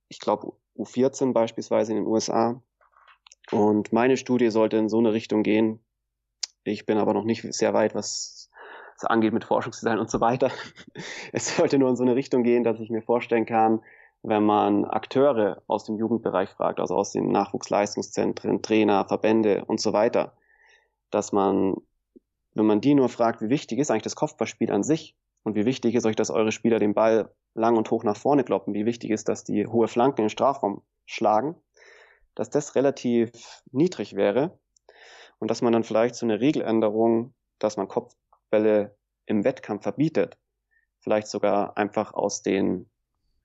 ich 0.10 0.20
glaube, 0.20 0.54
U14 0.78 1.34
beispielsweise 1.34 1.92
in 1.92 2.00
den 2.00 2.08
USA. 2.08 2.62
Und 3.52 3.94
meine 3.94 4.18
Studie 4.18 4.50
sollte 4.50 4.78
in 4.78 4.90
so 4.90 5.00
eine 5.00 5.14
Richtung 5.14 5.44
gehen. 5.44 5.84
Ich 6.64 6.86
bin 6.86 6.98
aber 6.98 7.14
noch 7.14 7.26
nicht 7.26 7.54
sehr 7.54 7.74
weit, 7.74 7.94
was 7.94 8.43
es 8.98 9.06
angeht 9.06 9.34
mit 9.34 9.46
Forschungsdesign 9.46 10.00
und 10.00 10.10
so 10.10 10.22
weiter. 10.22 10.52
Es 11.32 11.56
sollte 11.56 11.78
nur 11.78 11.90
in 11.90 11.96
so 11.96 12.04
eine 12.04 12.16
Richtung 12.16 12.44
gehen, 12.44 12.64
dass 12.64 12.80
ich 12.80 12.90
mir 12.90 13.02
vorstellen 13.02 13.46
kann, 13.46 13.82
wenn 14.22 14.44
man 14.44 14.86
Akteure 14.86 15.62
aus 15.68 15.84
dem 15.84 15.98
Jugendbereich 15.98 16.50
fragt, 16.50 16.80
also 16.80 16.96
aus 16.96 17.12
den 17.12 17.30
Nachwuchsleistungszentren, 17.32 18.62
Trainer, 18.62 19.06
Verbände 19.06 19.66
und 19.66 19.82
so 19.82 19.92
weiter, 19.92 20.34
dass 21.12 21.34
man, 21.34 21.76
wenn 22.54 22.66
man 22.66 22.82
die 22.82 22.96
nur 22.96 23.10
fragt, 23.10 23.42
wie 23.42 23.50
wichtig 23.50 23.80
ist 23.80 23.92
eigentlich 23.92 24.04
das 24.04 24.16
Kopfballspiel 24.16 24.72
an 24.72 24.84
sich 24.84 25.16
und 25.44 25.56
wie 25.56 25.66
wichtig 25.66 25.96
ist 25.96 26.06
euch, 26.06 26.16
dass 26.16 26.32
eure 26.32 26.54
Spieler 26.54 26.80
den 26.80 26.94
Ball 26.94 27.34
lang 27.54 27.76
und 27.78 27.92
hoch 27.92 28.04
nach 28.04 28.16
vorne 28.16 28.44
kloppen, 28.44 28.74
wie 28.74 28.86
wichtig 28.86 29.12
ist, 29.12 29.28
dass 29.28 29.44
die 29.44 29.68
hohe 29.68 29.88
Flanken 29.88 30.22
in 30.22 30.26
den 30.26 30.30
Strafraum 30.30 30.82
schlagen, 31.06 31.56
dass 32.34 32.50
das 32.50 32.76
relativ 32.76 33.32
niedrig 33.72 34.16
wäre 34.16 34.58
und 35.40 35.52
dass 35.52 35.62
man 35.62 35.74
dann 35.74 35.84
vielleicht 35.84 36.16
so 36.16 36.26
eine 36.26 36.40
Regeländerung, 36.40 37.34
dass 37.60 37.76
man 37.76 37.90
Kopfbälle 38.54 38.96
im 39.26 39.44
Wettkampf 39.44 39.84
verbietet, 39.84 40.38
vielleicht 41.00 41.28
sogar 41.28 41.76
einfach 41.76 42.14
aus 42.14 42.44
den 42.44 42.88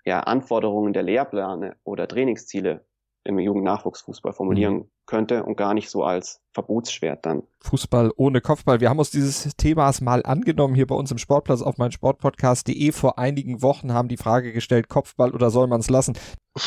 ja, 0.04 0.20
Anforderungen 0.20 0.92
der 0.92 1.02
Lehrpläne 1.02 1.76
oder 1.82 2.06
Trainingsziele 2.06 2.84
im 3.24 3.38
Jugendnachwuchsfußball 3.38 4.32
formulieren 4.32 4.74
mhm. 4.74 4.90
könnte 5.06 5.44
und 5.44 5.56
gar 5.56 5.74
nicht 5.74 5.90
so 5.90 6.02
als 6.02 6.40
Verbotsschwert 6.52 7.24
dann. 7.24 7.42
Fußball 7.60 8.10
ohne 8.16 8.40
Kopfball. 8.40 8.80
Wir 8.80 8.90
haben 8.90 8.98
uns 8.98 9.10
dieses 9.10 9.56
Themas 9.56 10.00
mal 10.00 10.22
angenommen 10.24 10.74
hier 10.74 10.86
bei 10.86 10.94
uns 10.94 11.10
im 11.10 11.18
Sportplatz 11.18 11.62
auf 11.62 11.78
mein 11.78 11.92
Sportpodcast.de. 11.92 12.92
Vor 12.92 13.18
einigen 13.18 13.62
Wochen 13.62 13.92
haben 13.92 14.08
die 14.08 14.16
Frage 14.16 14.52
gestellt, 14.52 14.88
Kopfball 14.88 15.32
oder 15.32 15.50
soll 15.50 15.66
man 15.66 15.80
es 15.80 15.90
lassen? 15.90 16.16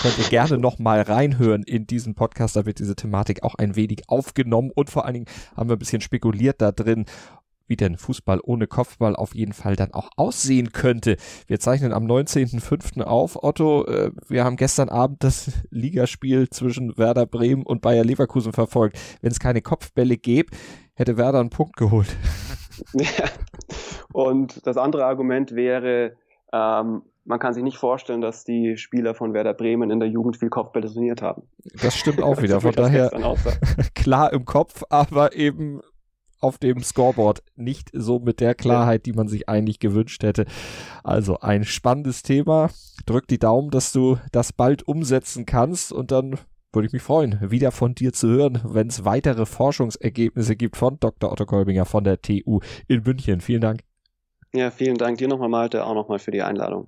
Könnt 0.01 0.17
ihr 0.17 0.30
gerne 0.30 0.58
noch 0.58 0.80
mal 0.80 1.01
reinhören 1.01 1.63
in 1.63 1.86
diesen 1.86 2.15
Podcast. 2.15 2.56
Da 2.56 2.65
wird 2.65 2.80
diese 2.80 2.95
Thematik 2.95 3.43
auch 3.43 3.56
ein 3.56 3.75
wenig 3.75 4.04
aufgenommen 4.08 4.71
und 4.73 4.89
vor 4.89 5.06
allen 5.06 5.15
Dingen 5.15 5.27
haben 5.56 5.69
wir 5.69 5.75
ein 5.75 5.80
bisschen 5.80 6.01
spekuliert 6.01 6.62
da 6.62 6.71
drin 6.71 7.06
wie 7.71 7.77
denn 7.77 7.95
Fußball 7.95 8.41
ohne 8.43 8.67
Kopfball 8.67 9.15
auf 9.15 9.34
jeden 9.34 9.53
Fall 9.53 9.77
dann 9.77 9.93
auch 9.93 10.10
aussehen 10.17 10.73
könnte. 10.73 11.15
Wir 11.47 11.57
zeichnen 11.62 11.93
am 11.93 12.03
19.05. 12.03 13.01
auf. 13.03 13.41
Otto, 13.41 13.86
äh, 13.86 14.12
wir 14.27 14.43
haben 14.43 14.57
gestern 14.57 14.89
Abend 14.89 15.23
das 15.23 15.51
Ligaspiel 15.69 16.49
zwischen 16.49 16.97
Werder 16.97 17.25
Bremen 17.25 17.63
und 17.63 17.81
Bayer 17.81 18.03
Leverkusen 18.03 18.51
verfolgt. 18.51 18.99
Wenn 19.21 19.31
es 19.31 19.39
keine 19.39 19.62
Kopfbälle 19.62 20.17
gäbe, 20.17 20.53
hätte 20.95 21.15
Werder 21.15 21.39
einen 21.39 21.49
Punkt 21.49 21.77
geholt. 21.77 22.13
Ja. 22.93 23.07
Und 24.13 24.67
das 24.67 24.75
andere 24.75 25.05
Argument 25.05 25.55
wäre, 25.55 26.17
ähm, 26.51 27.03
man 27.23 27.39
kann 27.39 27.53
sich 27.53 27.63
nicht 27.63 27.77
vorstellen, 27.77 28.19
dass 28.19 28.43
die 28.43 28.75
Spieler 28.75 29.13
von 29.13 29.34
Werder 29.34 29.53
Bremen 29.53 29.91
in 29.91 30.01
der 30.01 30.10
Jugend 30.10 30.36
viel 30.36 30.49
Kopfbälle 30.49 30.91
trainiert 30.91 31.21
haben. 31.21 31.43
Das 31.81 31.95
stimmt 31.95 32.21
auch 32.21 32.41
wieder. 32.41 32.60
Von 32.60 32.73
daher 32.73 33.12
klar 33.95 34.34
im 34.34 34.43
Kopf, 34.43 34.84
aber 34.89 35.34
eben 35.34 35.79
auf 36.41 36.58
dem 36.58 36.84
Scoreboard 36.84 37.43
nicht 37.56 37.89
so 37.93 38.19
mit 38.19 38.39
der 38.39 38.56
Klarheit, 38.56 39.06
die 39.06 39.13
man 39.13 39.27
sich 39.27 39.47
eigentlich 39.47 39.80
gewünscht 39.80 40.23
hätte. 40.23 40.45
Also 41.04 41.39
ein 41.39 41.63
spannendes 41.63 42.23
Thema. 42.23 42.69
Drück 43.06 43.27
die 43.27 43.39
Daumen, 43.39 43.69
dass 43.69 43.91
du 43.91 44.17
das 44.32 44.51
bald 44.54 44.88
umsetzen 44.88 45.45
kannst 45.45 45.91
und 45.93 46.12
dann 46.12 46.38
würde 46.73 46.88
ich 46.88 46.93
mich 46.93 47.01
freuen, 47.01 47.38
wieder 47.41 47.71
von 47.71 47.95
dir 47.95 48.13
zu 48.13 48.30
hören, 48.30 48.62
wenn 48.63 48.88
es 48.88 49.04
weitere 49.04 49.45
Forschungsergebnisse 49.45 50.56
gibt 50.56 50.77
von 50.77 50.97
Dr. 50.99 51.32
Otto 51.32 51.45
Kolbinger 51.45 51.86
von 51.86 52.04
der 52.04 52.21
TU 52.21 52.60
in 52.88 53.04
München. 53.04 53.41
Vielen 53.41 53.62
Dank. 53.62 53.82
Ja, 54.54 54.71
vielen 54.71 54.97
Dank 54.97 55.17
dir 55.17 55.27
nochmal, 55.27 55.49
Malte, 55.49 55.86
auch 55.86 55.95
nochmal 55.95 56.19
für 56.19 56.32
die 56.32 56.41
Einladung. 56.41 56.88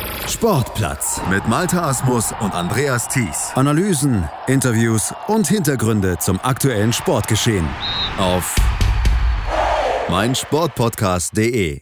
Sportplatz 0.31 1.19
mit 1.29 1.45
Malta 1.49 1.89
Asmus 1.89 2.33
und 2.39 2.55
Andreas 2.55 3.09
Thies. 3.09 3.51
Analysen, 3.55 4.27
Interviews 4.47 5.13
und 5.27 5.45
Hintergründe 5.45 6.17
zum 6.19 6.39
aktuellen 6.41 6.93
Sportgeschehen 6.93 7.67
auf 8.17 8.55
meinsportpodcast.de. 10.09 11.81